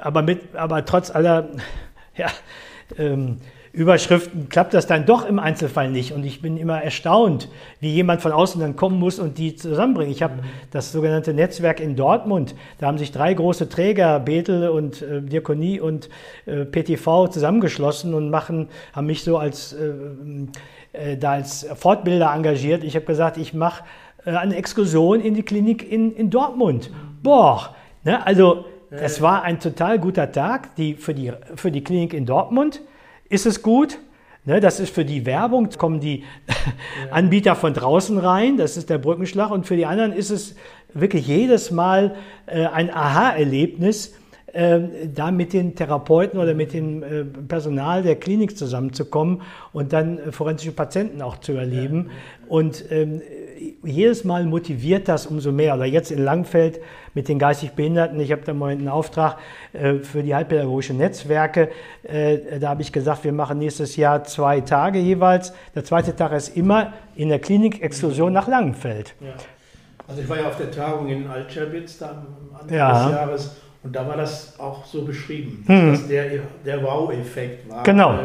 aber, 0.00 0.22
mit, 0.22 0.54
aber 0.54 0.84
trotz 0.84 1.10
aller 1.10 1.48
ja, 2.16 2.28
ähm, 2.98 3.38
Überschriften 3.72 4.50
klappt 4.50 4.74
das 4.74 4.86
dann 4.86 5.06
doch 5.06 5.26
im 5.26 5.38
Einzelfall 5.38 5.90
nicht. 5.90 6.12
Und 6.12 6.24
ich 6.24 6.42
bin 6.42 6.58
immer 6.58 6.82
erstaunt, 6.82 7.48
wie 7.80 7.88
jemand 7.88 8.20
von 8.20 8.30
außen 8.30 8.60
dann 8.60 8.76
kommen 8.76 8.98
muss 8.98 9.18
und 9.18 9.38
die 9.38 9.56
zusammenbringen. 9.56 10.12
Ich 10.12 10.22
habe 10.22 10.40
das 10.70 10.92
sogenannte 10.92 11.32
Netzwerk 11.32 11.80
in 11.80 11.96
Dortmund. 11.96 12.54
Da 12.78 12.86
haben 12.86 12.98
sich 12.98 13.12
drei 13.12 13.32
große 13.32 13.70
Träger, 13.70 14.20
Bethel 14.20 14.68
und 14.68 15.00
äh, 15.00 15.22
Diakonie 15.22 15.80
und 15.80 16.10
äh, 16.44 16.66
PTV 16.66 17.28
zusammengeschlossen 17.28 18.12
und 18.12 18.28
machen, 18.28 18.68
haben 18.92 19.06
mich 19.06 19.24
so 19.24 19.38
als, 19.38 19.72
äh, 19.72 19.92
äh, 20.92 21.16
da 21.16 21.32
als 21.32 21.66
Fortbilder 21.74 22.30
engagiert. 22.34 22.84
Ich 22.84 22.94
habe 22.94 23.06
gesagt, 23.06 23.38
ich 23.38 23.54
mache 23.54 23.84
äh, 24.26 24.32
eine 24.32 24.56
Exkursion 24.56 25.18
in 25.18 25.32
die 25.32 25.44
Klinik 25.44 25.90
in, 25.90 26.14
in 26.14 26.28
Dortmund. 26.28 26.90
Boah, 27.22 27.74
ne? 28.04 28.26
also 28.26 28.66
das 28.90 29.22
war 29.22 29.42
ein 29.44 29.58
total 29.58 29.98
guter 29.98 30.30
Tag 30.30 30.76
die, 30.76 30.92
für, 30.92 31.14
die, 31.14 31.32
für 31.56 31.70
die 31.70 31.82
Klinik 31.82 32.12
in 32.12 32.26
Dortmund 32.26 32.82
ist 33.32 33.46
es 33.46 33.62
gut. 33.62 33.98
Ne, 34.44 34.58
das 34.58 34.80
ist 34.80 34.92
für 34.92 35.04
die 35.04 35.24
Werbung, 35.24 35.70
kommen 35.70 36.00
die. 36.00 36.24
Anbieter 37.10 37.54
von 37.54 37.74
draußen 37.74 38.18
rein, 38.18 38.56
das 38.56 38.76
ist 38.76 38.90
der 38.90 38.98
Brückenschlag. 38.98 39.50
Und 39.50 39.66
für 39.66 39.76
die 39.76 39.86
anderen 39.86 40.12
ist 40.12 40.30
es 40.30 40.56
wirklich 40.94 41.26
jedes 41.26 41.70
Mal 41.70 42.16
äh, 42.46 42.66
ein 42.66 42.92
Aha-Erlebnis, 42.92 44.14
äh, 44.52 44.80
da 45.14 45.30
mit 45.30 45.52
den 45.52 45.76
Therapeuten 45.76 46.38
oder 46.38 46.54
mit 46.54 46.72
dem 46.72 47.02
äh, 47.02 47.24
Personal 47.24 48.02
der 48.02 48.16
Klinik 48.16 48.58
zusammenzukommen 48.58 49.42
und 49.72 49.92
dann 49.92 50.18
äh, 50.18 50.32
forensische 50.32 50.72
Patienten 50.72 51.22
auch 51.22 51.38
zu 51.38 51.52
erleben. 51.52 52.08
Ja. 52.08 52.46
Und 52.48 52.84
ähm, 52.90 53.22
jedes 53.84 54.24
Mal 54.24 54.44
motiviert 54.44 55.08
das 55.08 55.26
umso 55.26 55.52
mehr. 55.52 55.74
Oder 55.74 55.84
jetzt 55.84 56.10
in 56.10 56.22
Langfeld 56.22 56.80
mit 57.14 57.28
den 57.28 57.38
geistig 57.38 57.72
Behinderten, 57.72 58.18
ich 58.20 58.32
habe 58.32 58.42
da 58.42 58.54
mal 58.54 58.70
einen 58.70 58.88
Auftrag 58.88 59.38
äh, 59.72 59.94
für 59.96 60.22
die 60.22 60.34
halbpädagogische 60.34 60.94
Netzwerke. 60.94 61.70
Äh, 62.02 62.58
da 62.58 62.70
habe 62.70 62.82
ich 62.82 62.92
gesagt, 62.92 63.24
wir 63.24 63.32
machen 63.32 63.58
nächstes 63.58 63.96
Jahr 63.96 64.24
zwei 64.24 64.60
Tage 64.60 64.98
jeweils. 64.98 65.52
Der 65.74 65.84
zweite 65.84 66.14
Tag 66.16 66.32
ist 66.32 66.56
immer 66.56 66.92
in 67.14 67.28
der 67.28 67.38
Klinik 67.38 67.82
Exklusion 67.82 68.32
nach 68.32 68.48
Langenfeld. 68.48 69.14
Ja. 69.20 69.34
Also 70.08 70.22
ich 70.22 70.28
war 70.28 70.38
ja 70.38 70.48
auf 70.48 70.56
der 70.56 70.70
Tagung 70.70 71.08
in 71.08 71.26
Altscherbitz 71.26 71.98
da 71.98 72.10
am 72.10 72.60
Anfang 72.60 72.76
ja. 72.76 73.04
des 73.04 73.12
Jahres 73.12 73.56
und 73.82 73.96
da 73.96 74.06
war 74.06 74.16
das 74.16 74.58
auch 74.60 74.84
so 74.84 75.04
beschrieben, 75.04 75.64
hm. 75.66 75.92
dass 75.92 76.08
der, 76.08 76.40
der 76.64 76.82
Wow-Effekt 76.82 77.68
war. 77.68 77.82
Genau. 77.82 78.18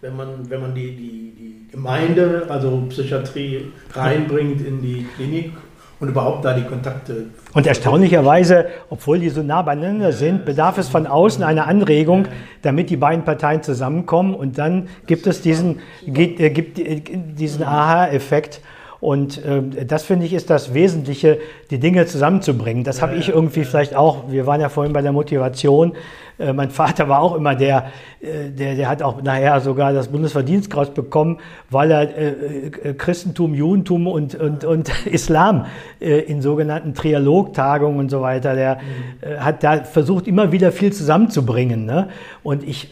wenn 0.00 0.16
man, 0.16 0.48
wenn 0.48 0.60
man 0.60 0.74
die, 0.74 0.96
die 0.96 1.39
Gemeinde, 1.72 2.46
also 2.48 2.84
Psychiatrie, 2.88 3.72
reinbringt 3.94 4.60
in 4.66 4.82
die 4.82 5.06
Klinik 5.16 5.52
und 6.00 6.08
überhaupt 6.08 6.44
da 6.44 6.54
die 6.54 6.64
Kontakte. 6.64 7.26
Und 7.52 7.66
erstaunlicherweise, 7.66 8.66
obwohl 8.88 9.18
die 9.18 9.28
so 9.28 9.42
nah 9.42 9.62
beieinander 9.62 10.12
sind, 10.12 10.44
bedarf 10.44 10.78
es 10.78 10.88
von 10.88 11.06
außen 11.06 11.44
einer 11.44 11.66
Anregung, 11.66 12.26
damit 12.62 12.90
die 12.90 12.96
beiden 12.96 13.24
Parteien 13.24 13.62
zusammenkommen 13.62 14.34
und 14.34 14.58
dann 14.58 14.88
gibt 15.06 15.26
es 15.26 15.42
diesen, 15.42 15.80
äh, 16.06 16.24
äh, 16.24 17.02
diesen 17.04 17.62
Aha-Effekt. 17.64 18.60
Und 19.00 19.42
äh, 19.44 19.86
das 19.86 20.02
finde 20.02 20.26
ich 20.26 20.34
ist 20.34 20.50
das 20.50 20.74
Wesentliche, 20.74 21.38
die 21.70 21.78
Dinge 21.78 22.06
zusammenzubringen. 22.06 22.84
Das 22.84 23.00
habe 23.00 23.16
ich 23.16 23.30
irgendwie 23.30 23.64
vielleicht 23.64 23.94
auch, 23.94 24.30
wir 24.30 24.46
waren 24.46 24.60
ja 24.60 24.68
vorhin 24.68 24.92
bei 24.92 25.00
der 25.00 25.12
Motivation, 25.12 25.94
äh, 26.40 26.52
mein 26.52 26.70
Vater 26.70 27.08
war 27.08 27.20
auch 27.20 27.34
immer 27.34 27.54
der, 27.54 27.90
äh, 28.20 28.50
der, 28.50 28.74
der 28.74 28.88
hat 28.88 29.02
auch 29.02 29.22
nachher 29.22 29.60
sogar 29.60 29.92
das 29.92 30.08
Bundesverdienstkreuz 30.08 30.90
bekommen, 30.90 31.38
weil 31.68 31.90
er 31.90 32.16
äh, 32.16 32.28
äh 32.28 32.94
Christentum, 32.94 33.54
Judentum 33.54 34.06
und, 34.06 34.34
und, 34.34 34.64
und 34.64 34.90
Islam 35.06 35.66
äh, 36.00 36.20
in 36.20 36.42
sogenannten 36.42 36.94
Trialogtagungen 36.94 37.98
und 37.98 38.10
so 38.10 38.22
weiter, 38.22 38.54
der 38.54 38.76
mhm. 38.76 39.40
hat 39.40 39.62
da 39.62 39.84
versucht, 39.84 40.26
immer 40.26 40.52
wieder 40.52 40.72
viel 40.72 40.92
zusammenzubringen. 40.92 41.84
Ne? 41.84 42.08
Und 42.42 42.64
ich 42.64 42.88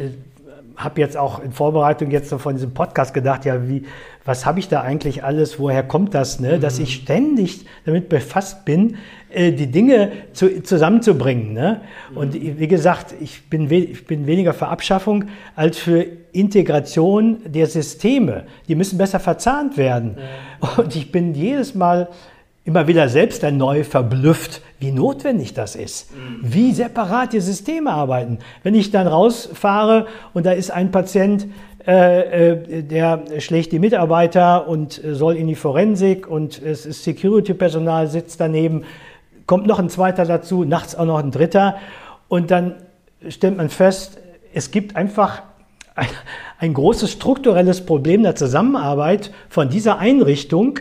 habe 0.79 1.01
jetzt 1.01 1.17
auch 1.17 1.43
in 1.43 1.53
Vorbereitung 1.53 2.11
jetzt 2.11 2.33
von 2.33 2.55
diesem 2.55 2.73
Podcast 2.73 3.13
gedacht, 3.13 3.45
ja, 3.45 3.69
wie, 3.69 3.85
was 4.25 4.47
habe 4.47 4.61
ich 4.61 4.69
da 4.69 4.81
eigentlich 4.81 5.25
alles, 5.25 5.59
woher 5.59 5.83
kommt 5.83 6.15
das, 6.15 6.39
ne? 6.39 6.61
dass 6.61 6.79
ich 6.79 6.95
ständig 6.95 7.67
damit 7.85 8.09
befasst 8.09 8.65
bin, 8.65 8.97
äh, 9.31 9.51
die 9.51 9.67
Dinge 9.67 10.13
zu, 10.33 10.63
zusammenzubringen. 10.63 11.53
Ne? 11.53 11.81
Und 12.15 12.35
wie 12.35 12.69
gesagt, 12.69 13.15
ich 13.21 13.51
bin, 13.51 13.71
ich 13.71 14.07
bin 14.07 14.27
weniger 14.27 14.55
für 14.55 14.69
Abschaffung 14.69 15.25
als 15.57 15.79
für 15.79 16.07
Integration 16.33 17.39
der 17.45 17.67
Systeme. 17.67 18.45
Die 18.69 18.77
müssen 18.77 18.99
besser 18.99 19.19
verzahnt 19.19 19.77
werden. 19.77 20.17
Ja. 20.17 20.69
Und 20.83 20.95
ich 20.95 21.11
bin 21.11 21.35
jedes 21.35 21.75
Mal 21.75 22.09
immer 22.65 22.87
wieder 22.87 23.09
selbst 23.09 23.43
dann 23.43 23.57
neu 23.57 23.83
verblüfft, 23.83 24.63
wie 24.81 24.93
notwendig 24.93 25.55
das 25.55 25.75
ist, 25.75 26.11
wie 26.41 26.73
separat 26.73 27.33
die 27.33 27.41
Systeme 27.41 27.91
arbeiten. 27.91 28.39
Wenn 28.63 28.75
ich 28.75 28.91
dann 28.91 29.07
rausfahre 29.07 30.07
und 30.35 30.47
da 30.47 30.53
ist 30.53 30.71
ein 30.71 30.91
Patient, 30.91 31.49
äh, 31.87 32.53
äh, 32.53 32.83
der 32.83 33.25
schlägt 33.39 33.73
die 33.73 33.79
Mitarbeiter 33.79 34.69
und 34.69 35.01
soll 35.13 35.37
in 35.37 35.49
die 35.49 35.57
Forensik 35.57 36.29
und 36.29 36.63
es 36.63 36.87
ist 36.87 37.03
Security-Personal 37.03 38.07
sitzt 38.07 38.41
daneben, 38.41 38.85
kommt 39.47 39.67
noch 39.67 39.79
ein 39.79 39.89
zweiter 39.89 40.25
dazu, 40.25 40.65
nachts 40.65 40.95
auch 40.95 41.07
noch 41.07 41.19
ein 41.19 41.31
dritter 41.31 41.77
und 42.29 42.51
dann 42.51 42.75
stellt 43.29 43.57
man 43.57 43.71
fest, 43.71 44.19
es 44.53 44.71
gibt 44.71 44.97
einfach 44.97 45.43
ein, 45.95 46.09
ein 46.59 46.75
großes 46.75 47.11
strukturelles 47.11 47.85
Problem 47.85 48.23
der 48.23 48.37
Zusammenarbeit 48.37 49.33
von 49.49 49.69
dieser 49.69 49.99
Einrichtung 49.99 50.79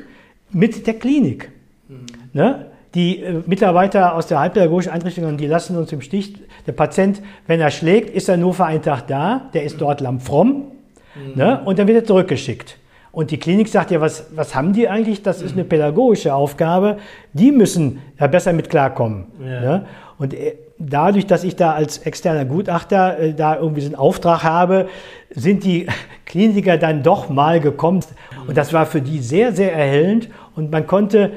mit 0.52 0.86
der 0.86 0.93
Klinik. 0.93 1.52
Mhm. 1.88 2.06
Ne? 2.34 2.66
Die 2.95 3.21
äh, 3.21 3.41
Mitarbeiter 3.45 4.15
aus 4.15 4.27
der 4.27 4.39
halbpädagogischen 4.39 4.91
Einrichtung, 4.91 5.38
die 5.38 5.47
lassen 5.47 5.77
uns 5.77 5.91
im 5.91 6.01
Stich. 6.01 6.35
Der 6.65 6.71
Patient, 6.71 7.21
wenn 7.45 7.59
er 7.59 7.71
schlägt, 7.71 8.09
ist 8.09 8.29
er 8.29 8.38
nur 8.38 8.53
für 8.53 8.65
einen 8.65 8.81
Tag 8.81 9.07
da, 9.07 9.49
der 9.53 9.63
ist 9.63 9.79
dort 9.79 10.01
lammfromm 10.01 10.71
mhm. 11.15 11.33
ne? 11.35 11.61
und 11.65 11.79
dann 11.79 11.88
wird 11.88 11.97
er 11.97 12.05
zurückgeschickt. 12.05 12.77
Und 13.11 13.31
die 13.31 13.39
Klinik 13.39 13.67
sagt 13.67 13.89
ja, 13.89 13.99
was, 13.99 14.27
was 14.35 14.53
haben 14.53 14.73
die 14.73 14.88
eigentlich? 14.88 15.23
Das 15.23 15.41
ist 15.41 15.53
eine 15.53 15.63
mhm. 15.63 15.69
pädagogische 15.69 16.35
Aufgabe. 16.35 16.97
Die 17.33 17.51
müssen 17.51 17.99
ja 18.19 18.27
besser 18.27 18.53
mit 18.53 18.69
klarkommen. 18.69 19.25
Ja. 19.39 19.61
Ne? 19.61 19.85
Und 20.19 20.33
äh, 20.33 20.55
dadurch, 20.77 21.25
dass 21.25 21.43
ich 21.43 21.55
da 21.55 21.73
als 21.73 21.99
externer 21.99 22.45
Gutachter 22.45 23.19
äh, 23.19 23.33
da 23.33 23.55
irgendwie 23.55 23.81
so 23.81 23.88
einen 23.88 23.95
Auftrag 23.95 24.43
habe, 24.43 24.88
sind 25.31 25.63
die 25.63 25.88
Kliniker 26.25 26.77
dann 26.77 27.03
doch 27.03 27.29
mal 27.29 27.59
gekommen. 27.59 28.01
Und 28.47 28.55
das 28.55 28.73
war 28.73 28.85
für 28.85 29.01
die 29.01 29.19
sehr, 29.19 29.53
sehr 29.53 29.73
erhellend. 29.73 30.29
Und 30.55 30.71
man 30.71 30.85
konnte, 30.85 31.31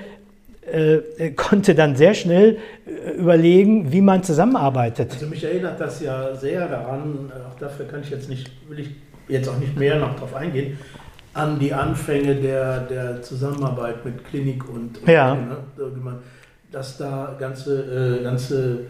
äh, 0.72 1.30
konnte 1.32 1.74
dann 1.74 1.96
sehr 1.96 2.14
schnell 2.14 2.58
äh, 2.86 3.12
überlegen, 3.12 3.92
wie 3.92 4.00
man 4.00 4.22
zusammenarbeitet. 4.22 5.12
Also 5.12 5.26
mich 5.26 5.44
erinnert 5.44 5.80
das 5.80 6.00
ja 6.00 6.34
sehr 6.34 6.68
daran, 6.68 7.32
auch 7.48 7.58
dafür 7.58 7.86
kann 7.86 8.00
ich 8.02 8.10
jetzt 8.10 8.28
nicht, 8.28 8.50
will 8.68 8.80
ich 8.80 8.90
jetzt 9.28 9.48
auch 9.48 9.58
nicht 9.58 9.76
mehr 9.76 9.98
noch 9.98 10.18
drauf 10.18 10.34
eingehen, 10.34 10.78
an 11.34 11.58
die 11.58 11.72
Anfänge 11.72 12.34
der, 12.34 12.80
der 12.80 13.22
Zusammenarbeit 13.22 14.04
mit 14.04 14.24
Klinik 14.24 14.68
und, 14.68 14.98
und 14.98 15.08
ja. 15.08 15.34
ne, 15.34 15.56
dass 16.72 16.98
da 16.98 17.36
ganze, 17.38 18.18
äh, 18.18 18.22
ganze 18.22 18.80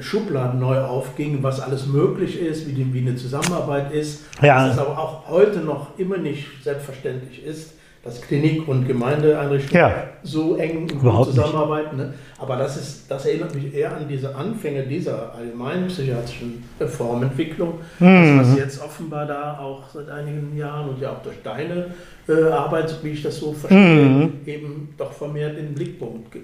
Schubladen 0.00 0.60
neu 0.60 0.80
aufgingen, 0.80 1.42
was 1.42 1.60
alles 1.60 1.86
möglich 1.86 2.40
ist, 2.40 2.66
wie, 2.66 2.72
die, 2.72 2.92
wie 2.94 3.00
eine 3.00 3.16
Zusammenarbeit 3.16 3.92
ist. 3.92 4.24
Ja. 4.40 4.66
Dass 4.66 4.74
es 4.74 4.80
aber 4.80 4.98
auch 4.98 5.28
heute 5.28 5.58
noch 5.58 5.98
immer 5.98 6.16
nicht 6.16 6.46
selbstverständlich 6.62 7.44
ist, 7.44 7.74
dass 8.04 8.20
Klinik 8.20 8.68
und 8.68 8.86
Gemeindeeinrichtungen 8.86 9.80
Ja. 9.82 9.94
so 10.22 10.56
eng 10.56 10.86
zusammenarbeiten. 10.88 11.96
Ne? 11.96 12.12
Aber 12.38 12.56
das, 12.56 12.76
ist, 12.76 13.10
das 13.10 13.24
erinnert 13.26 13.54
mich 13.54 13.74
eher 13.74 13.96
an 13.96 14.06
diese 14.08 14.34
Anfänge 14.34 14.82
dieser 14.82 15.34
allgemeinen 15.34 15.86
psychiatrischen 15.88 16.62
Reformentwicklung, 16.78 17.78
Mhm. 17.98 18.38
das 18.38 18.48
was 18.50 18.58
jetzt 18.58 18.82
offenbar 18.84 19.26
da 19.26 19.58
auch 19.58 19.82
seit 19.92 20.10
einigen 20.10 20.56
Jahren 20.56 20.90
und 20.90 21.00
ja 21.00 21.12
auch 21.12 21.22
durch 21.22 21.42
deine 21.42 21.86
äh, 22.28 22.50
Arbeit, 22.52 22.94
wie 23.02 23.10
ich 23.10 23.22
das 23.22 23.36
so 23.36 23.52
verstehe, 23.52 23.78
Mhm. 24.04 24.32
eben 24.46 24.88
doch 24.96 25.12
vermehrt 25.12 25.58
in 25.58 25.66
den 25.66 25.74
Blickpunkt 25.74 26.34
äh, 26.34 26.38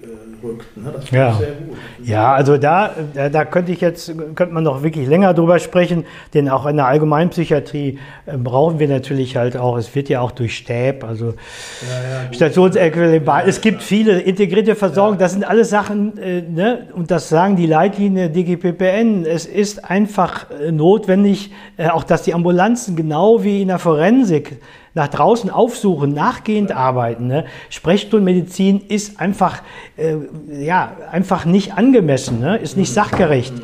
rückt. 0.47 0.76
Ne? 0.76 0.91
Das 0.93 1.05
finde 1.09 1.24
Ja. 1.24 1.31
ich 1.33 1.37
sehr 1.39 1.53
gut. 1.53 1.76
Ja, 2.05 2.33
also 2.35 2.57
da, 2.59 2.91
da, 3.14 3.28
da 3.28 3.45
könnte 3.45 3.72
ich 3.72 3.81
jetzt, 3.81 4.12
könnte 4.35 4.53
man 4.53 4.62
noch 4.64 4.83
wirklich 4.83 5.07
länger 5.09 5.33
drüber 5.35 5.59
sprechen, 5.59 6.05
denn 6.35 6.49
auch 6.49 6.66
in 6.66 6.76
der 6.76 6.87
Allgemeinpsychiatrie 6.87 7.99
äh, 8.26 8.37
brauchen 8.37 8.78
wir 8.78 8.89
natürlich 8.89 9.37
halt 9.37 9.57
auch, 9.57 9.78
es 9.78 9.95
wird 9.95 10.09
ja 10.09 10.20
auch 10.20 10.33
durch 10.33 10.57
Stäb, 10.57 11.03
also 11.05 11.26
Ja, 11.26 12.24
ja. 12.26 12.33
Stationsäquivalent, 12.33 13.49
es 13.49 13.61
gibt 13.61 13.83
viele 13.83 14.20
integrierte 14.20 14.74
Versorgung, 14.74 15.18
das 15.18 15.33
sind 15.33 15.45
alles 15.45 15.70
Sachen, 15.70 16.18
äh, 16.18 16.43
ne? 16.43 16.89
und 16.95 17.11
das 17.11 17.28
sagen 17.28 17.57
die 17.57 17.66
Leitlinien 17.66 18.33
DGPPN, 18.33 19.24
es 19.24 19.47
ist 19.47 19.85
einfach 19.91 20.47
äh, 20.51 20.72
notwendig, 20.72 21.53
äh, 21.76 21.89
auch 21.89 22.05
dass 22.05 22.22
die 22.22 22.35
Ambulanzen 22.35 22.97
genau 22.97 23.43
wie 23.43 23.62
in 23.62 23.68
der 23.68 23.78
Forensik 23.78 24.59
nach 24.95 25.09
draußen 25.09 25.51
aufsuchen, 25.51 26.12
nachgehend 26.12 26.72
arbeiten. 26.72 27.26
Ne? 27.26 27.45
Sprechstundenmedizin 27.68 28.80
ist 28.88 29.20
einfach, 29.20 29.62
äh, 29.97 30.16
ja, 30.64 30.97
einfach 31.11 31.45
nicht 31.45 31.74
angemessen, 31.74 32.41
ne? 32.41 32.57
ist 32.57 32.76
nicht 32.76 32.93
sachgerecht. 32.93 33.55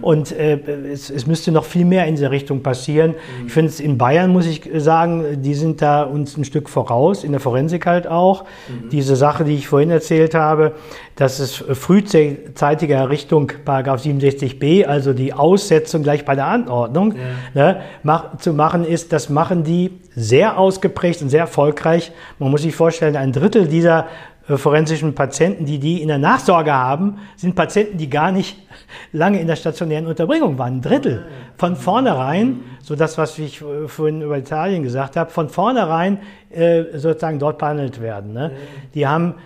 Und 0.00 0.32
äh, 0.32 0.58
es, 0.92 1.10
es 1.10 1.26
müsste 1.26 1.52
noch 1.52 1.64
viel 1.64 1.84
mehr 1.84 2.06
in 2.06 2.14
diese 2.14 2.30
Richtung 2.30 2.62
passieren. 2.62 3.14
Ich 3.46 3.52
finde 3.52 3.70
es 3.70 3.80
in 3.80 3.98
Bayern, 3.98 4.30
muss 4.30 4.46
ich 4.46 4.62
sagen, 4.76 5.42
die 5.42 5.54
sind 5.54 5.82
da 5.82 6.02
uns 6.02 6.36
ein 6.36 6.44
Stück 6.44 6.68
voraus, 6.68 7.24
in 7.24 7.32
der 7.32 7.40
Forensik 7.40 7.86
halt 7.86 8.06
auch. 8.06 8.44
Diese 8.92 9.16
Sache, 9.16 9.44
die 9.44 9.54
ich 9.54 9.68
vorhin 9.68 9.90
erzählt 9.90 10.34
habe, 10.34 10.74
dass 11.16 11.38
es 11.38 11.56
frühzeitige 11.56 12.94
Errichtung, 12.94 13.50
Paragraph 13.64 14.02
67b, 14.02 14.84
also 14.84 15.14
die 15.14 15.32
Aussetzung 15.32 16.02
gleich 16.02 16.26
bei 16.26 16.34
der 16.34 16.46
Anordnung, 16.46 17.14
ne, 17.54 17.80
mach, 18.02 18.36
zu 18.36 18.52
machen 18.52 18.84
ist, 18.84 19.12
das 19.14 19.30
machen 19.30 19.64
die 19.64 19.98
sehr 20.14 20.58
ausgeprägt 20.58 21.22
und 21.22 21.30
sehr 21.30 21.40
erfolgreich. 21.40 22.12
Man 22.38 22.50
muss 22.50 22.62
sich 22.62 22.74
vorstellen, 22.74 23.16
ein 23.16 23.32
Drittel 23.32 23.66
dieser 23.66 24.08
äh, 24.48 24.58
forensischen 24.58 25.14
Patienten, 25.14 25.64
die 25.64 25.78
die 25.78 26.02
in 26.02 26.08
der 26.08 26.18
Nachsorge 26.18 26.72
haben, 26.72 27.18
sind 27.36 27.54
Patienten, 27.54 27.96
die 27.96 28.10
gar 28.10 28.30
nicht 28.30 28.58
lange 29.12 29.40
in 29.40 29.46
der 29.46 29.56
stationären 29.56 30.06
Unterbringung 30.06 30.58
waren. 30.58 30.74
Ein 30.74 30.82
Drittel. 30.82 31.26
Von 31.56 31.76
vornherein, 31.76 32.60
so 32.82 32.94
das, 32.94 33.16
was 33.16 33.38
ich 33.38 33.62
äh, 33.62 33.88
vorhin 33.88 34.22
über 34.22 34.36
Italien 34.36 34.82
gesagt 34.82 35.16
habe, 35.16 35.30
von 35.30 35.48
vornherein 35.48 36.18
äh, 36.50 36.84
sozusagen 36.92 37.38
dort 37.38 37.58
behandelt 37.58 38.00
werden. 38.00 38.32
Ne? 38.32 38.52
Die 38.94 39.06
haben 39.06 39.36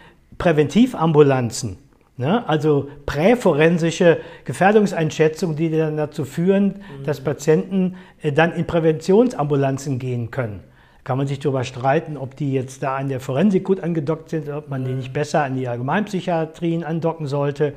Präventivambulanzen. 0.40 1.76
Ne? 2.16 2.46
Also 2.48 2.88
präforensische 3.06 4.18
Gefährdungseinschätzungen, 4.44 5.54
die 5.54 5.70
dann 5.70 5.96
dazu 5.96 6.24
führen, 6.24 6.76
dass 7.04 7.20
Patienten 7.20 7.96
äh, 8.20 8.32
dann 8.32 8.52
in 8.52 8.66
Präventionsambulanzen 8.66 9.98
gehen 9.98 10.30
können. 10.30 10.60
Kann 11.04 11.18
man 11.18 11.26
sich 11.26 11.38
darüber 11.38 11.62
streiten, 11.62 12.16
ob 12.16 12.36
die 12.36 12.52
jetzt 12.52 12.82
da 12.82 12.96
an 12.96 13.08
der 13.08 13.20
Forensik 13.20 13.64
gut 13.64 13.80
angedockt 13.80 14.30
sind, 14.30 14.48
ob 14.48 14.68
man 14.68 14.84
die 14.84 14.92
nicht 14.92 15.12
besser 15.12 15.44
an 15.44 15.56
die 15.56 15.68
Allgemeinpsychiatrien 15.68 16.84
andocken 16.84 17.26
sollte. 17.26 17.74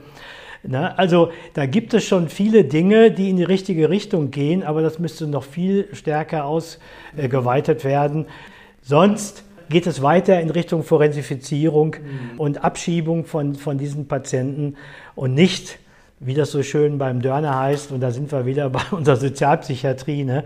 Ne? 0.64 0.98
Also 0.98 1.32
da 1.54 1.66
gibt 1.66 1.94
es 1.94 2.06
schon 2.06 2.30
viele 2.30 2.64
Dinge, 2.64 3.12
die 3.12 3.30
in 3.30 3.38
die 3.38 3.44
richtige 3.44 3.90
Richtung 3.90 4.32
gehen, 4.32 4.64
aber 4.64 4.82
das 4.82 5.00
müsste 5.00 5.28
noch 5.28 5.44
viel 5.44 5.88
stärker 5.94 6.46
ausgeweitet 6.46 7.84
werden. 7.84 8.26
Sonst 8.82 9.44
geht 9.70 9.88
es 9.88 10.02
weiter 10.02 10.40
in 10.40 10.50
Richtung 10.50 10.84
Forensifizierung 10.84 11.96
und 12.38 12.64
Abschiebung 12.64 13.26
von, 13.26 13.56
von 13.56 13.78
diesen 13.78 14.08
Patienten 14.08 14.76
und 15.16 15.34
nicht, 15.34 15.80
wie 16.20 16.34
das 16.34 16.52
so 16.52 16.64
schön 16.64 16.98
beim 16.98 17.22
Dörner 17.22 17.60
heißt, 17.60 17.92
und 17.92 18.02
da 18.02 18.12
sind 18.12 18.32
wir 18.32 18.46
wieder 18.46 18.70
bei 18.72 18.82
unserer 18.92 19.18
Sozialpsychiatrie, 19.18 20.24
ne? 20.24 20.44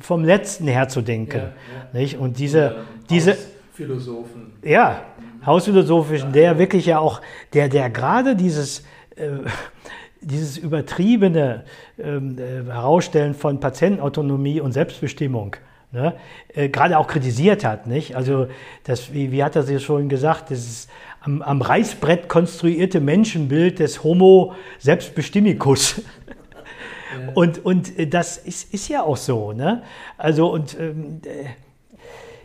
vom 0.00 0.24
Letzten 0.24 0.68
her 0.68 0.88
zu 0.88 1.00
denken. 1.02 1.38
Ja, 1.38 1.52
Nicht? 1.92 2.18
Und 2.18 2.38
diese, 2.38 2.76
diese, 3.10 3.36
Philosophen. 3.72 4.52
ja, 4.62 5.02
Hausphilosophischen, 5.44 6.32
der 6.32 6.58
wirklich 6.58 6.86
ja 6.86 6.98
auch, 6.98 7.20
der, 7.52 7.68
der 7.68 7.90
gerade 7.90 8.36
dieses, 8.36 8.80
äh, 9.16 9.30
dieses 10.20 10.58
übertriebene 10.58 11.64
ähm, 11.98 12.36
äh, 12.38 12.64
Herausstellen 12.70 13.34
von 13.34 13.60
Patientenautonomie 13.60 14.60
und 14.60 14.72
Selbstbestimmung, 14.72 15.56
ne, 15.92 16.14
äh, 16.54 16.68
gerade 16.68 16.98
auch 16.98 17.06
kritisiert 17.06 17.64
hat, 17.64 17.86
nicht? 17.86 18.16
Also, 18.16 18.48
das, 18.84 19.12
wie, 19.12 19.32
wie 19.32 19.42
hat 19.42 19.56
er 19.56 19.62
sich 19.62 19.82
schon 19.82 20.08
gesagt, 20.08 20.50
dieses 20.50 20.88
am, 21.20 21.42
am 21.42 21.62
Reißbrett 21.62 22.28
konstruierte 22.28 23.00
Menschenbild 23.00 23.78
des 23.78 24.04
Homo 24.04 24.54
Selbstbestimmicus. 24.78 26.02
Und, 27.34 27.64
und 27.64 27.98
äh, 27.98 28.06
das 28.06 28.36
ist, 28.36 28.72
ist 28.72 28.88
ja 28.88 29.02
auch 29.02 29.16
so. 29.16 29.52
Ne? 29.52 29.82
Also, 30.18 30.52
und 30.52 30.78
ähm, 30.78 31.20
äh, 31.24 31.46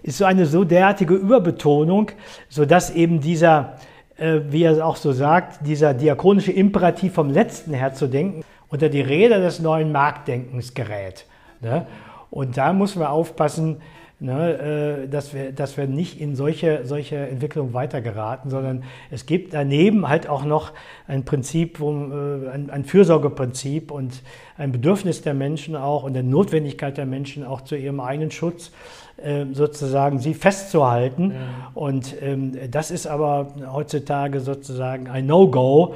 ist 0.04 0.18
so 0.18 0.26
eine 0.26 0.46
so 0.46 0.64
derartige 0.64 1.14
Überbetonung, 1.14 2.12
sodass 2.50 2.90
eben 2.90 3.20
dieser, 3.20 3.78
äh, 4.18 4.40
wie 4.50 4.64
er 4.64 4.86
auch 4.86 4.96
so 4.96 5.12
sagt, 5.12 5.66
dieser 5.66 5.94
diakonische 5.94 6.52
Imperativ 6.52 7.14
vom 7.14 7.30
Letzten 7.30 7.74
her 7.74 7.94
zu 7.94 8.08
denken, 8.08 8.44
unter 8.70 8.90
die 8.90 9.02
Räder 9.02 9.40
des 9.40 9.60
neuen 9.60 9.92
Marktdenkens 9.92 10.74
gerät. 10.74 11.26
Ne? 11.62 11.86
Und 12.34 12.58
da 12.58 12.74
muss 12.74 12.96
man 12.96 13.06
aufpassen, 13.10 13.78
ne, 14.20 15.04
äh, 15.04 15.08
dass, 15.08 15.36
wir, 15.36 15.52
dass 15.52 15.78
wir 15.78 15.86
nicht 15.86 16.20
in 16.20 16.36
solche, 16.36 16.84
solche 16.84 17.16
Entwicklungen 17.16 17.76
weitergeraten, 17.76 18.50
sondern 18.50 18.86
es 19.12 19.28
gibt 19.28 19.54
daneben 19.54 20.10
halt 20.10 20.28
auch 20.28 20.44
noch 20.44 20.72
ein 21.08 21.26
Prinzip, 21.26 21.80
äh, 21.80 21.84
ein, 21.84 22.72
ein 22.72 22.86
Fürsorgeprinzip 22.86 23.92
und 23.92 24.24
ein 24.58 24.72
Bedürfnis 24.72 25.22
der 25.22 25.36
Menschen 25.36 25.76
auch 25.76 26.06
und 26.06 26.18
eine 26.18 26.28
Notwendigkeit 26.28 26.98
der 26.98 27.06
Menschen 27.06 27.46
auch 27.46 27.62
zu 27.62 27.76
ihrem 27.76 28.00
eigenen 28.00 28.32
Schutz 28.32 28.72
äh, 29.18 29.46
sozusagen 29.52 30.18
sie 30.18 30.34
festzuhalten. 30.34 31.36
Und 31.76 32.16
ähm, 32.20 32.58
das 32.72 32.90
ist 32.90 33.06
aber 33.06 33.54
heutzutage 33.72 34.40
sozusagen 34.40 35.08
ein 35.08 35.28
No-Go. 35.28 35.94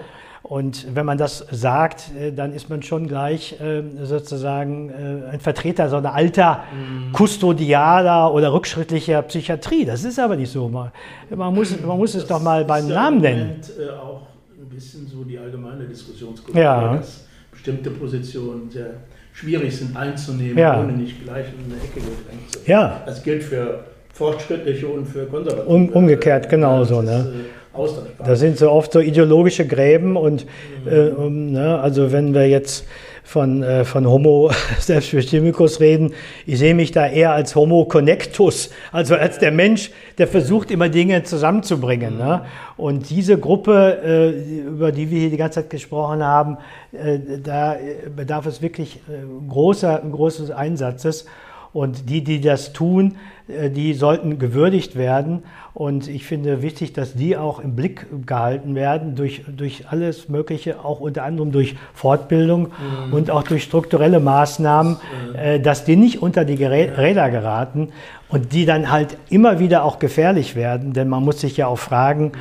Und 0.50 0.96
wenn 0.96 1.06
man 1.06 1.18
das 1.18 1.46
sagt, 1.52 2.06
äh, 2.18 2.32
dann 2.32 2.54
ist 2.54 2.70
man 2.70 2.82
schon 2.82 3.08
gleich 3.08 3.60
äh, 3.60 3.84
sozusagen 4.04 4.90
äh, 4.90 5.34
ein 5.34 5.42
Vertreter 5.42 5.90
so 5.90 5.98
einer 5.98 6.14
alter 6.14 6.64
kustodialer 7.12 8.34
oder 8.34 8.54
rückschrittlicher 8.54 9.22
Psychiatrie. 9.24 9.84
Das 9.84 10.06
ist 10.06 10.18
aber 10.20 10.38
nicht 10.38 10.50
so. 10.52 10.70
Man, 10.70 10.92
man, 11.36 11.54
muss, 11.54 11.78
man 11.82 11.98
muss 11.98 12.16
es 12.16 12.26
doch 12.26 12.42
mal 12.42 12.64
beim 12.64 12.86
ist 12.86 12.90
ja 12.90 12.96
Namen 12.96 13.20
nennen. 13.20 13.48
Moment, 13.48 13.72
äh, 13.78 13.90
auch 13.92 14.22
ein 14.58 14.70
bisschen 14.70 15.06
so 15.08 15.24
die 15.26 15.38
allgemeine 15.38 15.84
Diskussionskultur, 15.84 16.62
Ja. 16.62 16.96
dass 16.96 17.26
bestimmte 17.52 17.90
Positionen 17.90 18.70
sehr 18.70 18.92
schwierig 19.34 19.76
sind 19.76 19.98
einzunehmen, 19.98 20.58
Ja. 20.58 20.80
ohne 20.80 20.94
nicht 20.94 21.24
gleich 21.26 21.48
in 21.48 21.66
eine 21.74 21.84
Ecke 21.84 22.00
gedrängt 22.00 22.52
zu 22.52 22.60
werden. 22.60 22.66
Ja. 22.68 23.02
Das 23.06 23.22
gilt 23.22 23.44
für 23.44 23.84
fortschrittliche 24.14 24.88
und 24.88 25.06
für 25.06 25.26
konservative. 25.26 25.68
Um- 25.68 25.90
umgekehrt 25.90 26.50
genauso, 26.50 27.02
das 27.02 27.26
ne? 27.26 27.32
ist, 27.32 27.36
austauschbar. 27.78 28.28
Das 28.28 28.40
sind 28.40 28.58
so 28.58 28.72
oft 28.72 28.92
so 28.92 29.00
ideologische 29.00 29.66
Gräben 29.66 30.18
und 30.18 30.46
äh, 30.86 31.10
um, 31.10 31.52
ne, 31.52 31.80
also 31.80 32.12
wenn 32.12 32.34
wir 32.34 32.48
jetzt 32.48 32.86
von, 33.28 33.62
äh, 33.62 33.84
von 33.84 34.08
Homo 34.08 34.52
Selbstbestimmicus 34.80 35.82
reden, 35.82 36.14
ich 36.46 36.60
sehe 36.60 36.74
mich 36.74 36.92
da 36.92 37.08
eher 37.08 37.34
als 37.34 37.56
Homo 37.56 37.84
Connectus, 37.86 38.70
also 38.94 39.16
als 39.16 39.38
der 39.40 39.52
Mensch, 39.52 39.92
der 40.18 40.28
versucht 40.28 40.72
immer 40.72 40.88
Dinge 40.88 41.24
zusammenzubringen. 41.24 42.18
Ne? 42.18 42.46
Und 42.78 43.10
diese 43.10 43.38
Gruppe, 43.38 43.98
äh, 44.04 44.62
über 44.62 44.94
die 44.94 45.12
wir 45.12 45.20
hier 45.20 45.30
die 45.30 45.38
ganze 45.38 45.62
Zeit 45.62 45.70
gesprochen 45.70 46.24
haben, 46.24 46.58
äh, 46.94 47.20
da 47.44 47.76
bedarf 48.16 48.46
es 48.46 48.62
wirklich 48.62 48.96
äh, 49.10 49.50
großer, 49.50 50.02
großes 50.10 50.52
Einsatzes. 50.52 51.26
Und 51.74 52.10
die, 52.10 52.24
die 52.24 52.40
das 52.40 52.72
tun, 52.72 53.18
äh, 53.48 53.70
die 53.70 53.94
sollten 53.94 54.40
gewürdigt 54.40 54.96
werden. 54.96 55.44
Und 55.78 56.08
ich 56.08 56.26
finde 56.26 56.64
wichtig, 56.64 56.94
dass 56.94 57.14
die 57.14 57.38
auch 57.38 57.60
im 57.60 57.76
Blick 57.76 58.08
gehalten 58.26 58.74
werden 58.74 59.14
durch, 59.14 59.44
durch 59.46 59.84
alles 59.88 60.28
Mögliche, 60.28 60.84
auch 60.84 61.00
unter 61.00 61.24
anderem 61.24 61.52
durch 61.52 61.76
Fortbildung 61.94 62.70
mhm. 62.70 63.14
und 63.14 63.30
auch 63.30 63.44
durch 63.44 63.62
strukturelle 63.62 64.20
Maßnahmen, 64.20 64.98
äh, 65.36 65.60
dass 65.60 65.86
die 65.86 65.96
nicht 65.96 66.20
unter 66.20 66.46
die 66.46 66.66
Räder 66.66 67.30
geraten 67.30 67.90
und 68.28 68.54
die 68.54 68.66
dann 68.66 68.92
halt 68.92 69.20
immer 69.30 69.60
wieder 69.60 69.84
auch 69.84 70.00
gefährlich 70.00 70.56
werden. 70.56 70.94
Denn 70.94 71.10
man 71.10 71.24
muss 71.24 71.42
sich 71.42 71.58
ja 71.58 71.68
auch 71.68 71.78
fragen, 71.78 72.32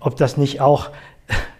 ob 0.00 0.16
das 0.16 0.38
nicht 0.38 0.62
auch 0.62 0.88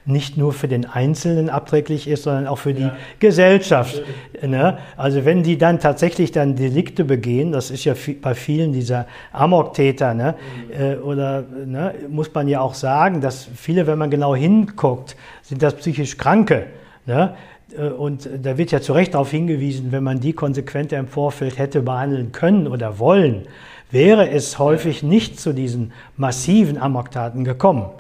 nicht 0.07 0.37
nur 0.37 0.53
für 0.53 0.69
den 0.69 0.87
Einzelnen 0.87 1.51
abträglich 1.51 2.07
ist, 2.09 2.23
sondern 2.23 2.47
auch 2.47 2.59
für 2.59 2.73
die 2.73 2.83
ja. 2.83 2.97
Gesellschaft. 3.19 4.03
Ne? 4.41 4.79
Also 4.97 5.25
wenn 5.25 5.43
die 5.43 5.59
dann 5.59 5.81
tatsächlich 5.81 6.31
dann 6.31 6.55
Delikte 6.55 7.05
begehen, 7.05 7.51
das 7.51 7.71
ist 7.71 7.85
ja 7.85 7.95
bei 8.23 8.35
vielen 8.35 8.73
dieser 8.73 9.07
Amok-Täter, 9.33 10.15
ne? 10.15 10.37
Mhm. 10.69 10.81
Äh, 10.81 10.97
oder 10.97 11.43
ne, 11.43 11.95
muss 12.09 12.33
man 12.33 12.47
ja 12.47 12.61
auch 12.61 12.75
sagen, 12.75 13.21
dass 13.21 13.49
viele, 13.57 13.87
wenn 13.89 13.99
man 13.99 14.11
genau 14.11 14.37
hinguckt, 14.37 15.17
sind 15.43 15.63
das 15.63 15.75
psychisch 15.75 16.17
Kranke. 16.17 16.67
Ne? 17.07 17.35
Äh, 17.77 17.89
und 17.89 18.29
da 18.43 18.57
wird 18.59 18.71
ja 18.71 18.81
zu 18.81 18.93
Recht 18.93 19.15
darauf 19.15 19.33
hingewiesen, 19.33 19.91
wenn 19.91 20.05
man 20.05 20.21
die 20.21 20.33
konsequenter 20.33 20.99
im 20.99 21.09
Vorfeld 21.09 21.59
hätte 21.59 21.83
behandeln 21.83 22.31
können 22.31 22.69
oder 22.69 23.01
wollen, 23.01 23.43
wäre 23.91 24.31
es 24.31 24.59
häufig 24.59 25.03
nicht 25.03 25.41
zu 25.41 25.53
diesen 25.53 25.93
massiven 26.17 26.79
Amoktaten 26.79 27.45
gekommen. 27.45 27.91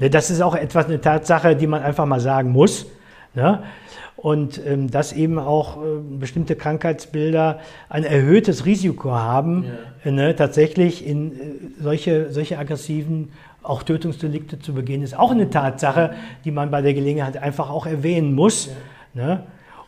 Mhm. 0.00 0.10
Das 0.10 0.30
ist 0.30 0.40
auch 0.40 0.54
etwas, 0.54 0.86
eine 0.86 1.00
Tatsache, 1.00 1.56
die 1.56 1.66
man 1.66 1.82
einfach 1.82 2.06
mal 2.06 2.20
sagen 2.20 2.50
muss. 2.50 2.86
Ne? 3.34 3.62
Und 4.16 4.60
ähm, 4.66 4.90
dass 4.90 5.12
eben 5.12 5.38
auch 5.38 5.76
äh, 5.76 5.98
bestimmte 6.18 6.56
Krankheitsbilder 6.56 7.60
ein 7.88 8.02
erhöhtes 8.02 8.64
Risiko 8.64 9.12
haben, 9.12 9.66
ja. 10.04 10.10
ne, 10.10 10.34
tatsächlich 10.34 11.06
in 11.06 11.32
äh, 11.32 11.38
solche, 11.80 12.32
solche 12.32 12.58
aggressiven 12.58 13.30
auch 13.62 13.82
Tötungsdelikte 13.82 14.58
zu 14.58 14.72
begehen, 14.72 15.02
ist 15.02 15.18
auch 15.18 15.32
eine 15.32 15.50
Tatsache, 15.50 16.14
die 16.44 16.50
man 16.50 16.70
bei 16.70 16.82
der 16.82 16.94
Gelegenheit 16.94 17.36
einfach 17.36 17.68
auch 17.68 17.86
erwähnen 17.86 18.34
muss. 18.34 18.70
Ja. 19.14 19.26
Ne? 19.26 19.42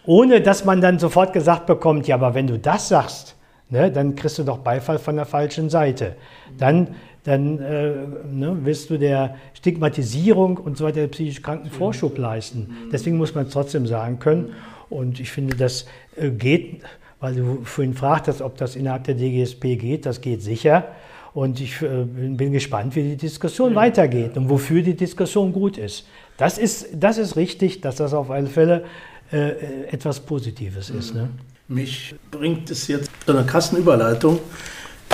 Ohne 0.05 0.41
dass 0.41 0.65
man 0.65 0.81
dann 0.81 0.99
sofort 0.99 1.33
gesagt 1.33 1.67
bekommt, 1.67 2.07
ja, 2.07 2.17
aber 2.17 2.35
wenn 2.35 2.47
du 2.47 2.59
das 2.59 2.89
sagst, 2.89 3.37
ne, 3.71 3.91
dann 3.91 4.15
kriegst 4.15 4.39
du 4.39 4.43
doch 4.43 4.59
Beifall 4.59 4.99
von 4.99 5.17
der 5.17 5.27
falschen 5.27 5.71
Seite. 5.71 6.17
Dann 6.57 6.89
dann 7.29 7.59
äh, 7.59 7.93
ne, 8.33 8.65
wirst 8.65 8.89
du 8.89 8.99
der 8.99 9.37
Stigmatisierung 9.53 10.57
und 10.57 10.79
so 10.79 10.85
weiter 10.85 11.01
der 11.01 11.09
psychisch 11.09 11.43
Kranken 11.43 11.69
Vorschub 11.69 12.17
leisten. 12.17 12.89
Deswegen 12.91 13.19
muss 13.19 13.35
man 13.35 13.47
es 13.47 13.53
trotzdem 13.53 13.87
sagen 13.87 14.19
können. 14.19 14.55
Und 14.89 15.21
ich 15.21 15.31
finde, 15.31 15.55
das 15.55 15.85
äh, 16.17 16.31
geht, 16.31 16.81
weil 17.21 17.35
du 17.35 17.61
vorhin 17.65 17.93
fragtest, 17.93 18.41
ob 18.41 18.57
das 18.57 18.77
innerhalb 18.77 19.05
der 19.05 19.15
DGSP 19.15 19.77
geht, 19.77 20.07
das 20.07 20.23
geht 20.23 20.43
sicher. 20.43 20.87
Und 21.35 21.61
ich 21.61 21.83
äh, 21.83 22.05
bin 22.05 22.51
gespannt, 22.53 22.97
wie 22.97 23.03
die 23.03 23.17
Diskussion 23.17 23.75
weitergeht 23.75 24.39
und 24.39 24.49
wofür 24.49 24.81
die 24.81 24.97
Diskussion 24.97 25.53
gut 25.53 25.77
ist. 25.77 26.07
Das 26.39 26.57
ist, 26.57 26.89
das 26.95 27.19
ist 27.19 27.37
richtig, 27.37 27.83
dass 27.83 27.97
das 27.97 28.15
auf 28.15 28.31
alle 28.31 28.47
Fälle 28.47 28.85
äh, 29.31 29.51
etwas 29.91 30.21
Positives 30.21 30.89
ist. 30.89 31.15
Ne? 31.15 31.29
Mich 31.69 32.15
bringt 32.31 32.71
es 32.71 32.89
jetzt 32.89 33.11
zu 33.27 33.33
einer 33.33 33.45
krassen 33.45 33.77
Überleitung 33.77 34.39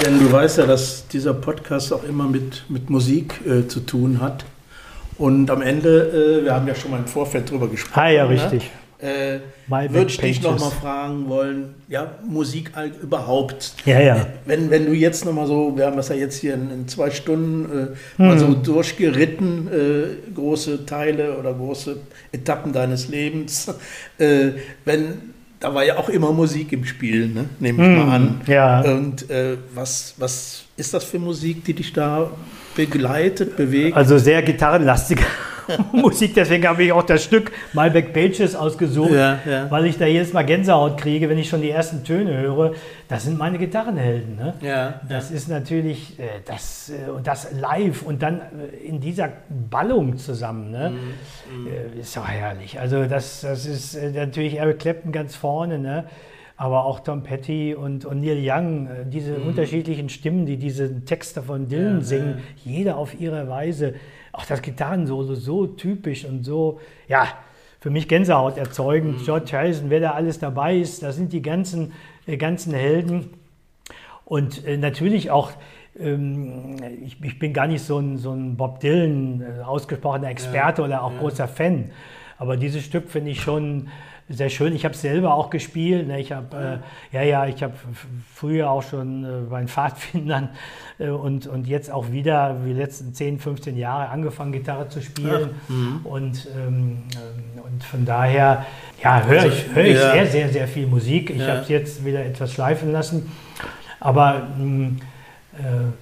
denn 0.02 0.18
du 0.18 0.30
weißt 0.30 0.58
ja, 0.58 0.66
dass 0.66 1.06
dieser 1.08 1.34
Podcast 1.34 1.92
auch 1.92 2.04
immer 2.04 2.24
mit, 2.24 2.64
mit 2.68 2.90
Musik 2.90 3.40
äh, 3.46 3.66
zu 3.68 3.80
tun 3.80 4.20
hat. 4.20 4.44
Und 5.16 5.50
am 5.50 5.62
Ende, 5.62 6.40
äh, 6.40 6.44
wir 6.44 6.54
haben 6.54 6.66
ja 6.66 6.74
schon 6.74 6.90
mal 6.90 6.98
im 6.98 7.06
Vorfeld 7.06 7.50
drüber 7.50 7.68
gesprochen. 7.68 8.00
Ah, 8.00 8.10
ja, 8.10 8.24
ne? 8.24 8.30
richtig. 8.30 8.70
Äh, 8.98 9.40
würde 9.68 10.06
ich 10.06 10.16
dich 10.16 10.42
nochmal 10.42 10.70
fragen 10.70 11.28
wollen, 11.28 11.74
ja, 11.88 12.12
Musik 12.26 12.70
überhaupt. 13.02 13.74
Ja, 13.84 14.00
ja. 14.00 14.26
Wenn, 14.46 14.70
wenn 14.70 14.86
du 14.86 14.92
jetzt 14.92 15.26
nochmal 15.26 15.46
so, 15.46 15.76
wir 15.76 15.84
haben 15.84 15.96
das 15.96 16.08
ja 16.08 16.14
jetzt 16.14 16.40
hier 16.40 16.54
in, 16.54 16.70
in 16.70 16.88
zwei 16.88 17.10
Stunden 17.10 17.94
äh, 18.18 18.22
mal 18.22 18.38
so 18.38 18.48
hm. 18.48 18.62
durchgeritten, 18.62 19.68
äh, 19.68 20.32
große 20.32 20.86
Teile 20.86 21.36
oder 21.36 21.52
große 21.52 21.98
Etappen 22.32 22.72
deines 22.72 23.08
Lebens. 23.08 23.74
Äh, 24.16 24.52
wenn 24.84 25.33
da 25.64 25.74
war 25.74 25.82
ja 25.82 25.96
auch 25.96 26.10
immer 26.10 26.30
Musik 26.30 26.72
im 26.72 26.84
Spiel, 26.84 27.26
ne? 27.28 27.46
nehme 27.58 27.82
ich 27.82 27.88
mm, 27.88 28.06
mal 28.06 28.14
an. 28.16 28.40
Ja. 28.46 28.82
Und 28.82 29.30
äh, 29.30 29.56
was, 29.74 30.12
was 30.18 30.64
ist 30.76 30.92
das 30.92 31.04
für 31.04 31.18
Musik, 31.18 31.64
die 31.64 31.72
dich 31.72 31.90
da 31.94 32.30
begleitet, 32.76 33.56
bewegt? 33.56 33.96
Also 33.96 34.18
sehr 34.18 34.42
gitarrenlastige 34.42 35.24
Musik, 35.92 36.34
deswegen 36.34 36.66
habe 36.66 36.84
ich 36.84 36.92
auch 36.92 37.02
das 37.02 37.24
Stück 37.24 37.52
Malbec 37.72 38.12
Pages 38.12 38.54
ausgesucht, 38.54 39.12
ja, 39.12 39.38
ja. 39.46 39.70
weil 39.70 39.86
ich 39.86 39.98
da 39.98 40.06
jedes 40.06 40.32
Mal 40.32 40.44
Gänsehaut 40.44 40.98
kriege, 40.98 41.28
wenn 41.28 41.38
ich 41.38 41.48
schon 41.48 41.62
die 41.62 41.70
ersten 41.70 42.04
Töne 42.04 42.36
höre. 42.38 42.72
Das 43.08 43.24
sind 43.24 43.38
meine 43.38 43.58
Gitarrenhelden. 43.58 44.36
Ne? 44.36 44.54
Ja, 44.60 45.00
das 45.08 45.30
ist 45.30 45.48
natürlich 45.48 46.18
äh, 46.18 46.40
das, 46.44 46.90
äh, 46.90 47.10
und 47.10 47.26
das 47.26 47.52
live 47.52 48.02
und 48.02 48.22
dann 48.22 48.40
äh, 48.40 48.86
in 48.86 49.00
dieser 49.00 49.30
Ballung 49.48 50.16
zusammen. 50.16 50.70
Ne? 50.70 50.90
Mhm, 50.90 51.64
mhm. 51.64 52.00
ist 52.00 52.16
doch 52.16 52.28
herrlich. 52.28 52.80
Also 52.80 53.04
das, 53.04 53.42
das 53.42 53.66
ist 53.66 53.98
natürlich 54.14 54.58
Eric 54.58 54.78
Clapton 54.78 55.12
ganz 55.12 55.34
vorne. 55.36 55.78
Ne? 55.78 56.04
aber 56.56 56.84
auch 56.84 57.00
Tom 57.00 57.24
Petty 57.24 57.74
und, 57.74 58.04
und 58.04 58.20
Neil 58.20 58.38
Young, 58.40 58.88
diese 59.06 59.32
mhm. 59.38 59.48
unterschiedlichen 59.48 60.08
Stimmen, 60.08 60.46
die 60.46 60.56
diese 60.56 61.04
Texte 61.04 61.42
von 61.42 61.68
Dylan 61.68 61.98
ja, 61.98 62.04
singen, 62.04 62.42
ja. 62.64 62.72
jeder 62.72 62.96
auf 62.96 63.18
ihre 63.18 63.48
Weise 63.48 63.94
auch 64.34 64.44
das 64.44 64.62
Gitarrensolo 64.62 65.34
so 65.34 65.66
typisch 65.66 66.24
und 66.24 66.44
so, 66.44 66.80
ja, 67.08 67.28
für 67.80 67.90
mich 67.90 68.08
Gänsehaut 68.08 68.56
erzeugend. 68.56 69.20
Mhm. 69.20 69.24
George 69.24 69.52
Harrison, 69.52 69.90
wer 69.90 70.00
da 70.00 70.10
alles 70.12 70.38
dabei 70.38 70.76
ist, 70.76 71.02
das 71.02 71.16
sind 71.16 71.32
die 71.32 71.42
ganzen, 71.42 71.92
äh, 72.26 72.36
ganzen 72.36 72.74
Helden. 72.74 73.30
Und 74.24 74.66
äh, 74.66 74.76
natürlich 74.76 75.30
auch, 75.30 75.52
ähm, 75.98 76.76
ich, 77.04 77.22
ich, 77.22 77.38
bin 77.38 77.52
gar 77.52 77.66
nicht 77.66 77.82
so 77.82 77.98
ein, 77.98 78.16
so 78.16 78.32
ein 78.32 78.56
Bob 78.56 78.80
Dylan 78.80 79.42
äh, 79.42 79.62
ausgesprochener 79.62 80.30
Experte 80.30 80.82
ja, 80.82 80.88
oder 80.88 81.02
auch 81.04 81.12
ja. 81.12 81.18
großer 81.18 81.46
Fan. 81.46 81.90
Aber 82.38 82.56
dieses 82.56 82.84
Stück 82.84 83.10
finde 83.10 83.30
ich 83.30 83.40
schon 83.40 83.88
sehr 84.28 84.48
schön. 84.48 84.74
Ich 84.74 84.84
habe 84.84 84.94
es 84.94 85.02
selber 85.02 85.34
auch 85.34 85.50
gespielt. 85.50 86.08
Ne? 86.08 86.18
Ich 86.18 86.32
habe, 86.32 86.80
äh, 87.12 87.16
ja, 87.16 87.22
ja, 87.22 87.46
ich 87.46 87.62
habe 87.62 87.74
früher 88.34 88.70
auch 88.70 88.82
schon 88.82 89.24
äh, 89.24 89.50
bei 89.50 89.58
den 89.58 89.68
Pfadfindern 89.68 90.48
äh, 90.98 91.08
und, 91.08 91.46
und 91.46 91.66
jetzt 91.66 91.90
auch 91.90 92.10
wieder, 92.10 92.64
wie 92.64 92.70
die 92.72 92.80
letzten 92.80 93.12
10, 93.12 93.38
15 93.38 93.76
Jahre, 93.76 94.08
angefangen, 94.08 94.52
Gitarre 94.52 94.88
zu 94.88 95.02
spielen. 95.02 95.50
Ja. 95.68 95.74
Mhm. 95.74 96.00
Und, 96.04 96.48
ähm, 96.56 97.02
und 97.62 97.84
von 97.84 98.04
daher, 98.06 98.64
ja, 99.02 99.22
höre 99.24 99.42
also, 99.42 99.48
ich, 99.48 99.74
hör 99.74 99.84
ich 99.84 99.96
ja. 99.96 100.12
sehr, 100.12 100.26
sehr, 100.26 100.48
sehr 100.48 100.68
viel 100.68 100.86
Musik. 100.86 101.28
Ich 101.28 101.40
ja. 101.40 101.48
habe 101.48 101.60
es 101.60 101.68
jetzt 101.68 102.04
wieder 102.04 102.24
etwas 102.24 102.52
schleifen 102.52 102.92
lassen. 102.92 103.30
Aber 104.00 104.48
mh, 104.56 104.64
mm, 104.64 105.00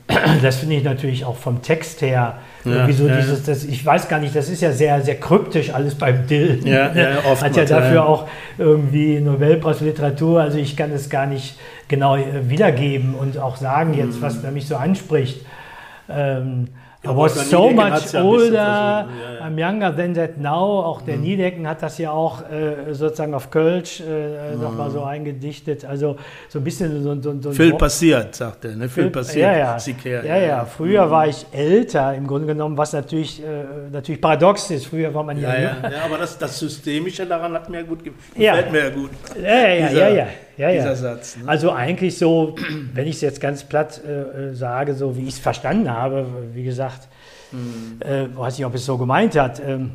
das 0.43 0.57
finde 0.57 0.77
ich 0.77 0.85
natürlich 0.85 1.25
auch 1.25 1.37
vom 1.37 1.63
Text 1.63 2.01
her, 2.03 2.39
ja, 2.65 2.91
so 2.93 3.07
ja. 3.07 3.17
dieses, 3.17 3.45
das, 3.45 3.65
ich 3.65 3.85
weiß 3.85 4.09
gar 4.09 4.19
nicht, 4.19 4.35
das 4.35 4.49
ist 4.49 4.63
ja 4.63 4.73
sehr, 4.73 5.01
sehr 5.03 5.17
kryptisch 5.17 5.73
alles 5.73 5.95
beim 5.95 6.27
Dylan. 6.27 6.67
Ja, 6.67 6.93
ja, 6.95 7.19
oft 7.31 7.43
Hat 7.45 7.57
ja 7.57 7.65
dafür 7.65 8.07
auch 8.07 8.29
irgendwie 8.59 9.21
Nobelpreis 9.21 9.81
Literatur, 9.81 10.41
also 10.41 10.59
ich 10.59 10.77
kann 10.77 10.91
es 10.93 11.11
gar 11.11 11.27
nicht 11.27 11.57
genau 11.89 12.17
äh, 12.17 12.49
wiedergeben 12.49 13.15
und 13.15 13.39
auch 13.39 13.57
sagen 13.57 13.95
jetzt, 13.95 14.19
mhm. 14.19 14.23
was 14.23 14.43
mich 14.43 14.67
so 14.67 14.77
anspricht. 14.77 15.45
Ähm, 16.09 16.69
I 17.05 17.09
was 17.09 17.51
so 17.51 17.71
much 17.71 18.15
older, 18.15 18.55
ja, 18.55 19.09
ja. 19.09 19.45
I'm 19.45 19.59
younger 19.59 19.95
than 19.95 20.15
that 20.15 20.39
now. 20.39 20.85
Auch 20.85 21.03
der 21.03 21.17
mhm. 21.17 21.23
Niedecken 21.23 21.67
hat 21.67 21.83
das 21.83 21.99
ja 21.99 22.13
auch 22.13 22.49
äh, 22.49 22.95
sozusagen 22.95 23.35
auf 23.35 23.51
Kölsch 23.51 24.01
äh, 24.01 24.55
mhm. 24.55 24.63
nochmal 24.63 24.91
so 24.91 25.03
eingedichtet. 25.03 25.85
Also 25.85 26.17
so 26.49 26.61
ein 26.61 26.65
bisschen 26.65 27.03
so, 27.03 27.21
so, 27.21 27.41
so 27.41 27.51
Viel 27.51 27.75
passiert, 27.75 28.37
sagt 28.37 28.67
er. 28.67 28.77
Ne? 28.77 28.89
Viel, 28.89 29.11
passiert. 29.11 29.43
Ja, 29.43 29.57
ja. 29.57 29.77
ja, 30.05 30.23
ja. 30.23 30.37
ja. 30.37 30.65
Früher 30.65 31.07
mhm. 31.07 31.11
war 31.11 31.27
ich 31.27 31.45
älter 31.51 32.15
im 32.15 32.27
Grunde 32.27 32.47
genommen, 32.47 32.77
was 32.77 32.93
natürlich, 32.93 33.43
äh, 33.43 33.91
natürlich 33.91 34.21
paradox 34.21 34.71
ist. 34.71 34.87
Früher 34.87 35.13
war 35.13 35.25
man 35.25 35.41
ja. 35.41 35.55
Ja, 35.55 35.61
ja. 35.83 36.05
aber 36.05 36.19
das, 36.19 36.39
das 36.39 36.57
Systemische 36.57 37.27
daran 37.27 37.53
hat 37.55 37.69
mir 37.69 37.83
gut 37.83 38.05
gefällt 38.05 38.71
mir 38.71 38.85
ja 38.85 38.91
gut. 38.91 39.11
Ja, 39.43 39.69
ja, 39.69 39.89
Dieser, 39.89 40.09
ja, 40.09 40.15
ja 40.15 40.27
ja, 40.71 40.85
ja. 40.85 40.95
Satz. 40.95 41.37
Ne? 41.37 41.49
Also 41.49 41.73
eigentlich 41.73 42.19
so, 42.19 42.55
wenn 42.95 43.07
ich 43.07 43.17
es 43.17 43.21
jetzt 43.21 43.41
ganz 43.41 43.65
platt 43.65 44.01
äh, 44.05 44.51
äh 44.51 44.55
sage, 44.55 44.95
so 44.95 45.17
wie 45.17 45.23
ich 45.23 45.35
es 45.35 45.39
verstanden 45.39 45.91
habe, 45.91 46.27
wie 46.55 46.65
gesagt, 46.65 47.09
mhm. 47.53 48.01
äh, 48.01 48.37
weiß 48.37 48.59
nicht, 48.59 48.67
ob 48.67 48.75
es 48.75 48.85
so 48.85 48.99
gemeint 48.99 49.37
hat. 49.37 49.61
Ähm, 49.65 49.93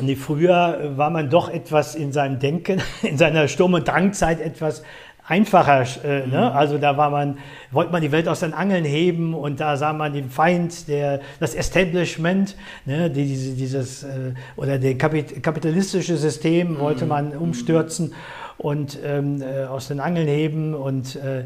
nee, 0.00 0.16
früher 0.16 0.92
war 0.96 1.10
man 1.10 1.30
doch 1.30 1.48
etwas 1.48 1.94
in 1.94 2.12
seinem 2.12 2.38
Denken, 2.38 2.82
in 3.02 3.18
seiner 3.18 3.48
Sturm- 3.48 3.74
und 3.74 3.88
Drangzeit 3.88 4.40
etwas 4.40 4.82
einfacher. 5.26 5.84
Äh, 6.04 6.26
ne? 6.26 6.26
Mhm. 6.26 6.56
Also 6.56 6.78
da 6.78 6.96
war 6.96 7.10
man, 7.10 7.38
wollte 7.70 7.92
man 7.92 8.02
die 8.02 8.12
Welt 8.12 8.28
aus 8.28 8.40
den 8.40 8.52
Angeln 8.52 8.84
heben 8.84 9.34
und 9.34 9.60
da 9.60 9.76
sah 9.76 9.92
man 9.92 10.12
den 10.12 10.30
Feind, 10.30 10.88
der, 10.88 11.20
das 11.40 11.54
Establishment, 11.54 12.56
ne? 12.84 13.10
die, 13.10 13.54
dieses 13.54 14.02
äh, 14.02 14.32
oder 14.56 14.78
das 14.78 14.98
kapitalistische 14.98 16.16
System 16.16 16.78
wollte 16.78 17.04
mhm. 17.04 17.08
man 17.08 17.36
umstürzen 17.36 18.12
und 18.58 18.98
ähm, 19.04 19.42
äh, 19.42 19.64
aus 19.64 19.88
den 19.88 20.00
Angeln 20.00 20.28
heben 20.28 20.74
und 20.74 21.16
äh, 21.16 21.40
äh 21.40 21.44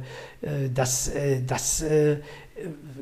das, 0.74 1.08
äh, 1.08 1.42
das 1.46 1.82
äh, 1.82 2.16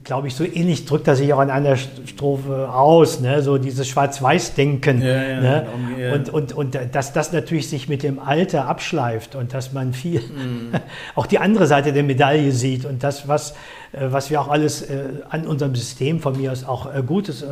glaube 0.04 0.28
ich, 0.28 0.34
so 0.34 0.44
ähnlich 0.44 0.84
drückt 0.84 1.08
er 1.08 1.16
sich 1.16 1.32
auch 1.32 1.38
an 1.38 1.50
einer 1.50 1.76
Strophe 1.76 2.70
aus, 2.72 3.20
ne? 3.20 3.42
so 3.42 3.58
dieses 3.58 3.88
Schwarz-Weiß-Denken. 3.88 5.02
Ja, 5.02 5.22
ja, 5.22 5.40
ne? 5.40 5.66
ja. 5.98 6.12
Und, 6.12 6.28
und, 6.28 6.52
und 6.52 6.78
dass 6.92 7.12
das 7.12 7.32
natürlich 7.32 7.68
sich 7.68 7.88
mit 7.88 8.02
dem 8.02 8.18
Alter 8.18 8.66
abschleift 8.66 9.34
und 9.34 9.54
dass 9.54 9.72
man 9.72 9.94
viel 9.94 10.20
mhm. 10.20 10.72
auch 11.14 11.26
die 11.26 11.38
andere 11.38 11.66
Seite 11.66 11.92
der 11.92 12.02
Medaille 12.02 12.52
sieht 12.52 12.84
und 12.84 13.02
das, 13.02 13.26
was, 13.28 13.52
äh, 13.92 14.06
was 14.10 14.30
wir 14.30 14.40
auch 14.40 14.48
alles 14.48 14.82
äh, 14.82 15.04
an 15.28 15.46
unserem 15.46 15.74
System 15.74 16.20
von 16.20 16.36
mir 16.36 16.52
aus 16.52 16.64
auch 16.64 16.94
äh, 16.94 17.02
Gutes 17.02 17.44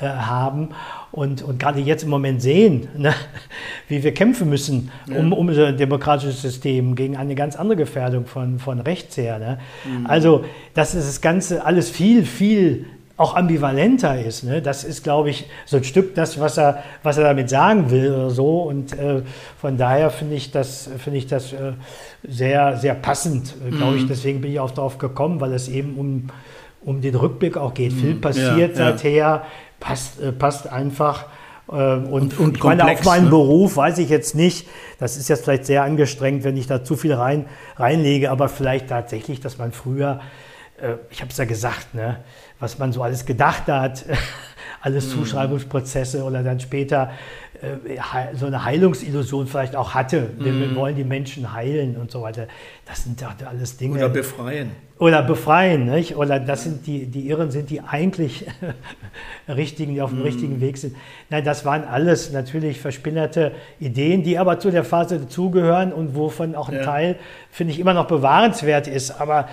haben 0.00 0.70
und, 1.14 1.42
und 1.42 1.60
gerade 1.60 1.78
jetzt 1.78 2.02
im 2.02 2.10
Moment 2.10 2.42
sehen, 2.42 2.88
ne? 2.98 3.14
wie 3.88 4.02
wir 4.02 4.12
kämpfen 4.12 4.48
müssen 4.48 4.90
um, 5.08 5.32
um 5.32 5.48
unser 5.48 5.70
demokratisches 5.70 6.42
System 6.42 6.96
gegen 6.96 7.16
eine 7.16 7.36
ganz 7.36 7.54
andere 7.54 7.76
Gefährdung 7.76 8.26
von, 8.26 8.58
von 8.58 8.80
rechts 8.80 9.16
her. 9.16 9.38
Ne? 9.38 9.58
Mhm. 9.84 10.06
Also, 10.06 10.44
dass 10.74 10.92
das 10.92 11.20
Ganze 11.20 11.64
alles 11.64 11.88
viel, 11.88 12.24
viel 12.24 12.86
auch 13.16 13.36
ambivalenter 13.36 14.20
ist. 14.24 14.42
Ne? 14.42 14.60
Das 14.60 14.82
ist, 14.82 15.04
glaube 15.04 15.30
ich, 15.30 15.48
so 15.66 15.76
ein 15.76 15.84
Stück 15.84 16.16
das, 16.16 16.40
was 16.40 16.58
er, 16.58 16.82
was 17.04 17.16
er 17.16 17.22
damit 17.22 17.48
sagen 17.48 17.92
will 17.92 18.10
oder 18.10 18.30
so. 18.30 18.62
Und 18.62 18.98
äh, 18.98 19.22
von 19.60 19.76
daher 19.76 20.10
finde 20.10 20.34
ich 20.34 20.50
das, 20.50 20.90
finde 20.98 21.18
ich 21.18 21.28
das 21.28 21.52
äh, 21.52 21.74
sehr, 22.26 22.76
sehr 22.76 22.94
passend, 22.94 23.54
äh, 23.64 23.70
glaube 23.70 23.98
ich. 23.98 24.02
Mhm. 24.02 24.08
Deswegen 24.08 24.40
bin 24.40 24.50
ich 24.50 24.58
auch 24.58 24.72
darauf 24.72 24.98
gekommen, 24.98 25.40
weil 25.40 25.52
es 25.52 25.68
eben 25.68 25.94
um, 25.94 26.24
um 26.84 27.00
den 27.00 27.14
Rückblick 27.14 27.56
auch 27.56 27.72
geht. 27.72 27.92
Mhm. 27.92 27.98
Viel 27.98 28.14
passiert 28.16 28.76
ja, 28.76 28.90
seither, 28.90 29.12
ja. 29.12 29.46
Passt, 29.84 30.20
äh, 30.20 30.32
passt 30.32 30.66
einfach. 30.66 31.26
Äh, 31.68 31.72
und, 31.72 32.10
und, 32.12 32.38
und 32.38 32.56
ich 32.56 32.62
meine, 32.64 32.84
auf 32.84 33.04
meinen 33.04 33.24
ne? 33.24 33.30
Beruf 33.30 33.76
weiß 33.76 33.98
ich 33.98 34.08
jetzt 34.08 34.34
nicht, 34.34 34.68
das 34.98 35.16
ist 35.16 35.28
jetzt 35.28 35.44
vielleicht 35.44 35.66
sehr 35.66 35.82
angestrengt, 35.84 36.44
wenn 36.44 36.56
ich 36.56 36.66
da 36.66 36.82
zu 36.82 36.96
viel 36.96 37.14
rein, 37.14 37.46
reinlege, 37.76 38.30
aber 38.30 38.48
vielleicht 38.48 38.88
tatsächlich, 38.88 39.40
dass 39.40 39.58
man 39.58 39.72
früher 39.72 40.20
äh, 40.80 40.96
ich 41.10 41.20
habe 41.20 41.30
es 41.30 41.36
ja 41.36 41.44
gesagt, 41.44 41.94
ne, 41.94 42.18
was 42.60 42.78
man 42.78 42.92
so 42.92 43.02
alles 43.02 43.24
gedacht 43.26 43.66
hat, 43.68 44.04
alles 44.80 45.06
mhm. 45.08 45.20
Zuschreibungsprozesse 45.20 46.24
oder 46.24 46.42
dann 46.42 46.60
später 46.60 47.12
so 48.34 48.46
eine 48.46 48.64
Heilungsillusion 48.64 49.46
vielleicht 49.46 49.76
auch 49.76 49.94
hatte. 49.94 50.30
Wir 50.38 50.52
mm. 50.52 50.74
wollen 50.74 50.96
die 50.96 51.04
Menschen 51.04 51.52
heilen 51.52 51.96
und 51.96 52.10
so 52.10 52.22
weiter. 52.22 52.46
Das 52.86 53.04
sind 53.04 53.20
ja 53.20 53.34
alles 53.48 53.76
Dinge. 53.76 53.96
Oder 53.96 54.08
befreien. 54.08 54.70
Oder 54.98 55.22
befreien, 55.22 55.86
nicht? 55.86 56.16
Oder 56.16 56.38
das 56.38 56.64
sind 56.64 56.86
die, 56.86 57.06
die 57.06 57.28
Irren 57.28 57.50
sind 57.50 57.70
die 57.70 57.80
eigentlich 57.80 58.46
richtigen, 59.48 59.94
die 59.94 60.02
auf 60.02 60.10
dem 60.10 60.20
mm. 60.20 60.22
richtigen 60.22 60.60
Weg 60.60 60.78
sind. 60.78 60.96
Nein, 61.30 61.44
das 61.44 61.64
waren 61.64 61.84
alles 61.84 62.32
natürlich 62.32 62.80
verspinnerte 62.80 63.52
Ideen, 63.80 64.22
die 64.22 64.38
aber 64.38 64.58
zu 64.58 64.70
der 64.70 64.84
Phase 64.84 65.18
dazugehören 65.18 65.92
und 65.92 66.14
wovon 66.14 66.54
auch 66.54 66.68
ein 66.68 66.76
ja. 66.76 66.84
Teil, 66.84 67.16
finde 67.50 67.72
ich, 67.72 67.80
immer 67.80 67.94
noch 67.94 68.06
bewahrenswert 68.06 68.86
ist. 68.86 69.20
Aber 69.20 69.48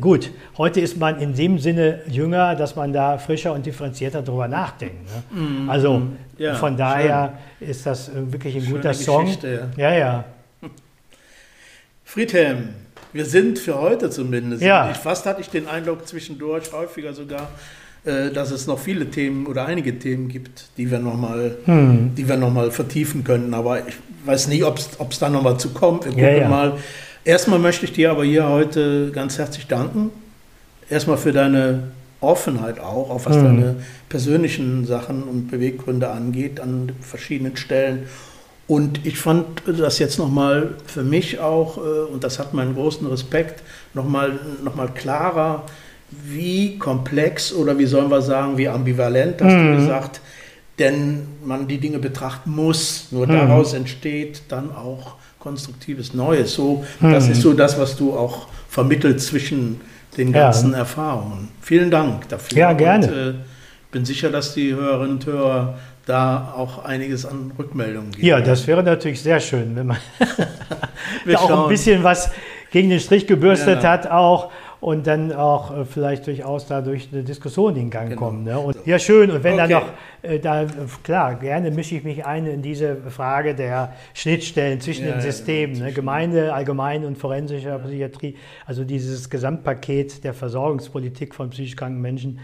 Gut, 0.00 0.30
heute 0.58 0.80
ist 0.80 0.98
man 0.98 1.20
in 1.20 1.34
dem 1.34 1.58
Sinne 1.58 2.00
jünger, 2.08 2.54
dass 2.54 2.76
man 2.76 2.92
da 2.92 3.18
frischer 3.18 3.52
und 3.52 3.64
differenzierter 3.64 4.22
drüber 4.22 4.46
nachdenkt. 4.46 4.96
Ne? 5.32 5.40
Mm, 5.40 5.70
also 5.70 5.98
mm, 5.98 6.16
ja, 6.38 6.54
von 6.54 6.76
daher 6.76 7.38
schön. 7.58 7.68
ist 7.68 7.86
das 7.86 8.08
äh, 8.08 8.32
wirklich 8.32 8.56
ein 8.56 8.62
Schöne 8.62 8.76
guter 8.76 8.94
Song. 8.94 9.28
Ja, 9.76 9.94
ja. 9.94 10.24
Friedhelm, 12.04 12.70
wir 13.12 13.24
sind 13.24 13.58
für 13.58 13.80
heute 13.80 14.10
zumindest. 14.10 14.62
Ja. 14.62 14.90
Ich, 14.90 14.98
fast 14.98 15.24
hatte 15.26 15.40
ich 15.40 15.48
den 15.48 15.66
Eindruck 15.66 16.06
zwischendurch, 16.06 16.72
häufiger 16.72 17.14
sogar, 17.14 17.48
äh, 18.04 18.30
dass 18.30 18.50
es 18.50 18.66
noch 18.66 18.78
viele 18.78 19.10
Themen 19.10 19.46
oder 19.46 19.64
einige 19.64 19.98
Themen 19.98 20.28
gibt, 20.28 20.68
die 20.76 20.90
wir 20.90 20.98
nochmal 20.98 21.56
hm. 21.64 22.12
noch 22.16 22.72
vertiefen 22.72 23.24
können. 23.24 23.54
Aber 23.54 23.86
ich 23.86 23.94
weiß 24.26 24.48
nicht, 24.48 24.64
ob 24.64 24.78
es 24.78 25.18
da 25.18 25.30
nochmal 25.30 25.58
zu 25.58 25.70
kommt. 25.70 26.04
Wir 26.04 26.12
gucken 26.12 26.24
ja, 26.24 26.42
ja. 26.42 26.48
mal 26.48 26.78
Erstmal 27.24 27.58
möchte 27.58 27.84
ich 27.84 27.92
dir 27.92 28.10
aber 28.10 28.24
hier 28.24 28.48
heute 28.48 29.10
ganz 29.12 29.38
herzlich 29.38 29.66
danken. 29.66 30.10
Erstmal 30.88 31.18
für 31.18 31.32
deine 31.32 31.84
Offenheit 32.20 32.80
auch, 32.80 33.10
auch 33.10 33.26
was 33.26 33.36
mhm. 33.36 33.44
deine 33.44 33.76
persönlichen 34.08 34.86
Sachen 34.86 35.22
und 35.22 35.50
Beweggründe 35.50 36.08
angeht, 36.08 36.60
an 36.60 36.92
verschiedenen 37.00 37.56
Stellen. 37.56 38.04
Und 38.66 39.04
ich 39.04 39.18
fand 39.18 39.62
das 39.66 39.98
jetzt 39.98 40.18
nochmal 40.18 40.74
für 40.86 41.02
mich 41.02 41.40
auch, 41.40 41.78
äh, 41.78 42.12
und 42.12 42.22
das 42.22 42.38
hat 42.38 42.54
meinen 42.54 42.74
großen 42.74 43.06
Respekt, 43.06 43.62
nochmal 43.94 44.38
noch 44.62 44.76
mal 44.76 44.88
klarer, 44.88 45.64
wie 46.10 46.78
komplex 46.78 47.52
oder 47.52 47.78
wie 47.78 47.86
sollen 47.86 48.10
wir 48.10 48.22
sagen, 48.22 48.58
wie 48.58 48.68
ambivalent, 48.68 49.42
hast 49.42 49.52
mhm. 49.52 49.72
du 49.72 49.76
gesagt, 49.76 50.20
denn 50.78 51.26
man 51.44 51.68
die 51.68 51.78
Dinge 51.78 51.98
betrachten 51.98 52.50
muss. 52.50 53.08
Nur 53.10 53.26
mhm. 53.26 53.32
daraus 53.32 53.74
entsteht 53.74 54.42
dann 54.48 54.74
auch 54.74 55.16
konstruktives 55.40 56.14
Neues. 56.14 56.54
So, 56.54 56.84
das 57.00 57.24
hm. 57.24 57.32
ist 57.32 57.40
so 57.40 57.52
das, 57.52 57.78
was 57.78 57.96
du 57.96 58.12
auch 58.12 58.46
vermittelt 58.68 59.20
zwischen 59.20 59.80
den 60.16 60.32
ganzen 60.32 60.72
ja. 60.72 60.78
Erfahrungen. 60.78 61.48
Vielen 61.60 61.90
Dank 61.90 62.28
dafür. 62.28 62.58
Ja, 62.58 62.72
gerne. 62.72 63.06
Ich 63.06 63.12
äh, 63.12 63.34
bin 63.90 64.04
sicher, 64.04 64.30
dass 64.30 64.54
die 64.54 64.74
Hörerinnen 64.74 65.16
und 65.16 65.26
Hörer 65.26 65.78
da 66.06 66.54
auch 66.56 66.84
einiges 66.84 67.24
an 67.24 67.52
Rückmeldungen 67.58 68.12
geben. 68.12 68.26
Ja, 68.26 68.40
das 68.40 68.66
wäre 68.66 68.82
natürlich 68.82 69.22
sehr 69.22 69.40
schön, 69.40 69.74
wenn 69.76 69.86
man 69.86 69.98
da 71.26 71.38
auch 71.38 71.64
ein 71.64 71.68
bisschen 71.68 72.02
was 72.04 72.30
gegen 72.70 72.90
den 72.90 73.00
Strich 73.00 73.26
gebürstet 73.26 73.82
ja. 73.82 73.90
hat 73.90 74.06
auch 74.08 74.50
und 74.80 75.06
dann 75.06 75.32
auch 75.32 75.76
äh, 75.76 75.84
vielleicht 75.84 76.26
durchaus 76.26 76.66
dadurch 76.66 77.08
eine 77.12 77.22
Diskussion 77.22 77.76
in 77.76 77.90
Gang 77.90 78.08
genau. 78.08 78.20
kommen. 78.20 78.44
Ne? 78.44 78.58
Und, 78.58 78.76
ja, 78.86 78.98
schön. 78.98 79.30
Und 79.30 79.44
wenn 79.44 79.54
okay. 79.54 79.68
dann 79.68 79.82
noch, 79.82 79.88
äh, 80.22 80.38
da, 80.38 80.66
klar, 81.02 81.34
gerne 81.34 81.70
mische 81.70 81.96
ich 81.96 82.04
mich 82.04 82.24
ein 82.24 82.46
in 82.46 82.62
diese 82.62 82.96
Frage 82.96 83.54
der 83.54 83.92
Schnittstellen 84.14 84.80
zwischen 84.80 85.06
ja, 85.06 85.12
den 85.12 85.20
Systemen, 85.20 85.76
ja, 85.76 85.86
ne? 85.86 85.92
Gemeinde, 85.92 86.54
Allgemein 86.54 87.04
und 87.04 87.18
forensischer 87.18 87.78
Psychiatrie, 87.78 88.36
also 88.64 88.84
dieses 88.84 89.28
Gesamtpaket 89.28 90.24
der 90.24 90.32
Versorgungspolitik 90.32 91.34
von 91.34 91.50
psychisch 91.50 91.76
kranken 91.76 92.00
Menschen. 92.00 92.40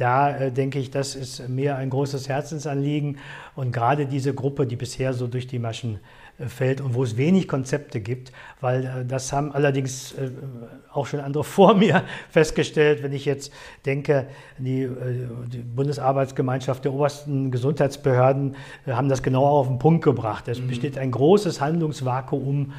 Da 0.00 0.34
äh, 0.34 0.50
denke 0.50 0.78
ich, 0.78 0.90
das 0.90 1.14
ist 1.14 1.46
mir 1.48 1.76
ein 1.76 1.90
großes 1.90 2.28
Herzensanliegen. 2.28 3.18
Und 3.54 3.70
gerade 3.70 4.06
diese 4.06 4.32
Gruppe, 4.32 4.66
die 4.66 4.76
bisher 4.76 5.12
so 5.12 5.26
durch 5.26 5.46
die 5.46 5.58
Maschen 5.58 6.00
fällt 6.48 6.80
und 6.80 6.94
wo 6.94 7.02
es 7.04 7.18
wenig 7.18 7.48
Konzepte 7.48 8.00
gibt, 8.00 8.32
weil 8.62 8.84
äh, 8.84 9.04
das 9.04 9.30
haben 9.30 9.52
allerdings 9.52 10.12
äh, 10.12 10.30
auch 10.90 11.06
schon 11.06 11.20
andere 11.20 11.44
vor 11.56 11.74
mir 11.74 12.04
festgestellt. 12.30 13.02
Wenn 13.02 13.12
ich 13.12 13.26
jetzt 13.26 13.52
denke, 13.84 14.26
die, 14.56 14.84
äh, 14.84 15.28
die 15.52 15.58
Bundesarbeitsgemeinschaft 15.58 16.82
der 16.84 16.94
obersten 16.94 17.50
Gesundheitsbehörden 17.50 18.56
haben 18.86 19.10
das 19.10 19.22
genau 19.22 19.44
auf 19.44 19.68
den 19.68 19.78
Punkt 19.78 20.02
gebracht. 20.02 20.48
Es 20.48 20.60
mhm. 20.60 20.68
besteht 20.68 20.96
ein 20.96 21.10
großes 21.10 21.60
Handlungsvakuum 21.60 22.72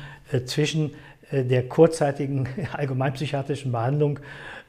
zwischen 0.46 0.92
der 1.32 1.68
kurzzeitigen 1.68 2.48
allgemeinpsychiatrischen 2.74 3.72
Behandlung 3.72 4.20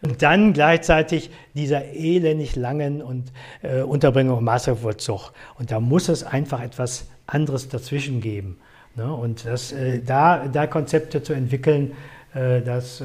und 0.03 0.23
dann 0.23 0.53
gleichzeitig 0.53 1.31
dieser 1.55 1.93
elendig 1.93 2.57
langen 2.57 3.03
und 3.03 3.33
äh, 3.63 3.83
Unterbringung 3.83 4.39
im 4.39 4.45
Maßregelvollzug. 4.45 5.33
Und 5.59 5.71
da 5.71 5.81
muss 5.81 6.09
es 6.09 6.25
einfach 6.25 6.61
etwas 6.61 7.07
anderes 7.27 7.69
dazwischen 7.69 8.21
geben. 8.21 8.59
Ne? 8.97 9.13
Und 9.13 9.47
das, 9.47 9.73
äh, 9.73 10.01
da, 10.01 10.49
da 10.49 10.67
Konzepte 10.67 11.23
zu 11.23 11.33
entwickeln, 11.33 11.93
äh, 12.35 12.61
das 12.61 13.01
äh, 13.01 13.05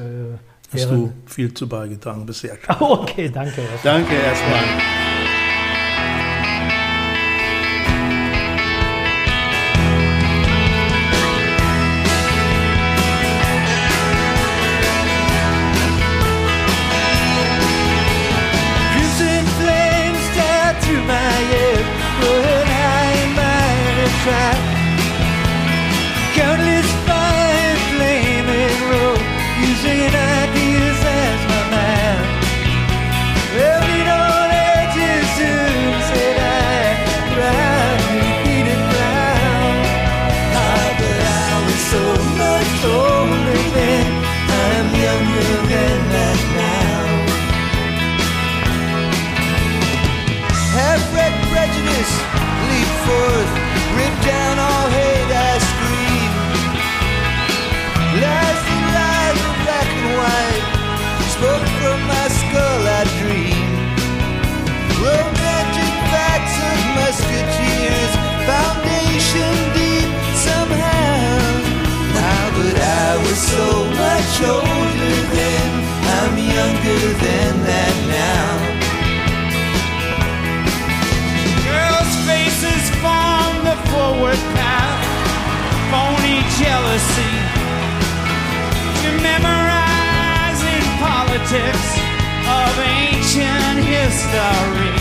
Hast 0.70 0.90
du 0.90 1.10
viel 1.24 1.54
zu 1.54 1.66
beigetragen 1.66 2.26
bisher. 2.26 2.58
okay, 2.80 3.30
danke. 3.32 3.62
Danke 3.82 4.14
erstmal. 4.14 5.07
much 74.40 74.48
older 74.48 75.16
than 75.34 75.68
I'm 76.16 76.38
younger 76.38 77.00
than 77.24 77.54
that 77.66 77.94
now. 78.06 78.50
Girls' 81.66 82.16
faces 82.26 82.84
form 83.02 83.54
the 83.64 83.76
forward 83.90 84.40
path, 84.54 85.00
phony 85.90 86.38
jealousy. 86.60 87.34
You 89.02 89.12
memorize 89.22 90.60
in 90.74 90.84
politics 91.02 91.88
of 92.46 92.78
ancient 92.78 93.78
history. 93.84 94.97